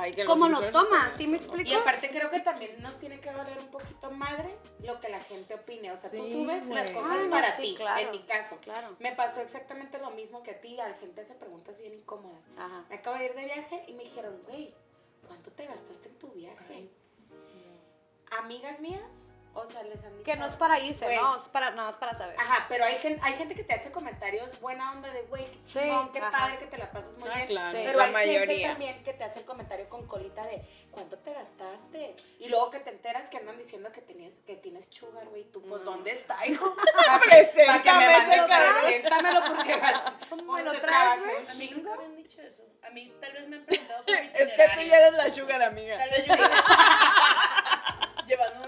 Ay, 0.00 0.14
¿Cómo 0.26 0.48
lo 0.48 0.70
tomas? 0.70 1.12
¿Sí 1.16 1.26
me 1.26 1.40
locos. 1.40 1.58
Y 1.64 1.74
aparte 1.74 2.08
creo 2.10 2.30
que 2.30 2.38
también 2.38 2.80
nos 2.80 2.98
tiene 3.00 3.18
que 3.18 3.32
valer 3.32 3.58
un 3.58 3.66
poquito 3.66 4.12
madre 4.12 4.56
lo 4.84 5.00
que 5.00 5.08
la 5.08 5.18
gente 5.20 5.54
opine. 5.54 5.90
O 5.90 5.96
sea, 5.96 6.08
tú 6.08 6.24
Sí, 6.24 6.34
subes 6.34 6.68
las 6.68 6.92
cosas 6.92 7.18
Ah, 7.18 7.24
no, 7.24 7.30
para 7.30 7.56
sí, 7.56 7.62
ti, 7.62 7.74
claro. 7.74 8.06
en 8.06 8.10
mi 8.12 8.22
caso. 8.22 8.56
Claro. 8.58 8.94
Me 9.00 9.10
pasó 9.16 9.40
exactamente 9.40 9.98
lo 9.98 10.10
mismo 10.12 10.44
que 10.44 10.52
a 10.52 10.60
ti. 10.60 10.78
A 10.78 10.88
la 10.88 10.94
gente 10.94 11.22
hace 11.22 11.34
preguntas 11.34 11.80
bien 11.80 11.94
incómodas. 11.94 12.44
Ajá. 12.56 12.84
Me 12.88 12.94
acabo 12.94 13.18
de 13.18 13.24
ir 13.24 13.34
de 13.34 13.44
viaje 13.46 13.84
y 13.88 13.94
me 13.94 14.04
dijeron, 14.04 14.40
güey, 14.46 14.72
¿cuánto 15.26 15.50
te 15.50 15.66
gastaste 15.66 16.08
en 16.10 16.18
tu 16.18 16.28
viaje? 16.28 16.88
Amigas 18.38 18.80
mías, 18.80 19.32
o 19.58 19.66
sea, 19.66 19.82
les 19.84 20.02
han 20.04 20.12
dicho... 20.12 20.24
Que 20.24 20.36
no 20.36 20.46
es 20.46 20.56
para 20.56 20.78
irse, 20.80 21.04
Güey. 21.04 21.16
no, 21.16 21.36
es 21.36 21.48
para, 21.48 21.70
no, 21.72 21.88
es 21.88 21.96
para 21.96 22.14
saber. 22.14 22.36
Ajá, 22.38 22.66
pero 22.68 22.84
hay 22.84 22.96
gente, 22.98 23.20
hay 23.24 23.34
gente 23.34 23.54
que 23.54 23.64
te 23.64 23.74
hace 23.74 23.90
comentarios 23.92 24.58
buena 24.60 24.92
onda 24.92 25.10
de, 25.12 25.22
güey, 25.22 25.44
qué 25.44 25.58
Sí, 25.60 25.78
chingón, 25.80 26.12
qué 26.12 26.18
ajá. 26.20 26.30
padre 26.30 26.58
que 26.58 26.66
te 26.66 26.78
la 26.78 26.90
pasas 26.90 27.16
muy 27.18 27.28
Ah, 27.30 27.34
bien. 27.36 27.46
claro, 27.48 27.76
Sí. 27.78 27.82
Pero 27.86 27.98
la 27.98 28.04
hay 28.04 28.12
gente 28.12 28.32
mayoría. 28.34 28.68
también 28.70 29.02
que 29.04 29.12
te 29.12 29.24
hace 29.24 29.38
el 29.40 29.44
comentario 29.44 29.88
con 29.88 30.06
colita 30.06 30.44
de 30.44 30.62
¿cuánto 30.90 31.18
te 31.18 31.32
gastaste? 31.32 32.16
Y 32.38 32.48
luego 32.48 32.70
que 32.70 32.80
te 32.80 32.90
enteras 32.90 33.28
que 33.30 33.36
andan 33.38 33.56
diciendo 33.58 33.92
que 33.92 34.00
tienes, 34.02 34.32
que 34.46 34.56
tienes 34.56 34.88
sugar, 34.92 35.26
güey. 35.28 35.44
Tú, 35.44 35.62
pues, 35.62 35.84
¿dónde 35.84 36.10
está, 36.12 36.44
hijo? 36.46 36.74
Para 37.06 37.20
que, 37.20 37.52
para 37.66 37.82
que 37.82 37.92
me 37.92 38.08
mande 38.08 38.36
Preséntamelo, 38.36 38.80
preséntamelo 38.80 39.40
porque 39.44 39.80
¿Cómo 40.30 40.52
hoy 40.52 40.62
me 40.62 40.72
lo 40.72 40.80
traes, 40.80 41.50
A 41.50 41.54
mí 41.54 41.70
nunca 41.70 41.90
chingo. 41.90 41.96
me 41.96 42.04
han 42.04 42.16
dicho 42.16 42.40
eso. 42.42 42.62
A 42.82 42.90
mí 42.90 43.12
tal 43.20 43.32
vez 43.32 43.48
me 43.48 43.56
han 43.56 43.64
preguntado 43.66 44.04
por 44.04 44.14
mi 44.20 44.28
Es 44.34 44.52
que 44.54 44.64
tú 44.74 44.80
ya 44.88 44.98
eres 44.98 45.12
la 45.14 45.30
sugar 45.30 45.62
amiga. 45.62 45.98
Tal 45.98 46.10
vez 46.10 46.26
yo 46.26 46.34
llevando 48.26 48.66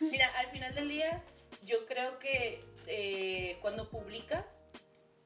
Mira, 0.00 0.26
al 0.38 0.46
final 0.50 0.74
del 0.74 0.88
día, 0.88 1.22
yo 1.64 1.86
creo 1.86 2.18
que 2.18 2.60
eh, 2.86 3.58
cuando 3.60 3.90
publicas, 3.90 4.60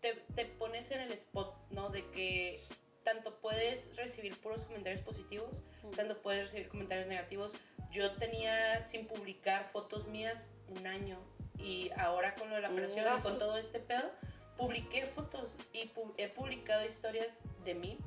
te, 0.00 0.14
te 0.34 0.46
pones 0.46 0.90
en 0.90 1.00
el 1.00 1.12
spot, 1.12 1.54
¿no? 1.70 1.90
De 1.90 2.06
que 2.10 2.62
tanto 3.04 3.38
puedes 3.40 3.94
recibir 3.96 4.40
puros 4.40 4.64
comentarios 4.64 5.00
positivos, 5.02 5.50
tanto 5.96 6.20
puedes 6.22 6.42
recibir 6.44 6.68
comentarios 6.68 7.06
negativos. 7.06 7.52
Yo 7.90 8.12
tenía 8.16 8.82
sin 8.82 9.06
publicar 9.06 9.70
fotos 9.72 10.06
mías 10.08 10.50
un 10.68 10.86
año 10.86 11.18
y 11.58 11.90
ahora 11.98 12.34
con 12.34 12.48
lo 12.48 12.56
de 12.56 12.62
la 12.62 12.70
operación 12.70 13.04
y 13.18 13.22
con 13.22 13.38
todo 13.38 13.56
este 13.58 13.78
pedo, 13.80 14.10
publiqué 14.56 15.06
fotos 15.08 15.52
y 15.72 15.90
pu- 15.90 16.14
he 16.16 16.28
publicado 16.28 16.84
historias 16.86 17.38
de 17.64 17.74
mí 17.74 17.98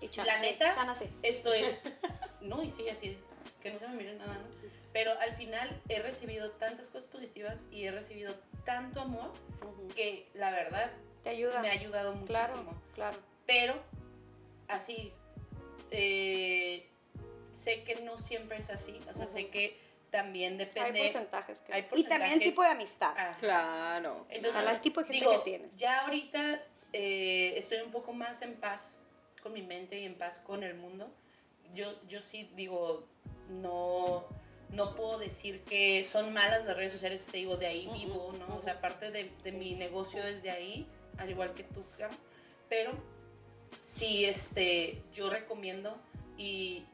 Y 0.00 0.08
Chana, 0.08 0.34
La 0.36 0.40
neta, 0.40 0.74
Chana, 0.74 0.94
sí. 0.94 1.06
Estoy. 1.22 1.60
No, 2.40 2.62
y 2.62 2.70
sí, 2.70 2.88
así. 2.90 3.18
Que 3.62 3.70
no 3.72 3.78
se 3.78 3.88
me 3.88 3.94
miren 3.96 4.18
nada, 4.18 4.34
¿no? 4.34 4.44
Pero 4.94 5.10
al 5.20 5.34
final 5.36 5.82
he 5.90 5.98
recibido 6.00 6.52
tantas 6.52 6.88
cosas 6.88 7.08
positivas 7.08 7.64
y 7.70 7.84
he 7.84 7.90
recibido 7.90 8.34
tanto 8.64 9.00
amor 9.02 9.32
que 9.94 10.26
la 10.34 10.50
verdad 10.52 10.90
Te 11.22 11.30
ayuda. 11.30 11.60
me 11.60 11.68
ha 11.68 11.72
ayudado 11.72 12.14
muchísimo. 12.14 12.32
Claro, 12.32 12.82
claro. 12.94 13.18
Pero, 13.44 13.82
así, 14.68 15.12
eh, 15.90 16.88
sé 17.52 17.84
que 17.84 17.96
no 17.96 18.18
siempre 18.18 18.58
es 18.58 18.70
así. 18.70 19.00
O 19.10 19.14
sea, 19.14 19.26
sé 19.26 19.48
que 19.48 19.78
también 20.10 20.52
Hay 20.54 20.58
depende. 20.66 21.00
porcentajes. 21.02 21.60
Que... 21.60 21.74
hay 21.74 21.80
Y 21.94 22.04
también 22.04 22.04
el 22.04 22.08
porcentajes. 22.08 22.48
tipo 22.50 22.62
de 22.62 22.68
amistad. 22.68 23.14
Ah, 23.16 23.36
Claro. 23.40 24.26
entonces, 24.28 24.52
Ojalá 24.52 24.70
el 24.72 24.80
tipo 24.80 25.00
de 25.02 25.06
gente 25.12 25.18
digo, 25.28 25.38
que 25.44 25.50
tienes. 25.50 25.76
Ya 25.76 26.00
ahorita 26.04 26.62
eh, 26.92 27.54
estoy 27.58 27.78
un 27.78 27.90
poco 27.90 28.12
más 28.12 28.42
en 28.42 28.54
paz 28.54 29.00
con 29.42 29.52
mi 29.52 29.62
mente 29.62 29.98
y 29.98 30.04
en 30.04 30.14
paz 30.16 30.40
con 30.40 30.62
el 30.62 30.74
mundo. 30.74 31.12
Yo, 31.74 31.92
yo 32.06 32.20
sí 32.22 32.48
digo, 32.54 33.08
no, 33.50 34.24
no 34.74 34.94
puedo 34.94 35.18
decir 35.18 35.62
que 35.62 36.04
son 36.04 36.32
malas 36.32 36.64
las 36.64 36.76
redes 36.76 36.92
sociales, 36.92 37.24
te 37.24 37.38
digo, 37.38 37.56
de 37.56 37.66
ahí 37.66 37.88
vivo, 37.94 38.34
¿no? 38.38 38.56
O 38.56 38.60
sea, 38.60 38.80
parte 38.80 39.10
de, 39.10 39.30
de 39.42 39.52
mi 39.52 39.74
negocio 39.74 40.22
es 40.24 40.42
de 40.42 40.50
ahí, 40.50 40.86
al 41.18 41.30
igual 41.30 41.54
que 41.54 41.64
tú, 41.64 41.84
Cam. 41.98 42.10
Pero 42.68 42.92
sí, 43.82 44.24
este, 44.24 45.02
yo 45.12 45.30
recomiendo 45.30 45.96
y, 46.36 46.84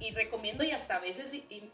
y 0.00 0.12
recomiendo 0.12 0.64
y 0.64 0.70
hasta 0.72 0.96
a 0.96 1.00
veces 1.00 1.34
y- 1.34 1.44
y 1.50 1.70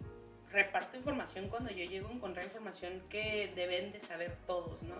reparto 0.51 0.97
información 0.97 1.49
cuando 1.49 1.71
yo 1.71 1.85
llego 1.85 2.09
a 2.09 2.13
encontrar 2.13 2.47
información 2.47 3.03
que 3.11 3.53
deben 3.55 3.93
de 3.93 4.01
saber 4.01 4.35
todos, 4.47 4.83
¿no? 4.83 4.97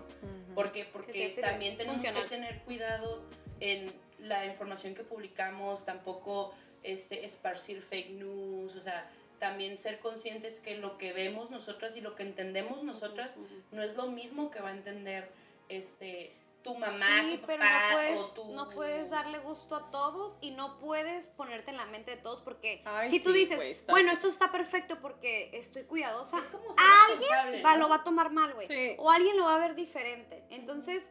¿Por 0.53 0.71
qué? 0.71 0.85
te 0.85 0.91
Porque 0.91 1.37
también 1.41 1.75
tenemos 1.75 1.97
funcional. 1.97 2.23
que 2.23 2.29
tener 2.29 2.59
cuidado 2.61 3.23
en 3.59 3.91
la 4.19 4.45
información 4.45 4.93
que 4.93 5.03
publicamos, 5.03 5.85
tampoco 5.85 6.53
este, 6.83 7.25
esparcir 7.25 7.81
fake 7.81 8.11
news, 8.11 8.75
o 8.75 8.81
sea, 8.81 9.09
también 9.39 9.77
ser 9.77 9.99
conscientes 9.99 10.59
que 10.59 10.77
lo 10.77 10.97
que 10.97 11.13
vemos 11.13 11.49
nosotras 11.49 11.95
y 11.95 12.01
lo 12.01 12.15
que 12.15 12.23
entendemos 12.23 12.83
nosotras 12.83 13.37
no 13.71 13.81
es 13.81 13.95
lo 13.95 14.07
mismo 14.07 14.51
que 14.51 14.59
va 14.59 14.69
a 14.69 14.73
entender 14.73 15.31
este, 15.69 16.35
tu 16.63 16.75
mamá, 16.77 17.05
sí, 17.21 17.37
tu 17.37 17.47
pero 17.47 17.59
papá 17.59 17.89
no 17.89 17.95
puedes, 17.95 18.21
o 18.21 18.27
tu... 18.31 18.53
no 18.53 18.69
puedes 18.69 19.09
darle 19.09 19.39
gusto 19.39 19.75
a 19.75 19.91
todos 19.91 20.37
y 20.41 20.51
no 20.51 20.77
puedes 20.79 21.27
ponerte 21.27 21.71
en 21.71 21.77
la 21.77 21.85
mente 21.85 22.11
de 22.11 22.17
todos 22.17 22.41
porque 22.41 22.81
Ay, 22.85 23.07
si 23.07 23.21
tú 23.21 23.31
sí, 23.31 23.39
dices, 23.39 23.85
bueno, 23.87 24.11
esto 24.11 24.27
está 24.27 24.51
perfecto 24.51 24.99
porque 25.01 25.49
estoy 25.53 25.83
cuidadosa, 25.83 26.37
Es 26.37 26.49
como 26.49 26.73
ser 26.73 27.17
responsable, 27.17 27.63
va, 27.63 27.73
¿no? 27.73 27.79
lo 27.79 27.89
va 27.89 27.95
a 27.97 28.03
tomar 28.03 28.31
mal, 28.31 28.53
güey. 28.53 28.67
Sí. 28.67 28.95
O 28.97 29.09
alguien 29.09 29.37
lo 29.37 29.45
va 29.45 29.55
a 29.55 29.59
ver 29.59 29.75
diferente. 29.75 30.43
Entonces, 30.49 31.03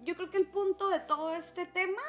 yo 0.00 0.16
creo 0.16 0.30
que 0.30 0.38
el 0.38 0.48
punto 0.48 0.88
de 0.88 1.00
todo 1.00 1.32
este 1.34 1.66
tema, 1.66 2.02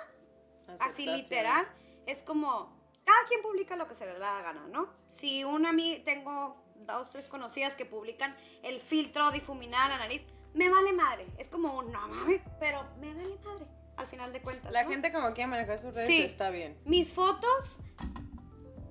así 0.79 1.05
literal, 1.05 1.67
es 2.05 2.23
como, 2.23 2.82
cada 3.05 3.25
quien 3.27 3.41
publica 3.41 3.75
lo 3.75 3.87
que 3.87 3.95
se 3.95 4.05
le 4.05 4.17
da 4.19 4.35
la 4.35 4.41
gana, 4.41 4.67
¿no? 4.69 4.87
Si 5.09 5.43
una 5.43 5.69
amiga, 5.69 6.03
tengo 6.05 6.57
dos, 6.77 7.09
tres 7.09 7.27
conocidas 7.27 7.75
que 7.75 7.85
publican 7.85 8.35
el 8.63 8.81
filtro 8.81 9.31
difuminar 9.31 9.89
la 9.89 9.97
nariz, 9.97 10.23
me 10.53 10.69
vale 10.69 10.93
madre. 10.93 11.27
Es 11.37 11.49
como, 11.49 11.77
un, 11.79 11.91
no 11.91 12.07
mames, 12.07 12.41
pero 12.59 12.83
me 12.99 13.13
vale 13.13 13.37
madre, 13.43 13.65
al 13.97 14.07
final 14.07 14.31
de 14.33 14.41
cuentas. 14.41 14.71
La 14.71 14.83
¿no? 14.83 14.89
gente 14.89 15.11
como 15.11 15.33
quiere 15.33 15.49
manejar 15.49 15.79
sus 15.79 15.93
redes 15.93 16.07
Sí. 16.07 16.21
está 16.21 16.49
bien. 16.49 16.77
Mis 16.85 17.13
fotos, 17.13 17.79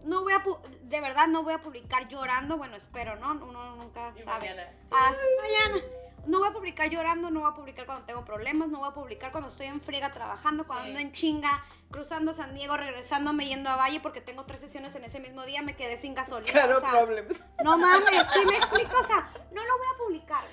no 0.04 0.22
voy 0.22 0.32
a, 0.32 0.42
de 0.82 1.00
verdad 1.00 1.28
no 1.28 1.42
voy 1.44 1.54
a 1.54 1.58
publicar 1.62 2.08
llorando, 2.08 2.56
bueno, 2.56 2.76
espero, 2.76 3.16
¿no? 3.16 3.32
Uno 3.32 3.76
nunca 3.76 4.12
Y 4.16 4.22
sabe. 4.22 4.40
mañana. 4.48 4.72
Ah, 4.90 5.12
mañana. 5.40 5.84
No 6.26 6.38
voy 6.38 6.48
a 6.48 6.52
publicar 6.52 6.88
llorando, 6.88 7.30
no 7.30 7.40
voy 7.40 7.50
a 7.50 7.54
publicar 7.54 7.84
cuando 7.84 8.04
tengo 8.04 8.24
problemas, 8.24 8.68
no 8.68 8.78
voy 8.78 8.88
a 8.88 8.92
publicar 8.94 9.32
cuando 9.32 9.50
estoy 9.50 9.66
en 9.66 9.80
friega 9.80 10.12
trabajando, 10.12 10.64
cuando 10.64 10.84
Sí. 10.84 10.90
ando 10.90 11.00
en 11.00 11.12
chinga, 11.12 11.64
cruzando 11.90 12.32
San 12.32 12.54
Diego, 12.54 12.76
regresándome 12.76 13.46
yendo 13.46 13.70
a 13.70 13.76
Valle 13.76 13.98
porque 14.00 14.20
tengo 14.20 14.44
tres 14.44 14.60
sesiones 14.60 14.94
en 14.94 15.04
ese 15.04 15.18
mismo 15.18 15.42
día, 15.44 15.62
me 15.62 15.74
quedé 15.74 15.96
sin 15.98 16.14
gasolina. 16.14 16.52
Claro, 16.52 16.78
o 16.78 16.80
sea, 16.80 16.90
problemas. 16.90 17.44
no 17.64 17.76
mames, 17.76 18.24
¿sí 18.34 18.44
me 18.46 18.56
explico? 18.56 18.92
O 19.00 19.04
sea, 19.04 19.30
no 19.52 19.64
lo 19.64 19.78
voy 19.78 19.86
a 19.94 19.98
publicar. 19.98 20.44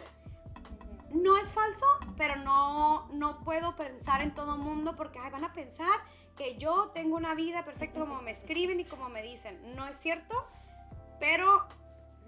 No 1.11 1.38
es 1.38 1.51
falso, 1.51 1.86
pero 2.17 2.36
no, 2.38 3.07
no 3.13 3.39
puedo 3.43 3.76
pensar 3.76 4.22
en 4.22 4.34
todo 4.36 4.57
mundo 4.57 4.95
porque 4.95 5.17
ay, 5.20 5.32
van 5.32 5.43
a 5.43 5.53
pensar 5.53 5.99
que 6.36 6.55
yo 6.57 6.89
tengo 6.93 7.15
una 7.15 7.34
vida 7.36 7.63
perfecta 7.65 7.99
como 7.99 8.22
me 8.22 8.32
escriben 8.32 8.80
y 8.80 8.86
como 8.86 9.09
me 9.09 9.22
dicen. 9.24 9.76
No 9.76 9.88
es 9.88 9.97
cierto, 9.99 10.45
pero 11.20 11.67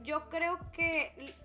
yo 0.03 0.29
creo 0.29 0.57
que 0.73 1.35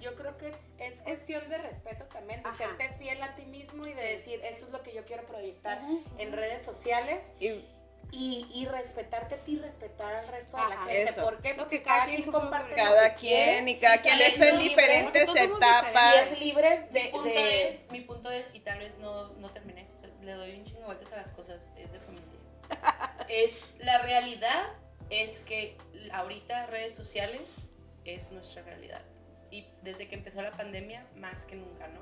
Yo 0.00 0.14
creo 0.14 0.36
que 0.36 0.52
es 0.78 1.02
cuestión 1.02 1.48
de 1.48 1.58
respeto 1.58 2.04
también, 2.04 2.42
de 2.42 2.48
Ajá. 2.48 2.58
serte 2.58 2.90
fiel 2.98 3.22
a 3.22 3.34
ti 3.34 3.44
mismo 3.46 3.82
y 3.86 3.92
de 3.92 4.00
Sí. 4.02 4.08
decir, 4.08 4.40
esto 4.44 4.66
es 4.66 4.72
lo 4.72 4.82
que 4.82 4.92
yo 4.94 5.04
quiero 5.04 5.24
proyectar 5.26 5.80
en 6.18 6.32
redes 6.32 6.64
sociales 6.64 7.32
Y 7.40 7.64
y, 8.12 8.46
y 8.54 8.66
respetarte 8.66 9.34
a 9.34 9.38
ti 9.38 9.54
y 9.54 9.58
respetar 9.58 10.14
al 10.14 10.28
resto 10.28 10.56
de 10.56 10.62
la 10.68 10.76
gente. 10.84 11.10
Eso. 11.10 11.24
¿Por 11.24 11.42
qué? 11.42 11.50
Lo 11.54 11.56
Porque 11.64 11.78
que 11.78 11.82
cada 11.82 12.04
cada 12.04 12.10
quien 12.16 12.30
comparte 12.30 12.70
lo 12.70 12.76
cada 12.76 13.10
que 13.16 13.20
quien 13.20 13.64
quiere 13.64 13.70
y 13.72 13.80
cada 13.80 13.98
quien 14.00 14.20
es 14.20 14.40
en 14.40 14.58
diferentes 14.60 15.24
somos 15.26 15.40
y 15.40 15.42
etapas. 15.52 16.14
es 16.30 16.38
libre 16.40 16.86
de... 16.92 17.02
mi 17.02 17.08
punto 17.10 17.28
de- 17.34 17.68
es, 17.68 17.90
mi 17.90 18.00
punto 18.02 18.30
es, 18.30 18.50
y 18.54 18.60
tal 18.60 18.78
vez 18.78 18.96
no, 18.98 19.30
no 19.34 19.50
terminé, 19.50 19.88
o 19.92 19.98
sea, 19.98 20.08
le 20.22 20.32
doy 20.34 20.52
un 20.52 20.64
chingo 20.64 20.80
de 20.80 20.86
vueltas 20.86 21.12
a 21.14 21.16
las 21.16 21.32
cosas, 21.32 21.60
es 21.76 21.90
de 21.90 21.98
familia. 21.98 22.26
es, 23.28 23.60
la 23.80 23.98
realidad 23.98 24.68
es 25.10 25.40
que 25.40 25.76
ahorita 26.12 26.66
redes 26.66 26.94
sociales 26.94 27.68
es 28.04 28.30
nuestra 28.30 28.62
realidad. 28.62 29.02
Y 29.50 29.66
desde 29.82 30.08
que 30.08 30.14
empezó 30.16 30.42
la 30.42 30.52
pandemia, 30.52 31.06
más 31.16 31.46
que 31.46 31.56
nunca, 31.56 31.88
¿no? 31.88 32.00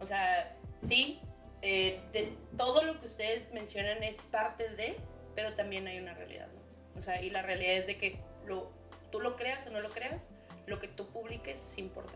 O 0.00 0.06
sea, 0.06 0.56
sí, 0.80 1.20
eh, 1.62 2.00
de 2.12 2.32
todo 2.56 2.82
lo 2.84 3.00
que 3.00 3.06
ustedes 3.06 3.52
mencionan 3.52 4.02
es 4.02 4.24
parte 4.24 4.68
de, 4.70 4.96
pero 5.34 5.54
también 5.54 5.86
hay 5.86 5.98
una 5.98 6.14
realidad, 6.14 6.48
¿no? 6.48 6.98
O 6.98 7.02
sea, 7.02 7.20
y 7.22 7.30
la 7.30 7.42
realidad 7.42 7.74
es 7.76 7.86
de 7.86 7.98
que 7.98 8.18
lo, 8.46 8.70
tú 9.12 9.20
lo 9.20 9.36
creas 9.36 9.66
o 9.66 9.70
no 9.70 9.80
lo 9.80 9.90
creas, 9.90 10.30
lo 10.66 10.78
que 10.78 10.88
tú 10.88 11.06
publiques 11.08 11.60
sí 11.60 11.80
importa. 11.82 12.14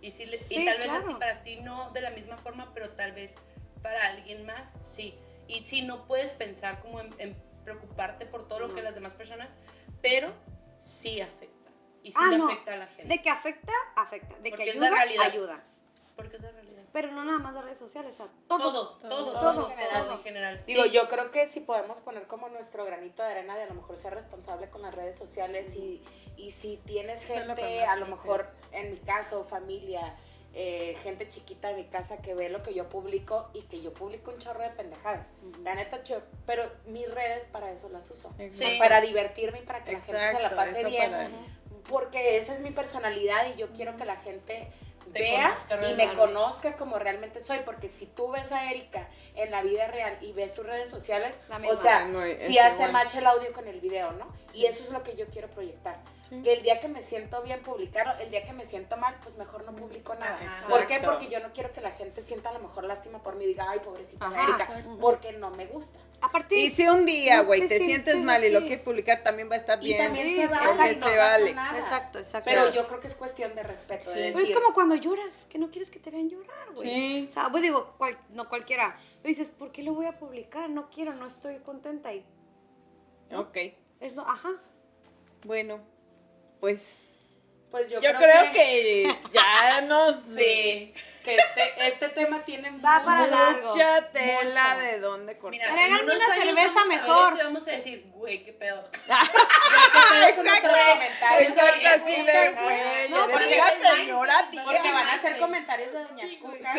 Y, 0.00 0.10
si 0.10 0.26
le- 0.26 0.36
y 0.36 0.40
Sí, 0.40 0.64
tal 0.64 0.78
vez 0.78 0.88
a 0.90 0.98
ti, 0.98 1.02
claro. 1.04 1.18
para 1.18 1.42
ti 1.42 1.56
no 1.56 1.90
de 1.92 2.00
la 2.00 2.10
misma 2.10 2.36
forma, 2.38 2.72
pero 2.74 2.90
tal 2.90 3.12
vez 3.12 3.36
para 3.82 4.08
alguien 4.08 4.44
más 4.44 4.72
sí. 4.80 5.14
Y 5.48 5.62
sí, 5.64 5.82
no 5.82 6.06
puedes 6.06 6.32
pensar 6.32 6.80
como 6.80 7.00
en, 7.00 7.14
en 7.18 7.36
preocuparte 7.64 8.26
por 8.26 8.46
todo 8.48 8.60
lo 8.60 8.74
que 8.74 8.82
las 8.82 8.94
demás 8.94 9.14
personas, 9.14 9.54
pero 10.02 10.32
sí 10.74 11.20
afecta. 11.20 11.53
Y 12.04 12.12
sí 12.12 12.18
Ah, 12.20 12.28
le 12.30 12.38
no. 12.38 12.46
afecta 12.46 12.74
a 12.74 12.76
la 12.76 12.86
gente. 12.86 13.08
de 13.16 13.20
que 13.22 13.30
afecta, 13.30 13.72
afecta. 13.96 14.36
De 14.38 14.50
Porque 14.50 14.64
que 14.64 14.70
es 14.70 14.76
la 14.76 14.86
ayuda, 14.86 14.98
realidad. 14.98 15.26
ayuda. 15.26 15.64
Porque 16.14 16.36
es 16.36 16.42
la 16.42 16.52
realidad. 16.52 16.82
Pero 16.92 17.10
no 17.10 17.24
nada 17.24 17.38
más 17.40 17.54
de 17.54 17.62
redes 17.62 17.78
sociales, 17.78 18.14
o 18.20 18.24
sea, 18.24 18.32
todo. 18.46 18.60
Todo, 18.60 18.98
todo, 18.98 19.08
todo, 19.08 19.32
todo, 19.32 19.40
todo, 19.54 19.70
en 19.70 19.76
general. 19.76 20.04
todo. 20.04 20.12
En 20.14 20.22
general. 20.22 20.62
Digo, 20.64 20.84
Sí. 20.84 20.90
yo 20.92 21.08
creo 21.08 21.30
que 21.32 21.48
si 21.48 21.58
podemos 21.58 22.00
poner 22.02 22.28
como 22.28 22.48
nuestro 22.50 22.84
granito 22.84 23.24
de 23.24 23.30
arena 23.32 23.56
de 23.56 23.64
a 23.64 23.66
lo 23.66 23.74
mejor 23.74 23.96
ser 23.96 24.14
responsable 24.14 24.68
con 24.70 24.82
las 24.82 24.94
redes 24.94 25.16
sociales 25.16 25.74
y, 25.74 26.04
y 26.36 26.50
si 26.50 26.76
tienes 26.86 27.24
gente, 27.24 27.84
a 27.84 27.96
lo 27.96 28.06
mejor 28.06 28.48
en 28.70 28.92
mi 28.92 28.98
caso, 28.98 29.44
familia, 29.46 30.14
eh, 30.52 30.96
gente 31.02 31.28
chiquita 31.28 31.70
de 31.70 31.74
mi 31.74 31.84
casa 31.86 32.18
que 32.22 32.32
ve 32.32 32.48
lo 32.48 32.62
que 32.62 32.74
yo 32.74 32.88
publico 32.88 33.50
y 33.54 33.62
que 33.62 33.80
yo 33.82 33.92
publico 33.92 34.30
un 34.30 34.38
chorro 34.38 34.60
de 34.62 34.70
pendejadas. 34.70 35.34
La 35.64 35.74
neta, 35.74 36.04
cho- 36.04 36.22
pero 36.46 36.70
mis 36.86 37.12
redes 37.12 37.48
para 37.48 37.72
eso 37.72 37.88
las 37.88 38.08
uso. 38.12 38.32
Exacto. 38.38 38.78
Para 38.78 39.00
divertirme 39.00 39.58
y 39.58 39.62
para 39.62 39.82
que 39.82 39.90
la 39.94 40.00
gente 40.00 40.12
se 40.20 40.32
la 40.34 40.48
Exacto, 40.50 40.56
pase 40.56 40.84
bien. 40.84 41.10
para- 41.10 41.30
Porque 41.88 42.36
esa 42.38 42.54
es 42.54 42.60
mi 42.62 42.70
personalidad 42.70 43.46
y 43.54 43.58
yo 43.58 43.70
quiero 43.72 43.96
que 43.96 44.04
la 44.04 44.16
gente 44.16 44.70
Te 45.12 45.20
vea 45.20 45.54
y 45.90 45.94
me 45.94 46.12
conozca 46.14 46.76
como 46.76 46.98
realmente 46.98 47.40
soy. 47.40 47.58
Porque 47.64 47.90
si 47.90 48.06
tú 48.06 48.30
ves 48.30 48.52
a 48.52 48.70
Erika 48.70 49.08
en 49.34 49.50
la 49.50 49.62
vida 49.62 49.86
real 49.88 50.16
y 50.22 50.32
ves 50.32 50.54
tus 50.54 50.64
redes 50.66 50.88
sociales, 50.88 51.38
La 51.48 51.56
o 51.58 51.74
sea, 51.76 52.06
Ah, 52.06 52.38
si 52.38 52.58
hace 52.58 52.74
igual. 52.76 52.92
match 52.92 53.14
el 53.16 53.26
audio 53.26 53.52
con 53.52 53.68
el 53.68 53.80
video, 53.80 54.12
¿no? 54.12 54.26
Y 54.54 54.66
eso 54.66 54.82
es 54.82 54.90
lo 54.90 55.02
que 55.02 55.14
yo 55.14 55.26
quiero 55.26 55.48
proyectar. 55.48 55.98
Que 56.42 56.52
el 56.54 56.62
día 56.62 56.80
que 56.80 56.88
me 56.88 57.02
siento 57.02 57.42
bien 57.42 57.62
publicarlo, 57.62 58.14
el 58.20 58.30
día 58.30 58.44
que 58.46 58.52
me 58.52 58.64
siento 58.64 58.96
mal, 58.96 59.14
pues 59.22 59.36
mejor 59.36 59.64
no 59.64 59.74
publico 59.76 60.14
nada. 60.14 60.34
Ajá. 60.36 60.66
¿Por 60.68 60.86
qué? 60.86 61.00
Porque 61.04 61.28
yo 61.28 61.38
no 61.40 61.52
quiero 61.52 61.72
que 61.72 61.80
la 61.80 61.90
gente 61.92 62.22
sienta 62.22 62.50
a 62.50 62.52
lo 62.54 62.60
mejor 62.60 62.84
lástima 62.84 63.22
por 63.22 63.36
mí 63.36 63.44
y 63.44 63.48
diga, 63.48 63.66
ay, 63.68 63.80
pobrecita 63.80 64.26
Ajá. 64.26 64.42
Erika, 64.42 64.68
porque 65.00 65.32
no 65.32 65.50
me 65.50 65.66
gusta. 65.66 65.98
Aparte, 66.20 66.54
Y 66.56 66.70
si 66.70 66.88
un 66.88 67.04
día, 67.06 67.38
no 67.38 67.44
güey, 67.44 67.60
te 67.68 67.78
te, 67.78 67.84
sientes 67.84 68.16
mal 68.16 68.42
y 68.42 68.50
lo 68.50 68.60
quieres 68.60 68.80
publicar, 68.80 69.22
también 69.22 69.50
va 69.50 69.54
a 69.54 69.58
estar 69.58 69.78
Y 69.82 69.86
bien. 69.88 69.98
también 69.98 70.28
Sí, 70.28 70.36
se 70.36 70.46
vale, 70.48 70.66
porque 70.68 70.92
y 70.92 70.96
no 70.96 71.06
se 71.08 71.16
vale. 71.18 71.54
nada. 71.54 71.78
Exacto, 71.78 72.18
exacto. 72.18 72.50
Pero 72.50 72.72
yo 72.72 72.86
creo 72.86 73.00
que 73.00 73.06
es 73.06 73.14
cuestión 73.16 73.54
de 73.54 73.62
respeto, 73.62 74.10
de. 74.10 74.32
Pero 74.32 74.38
es 74.44 74.50
como 74.54 74.72
cuando 74.74 74.94
lloras, 74.94 75.46
que 75.50 75.58
no 75.58 75.70
quieres 75.70 75.90
que 75.90 75.98
te 76.00 76.10
vean 76.10 76.30
llorar, 76.30 76.68
güey. 76.74 76.88
Sí. 76.88 77.26
O 77.28 77.32
sea, 77.32 77.48
pues 77.50 77.62
digo, 77.62 77.94
cual- 77.98 78.18
no 78.30 78.48
cualquiera. 78.48 78.96
Pero 79.22 79.28
dices, 79.28 79.50
¿por 79.50 79.70
qué 79.72 79.82
lo 79.82 79.92
voy 79.94 80.06
a 80.06 80.18
publicar? 80.18 80.70
No 80.70 80.88
quiero, 80.90 81.12
no 81.14 81.26
estoy 81.26 81.58
contenta. 81.58 82.12
Y 82.14 82.24
Ok, 83.34 83.56
es 84.00 84.14
no, 84.14 84.22
ajá. 84.28 84.50
bueno, 85.44 85.80
pues 86.64 87.00
pues 87.70 87.90
yo, 87.90 88.00
yo, 88.00 88.12
creo, 88.14 88.52
que... 88.52 89.18
ya 89.32 89.80
no 89.80 90.12
sé. 90.36 90.94
sí, 90.94 90.94
que 91.24 91.34
este, 91.34 91.86
este 91.88 92.08
tema 92.10 92.44
tiene 92.44 92.70
Va 92.78 93.02
para 93.04 93.26
largo. 93.26 93.68
Mucha 93.68 94.12
tela 94.12 94.74
Mucho. 94.74 94.86
de 94.86 95.00
dónde 95.00 95.38
cortar. 95.38 95.72
Mira, 95.74 96.02
unos 96.04 96.16
una 96.16 96.34
cerveza 96.36 96.72
vamos 96.72 96.76
a 96.76 96.84
mejor. 96.86 97.34
y 97.34 97.42
vamos 97.42 97.66
a 97.66 97.70
decir, 97.72 98.10
güey, 98.14 98.44
qué 98.44 98.52
pedo. 98.52 98.78
Exacto. 98.92 99.38
con 100.36 100.44
nuestros 100.44 100.76
comentarios 100.92 101.52
Cucas. 101.52 102.62
güey, 102.62 103.08
No, 103.10 103.26
porque- 103.28 103.60
una 103.60 103.96
señora, 103.96 104.48
tía. 104.52 104.64
Porque 104.64 104.92
van 104.92 105.06
a 105.08 105.12
hacer 105.14 105.38
comentarios 105.38 105.92
de 105.92 106.04
Doña 106.04 106.24
Cucas. 106.40 106.76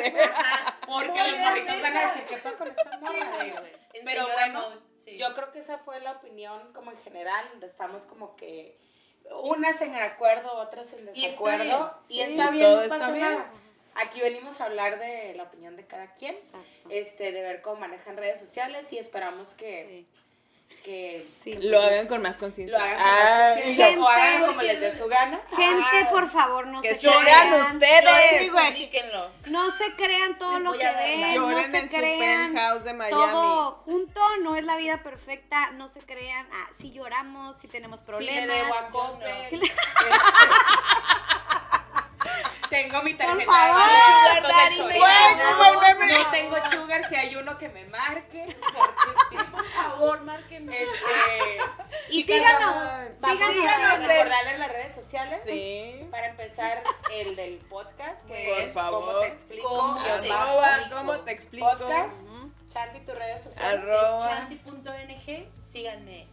Porque 0.87 1.23
los 1.29 1.39
morritos 1.39 1.81
van 1.81 1.97
a 1.97 2.07
decir, 2.07 2.23
¿qué 2.25 2.37
fue 2.37 2.55
con 2.55 2.67
esta 2.69 2.97
morra? 2.99 3.63
En 3.93 4.05
Pero 4.05 4.27
bueno, 4.31 4.81
sí. 5.03 5.17
Yo 5.17 5.35
creo 5.35 5.51
que 5.51 5.59
esa 5.59 5.77
fue 5.79 5.99
la 5.99 6.13
opinión 6.13 6.71
como 6.73 6.91
en 6.91 6.97
general, 7.03 7.49
donde 7.51 7.67
estamos 7.67 8.05
como 8.05 8.37
que 8.37 8.84
unas 9.43 9.81
en 9.81 9.95
acuerdo, 9.95 10.53
otras 10.53 10.93
en 10.93 11.05
Y 11.13 11.25
está 11.25 11.57
desacuerdo. 11.57 11.97
Y 12.07 12.21
está 12.21 12.51
bien, 12.51 12.65
todo 12.65 12.75
no 12.77 12.81
está 12.83 13.11
bien. 13.11 13.19
nada. 13.21 13.51
Aquí 13.95 14.19
venimos 14.19 14.59
a 14.59 14.65
hablar 14.65 14.99
de 14.99 15.33
la 15.35 15.43
opinión 15.43 15.77
de 15.77 15.85
cada 15.85 16.13
quien, 16.13 16.35
este, 16.89 17.31
de 17.31 17.41
ver 17.41 17.61
cómo 17.61 17.77
manejan 17.77 18.17
redes 18.17 18.39
sociales 18.39 18.91
y 18.91 18.97
esperamos 18.97 19.55
que, 19.55 20.05
que 20.83 21.25
Sí. 21.43 21.53
Lo 21.61 21.79
hagan 21.81 22.07
con 22.07 22.21
más 22.21 22.35
conciencia. 22.37 22.77
lo 22.77 22.83
hagan 22.83 22.97
con 22.97 23.05
Ay, 23.07 23.23
más 23.23 23.53
conciencia 23.55 23.85
Gente, 23.87 24.01
o 24.01 24.07
hagan 24.09 24.45
como 24.45 24.61
les 24.61 24.79
dé 24.79 24.95
su 24.97 25.07
gana. 25.07 25.39
Gente, 25.55 26.05
por 26.11 26.29
favor, 26.29 26.67
no 26.67 26.81
Que 26.81 26.95
se 26.95 27.01
lloran 27.07 27.21
crean. 27.49 27.75
ustedes. 27.75 28.39
Sí, 28.39 28.49
güey. 28.49 28.67
Explíquenlo. 28.67 29.31
No 29.45 29.71
se 29.71 29.93
crean 29.95 30.37
todo 30.39 30.53
Les 30.53 30.63
lo 30.63 30.71
que 30.73 30.77
ven, 30.91 31.41
no 31.41 31.63
se 31.71 31.77
en 31.77 31.89
su 31.89 31.95
crean 31.97 32.53
penthouse 32.53 32.83
de 32.83 32.93
Miami. 32.93 33.21
todo 33.21 33.71
junto, 33.85 34.37
no 34.41 34.55
es 34.55 34.63
la 34.63 34.75
vida 34.75 35.01
perfecta, 35.03 35.71
no 35.71 35.87
se 35.87 35.99
crean, 36.01 36.47
ah, 36.53 36.67
si 36.79 36.91
lloramos, 36.91 37.57
si 37.57 37.67
tenemos 37.67 37.99
Si 38.01 38.05
le 38.05 38.11
problemas. 38.11 38.47
debo 38.57 38.73
a 38.75 38.89
no. 38.89 39.25
este, 39.25 39.59
Tengo 42.81 43.01
mi 43.03 43.13
tarjeta 43.13 43.51
favor. 43.51 43.81
de 43.89 43.95
Sugar 43.95 44.41
crédito 44.41 44.47
daddy, 44.47 44.75
del 44.77 44.85
me 44.87 44.93
Soriana. 44.93 45.43
llamo. 45.43 45.73
Como 45.73 45.83
el 45.87 45.97
meme. 45.97 46.13
No 46.19 46.29
tengo 46.31 46.55
sugar 46.71 47.05
si 47.05 47.15
hay 47.15 47.35
uno 47.35 47.57
que 47.57 47.69
me 47.69 47.85
marque. 47.85 48.57
Porque 48.73 49.11
sí, 49.29 49.37
Por 49.51 49.65
favor, 49.69 50.21
márquenme. 50.23 50.83
Este, 50.83 51.57
Y 52.09 52.23
síganos, 52.23 52.89
síganos. 53.21 53.91
a 53.93 53.97
recordarles 53.97 54.59
las 54.59 54.71
redes 54.71 54.95
sociales. 54.95 55.41
Sí. 55.45 56.07
Para 56.11 56.27
empezar, 56.27 56.83
el 57.11 57.35
del 57.35 57.57
podcast, 57.69 58.25
que 58.27 58.53
Por 58.55 58.63
es 58.65 58.73
favor. 58.73 59.05
¿Cómo 59.05 59.19
te 59.19 59.27
explico? 59.27 59.67
¿Cómo 59.69 60.03
te 60.03 60.31
Arroba, 60.31 60.69
¿cómo 60.91 61.13
te 61.21 61.31
explico? 61.31 61.69
Podcast. 61.77 62.21
Ujú. 62.23 62.51
Chanti, 62.67 62.99
tus 63.01 63.17
redes 63.17 63.43
sociales. 63.43 63.85
Chanti.ng, 64.21 65.51
síganme. 65.61 66.27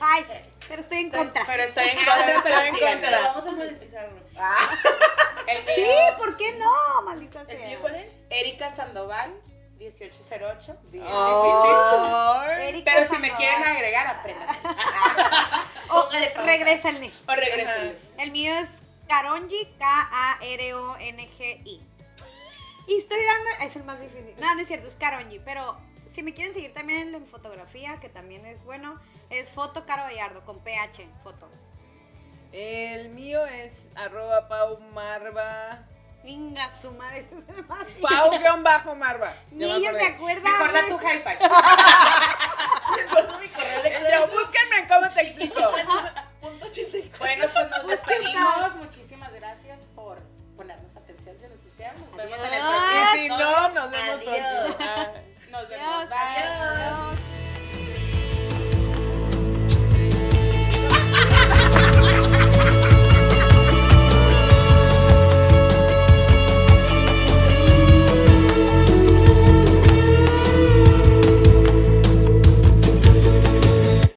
Ay, 0.00 0.24
pero 0.66 0.80
estoy 0.80 0.98
en 0.98 1.10
contra. 1.10 1.44
Pero 1.46 1.62
estoy 1.62 1.84
en 1.88 1.96
contra, 2.04 2.42
pero 2.42 2.58
Estoy 2.60 2.82
en 2.88 3.00
contra. 3.00 3.20
Vamos 3.28 3.46
a 3.46 3.52
monetizarlo. 3.52 4.20
El 5.46 5.62
mío, 5.64 5.74
Sí, 5.74 5.86
¿por 6.18 6.36
qué 6.36 6.52
no, 6.56 7.02
maldita 7.02 7.40
¿El 7.42 7.46
sea? 7.46 7.64
tuyo 7.64 7.80
cuál 7.80 7.94
es? 7.96 8.12
Erika 8.30 8.70
Sandoval, 8.70 9.34
1808. 9.78 10.76
Bien 10.90 11.04
Ay. 11.06 12.68
Erika 12.68 12.92
Pero 12.94 13.08
si 13.10 13.18
me 13.18 13.32
quieren 13.34 13.62
agregar, 13.64 14.06
apréndanse. 14.06 14.58
O 15.90 16.08
regrésenle. 16.44 17.12
O 17.28 17.34
regresen. 17.34 17.98
El 18.18 18.30
mío 18.32 18.52
es 18.54 18.68
Karonji, 19.08 19.66
K-A-R-O-N-G-I. 19.78 21.80
Y 22.86 22.98
estoy 22.98 23.18
dando, 23.24 23.50
es 23.66 23.76
el 23.76 23.84
más 23.84 24.00
difícil. 24.00 24.34
No, 24.38 24.54
no 24.54 24.60
es 24.60 24.68
cierto, 24.68 24.86
es 24.88 24.94
Karonji, 24.94 25.38
pero 25.40 25.76
si 26.12 26.22
me 26.22 26.32
quieren 26.34 26.52
seguir 26.54 26.72
también 26.74 27.14
en 27.14 27.26
fotografía, 27.26 27.98
que 28.00 28.08
también 28.08 28.44
es 28.46 28.62
bueno, 28.64 29.00
es 29.30 29.50
Foto 29.50 29.86
Caro 29.86 30.02
Gallardo, 30.04 30.44
con 30.44 30.60
PH, 30.60 31.06
foto. 31.22 31.48
El 32.56 33.08
mío 33.08 33.44
es 33.46 33.82
arroba 33.96 34.46
Pau 34.46 34.78
Marva. 34.92 35.80
Venga, 36.22 36.70
su 36.70 36.92
madre, 36.92 37.18
ese 37.32 37.36
es 37.36 37.48
el 37.48 37.66
más. 37.66 37.84
Pau 38.00 38.30
guion 38.30 38.62
bajo 38.62 38.94
marva. 38.94 39.34
Ni 39.50 39.64
ella 39.64 39.92
se 39.92 40.06
acuerda. 40.06 40.50
Recuerda 40.52 40.88
tu 40.88 40.96
hi-fi. 40.96 41.34
Les 42.96 43.40
mi 43.40 43.48
correo 43.48 43.80
electrónico. 43.80 44.38
Búsquenme 44.38 44.78
en 44.78 44.86
cómo 44.88 45.10
te 45.10 45.22
explico. 45.22 45.72
Punto 46.40 46.66
84. 46.66 47.18
Bueno, 47.18 47.46
pues 47.52 47.70
nos 47.70 47.86
despedimos. 47.88 48.76
Muchísimas 48.76 49.32
gracias 49.32 49.88
por 49.96 50.22
ponernos 50.56 50.96
atención, 50.96 51.36
si 51.36 51.46
nos 51.46 51.54
especial. 51.54 51.96
Nos 51.98 52.16
vemos 52.16 52.38
en 52.38 52.54
el 52.54 52.60
próximo. 52.60 53.12
Si 53.14 53.28
no, 53.28 53.68
nos 53.70 53.90
vemos 53.90 54.24
pronto. 54.24 55.20
Nos 55.50 55.68
vemos. 55.68 56.04
Adiós. 56.08 57.43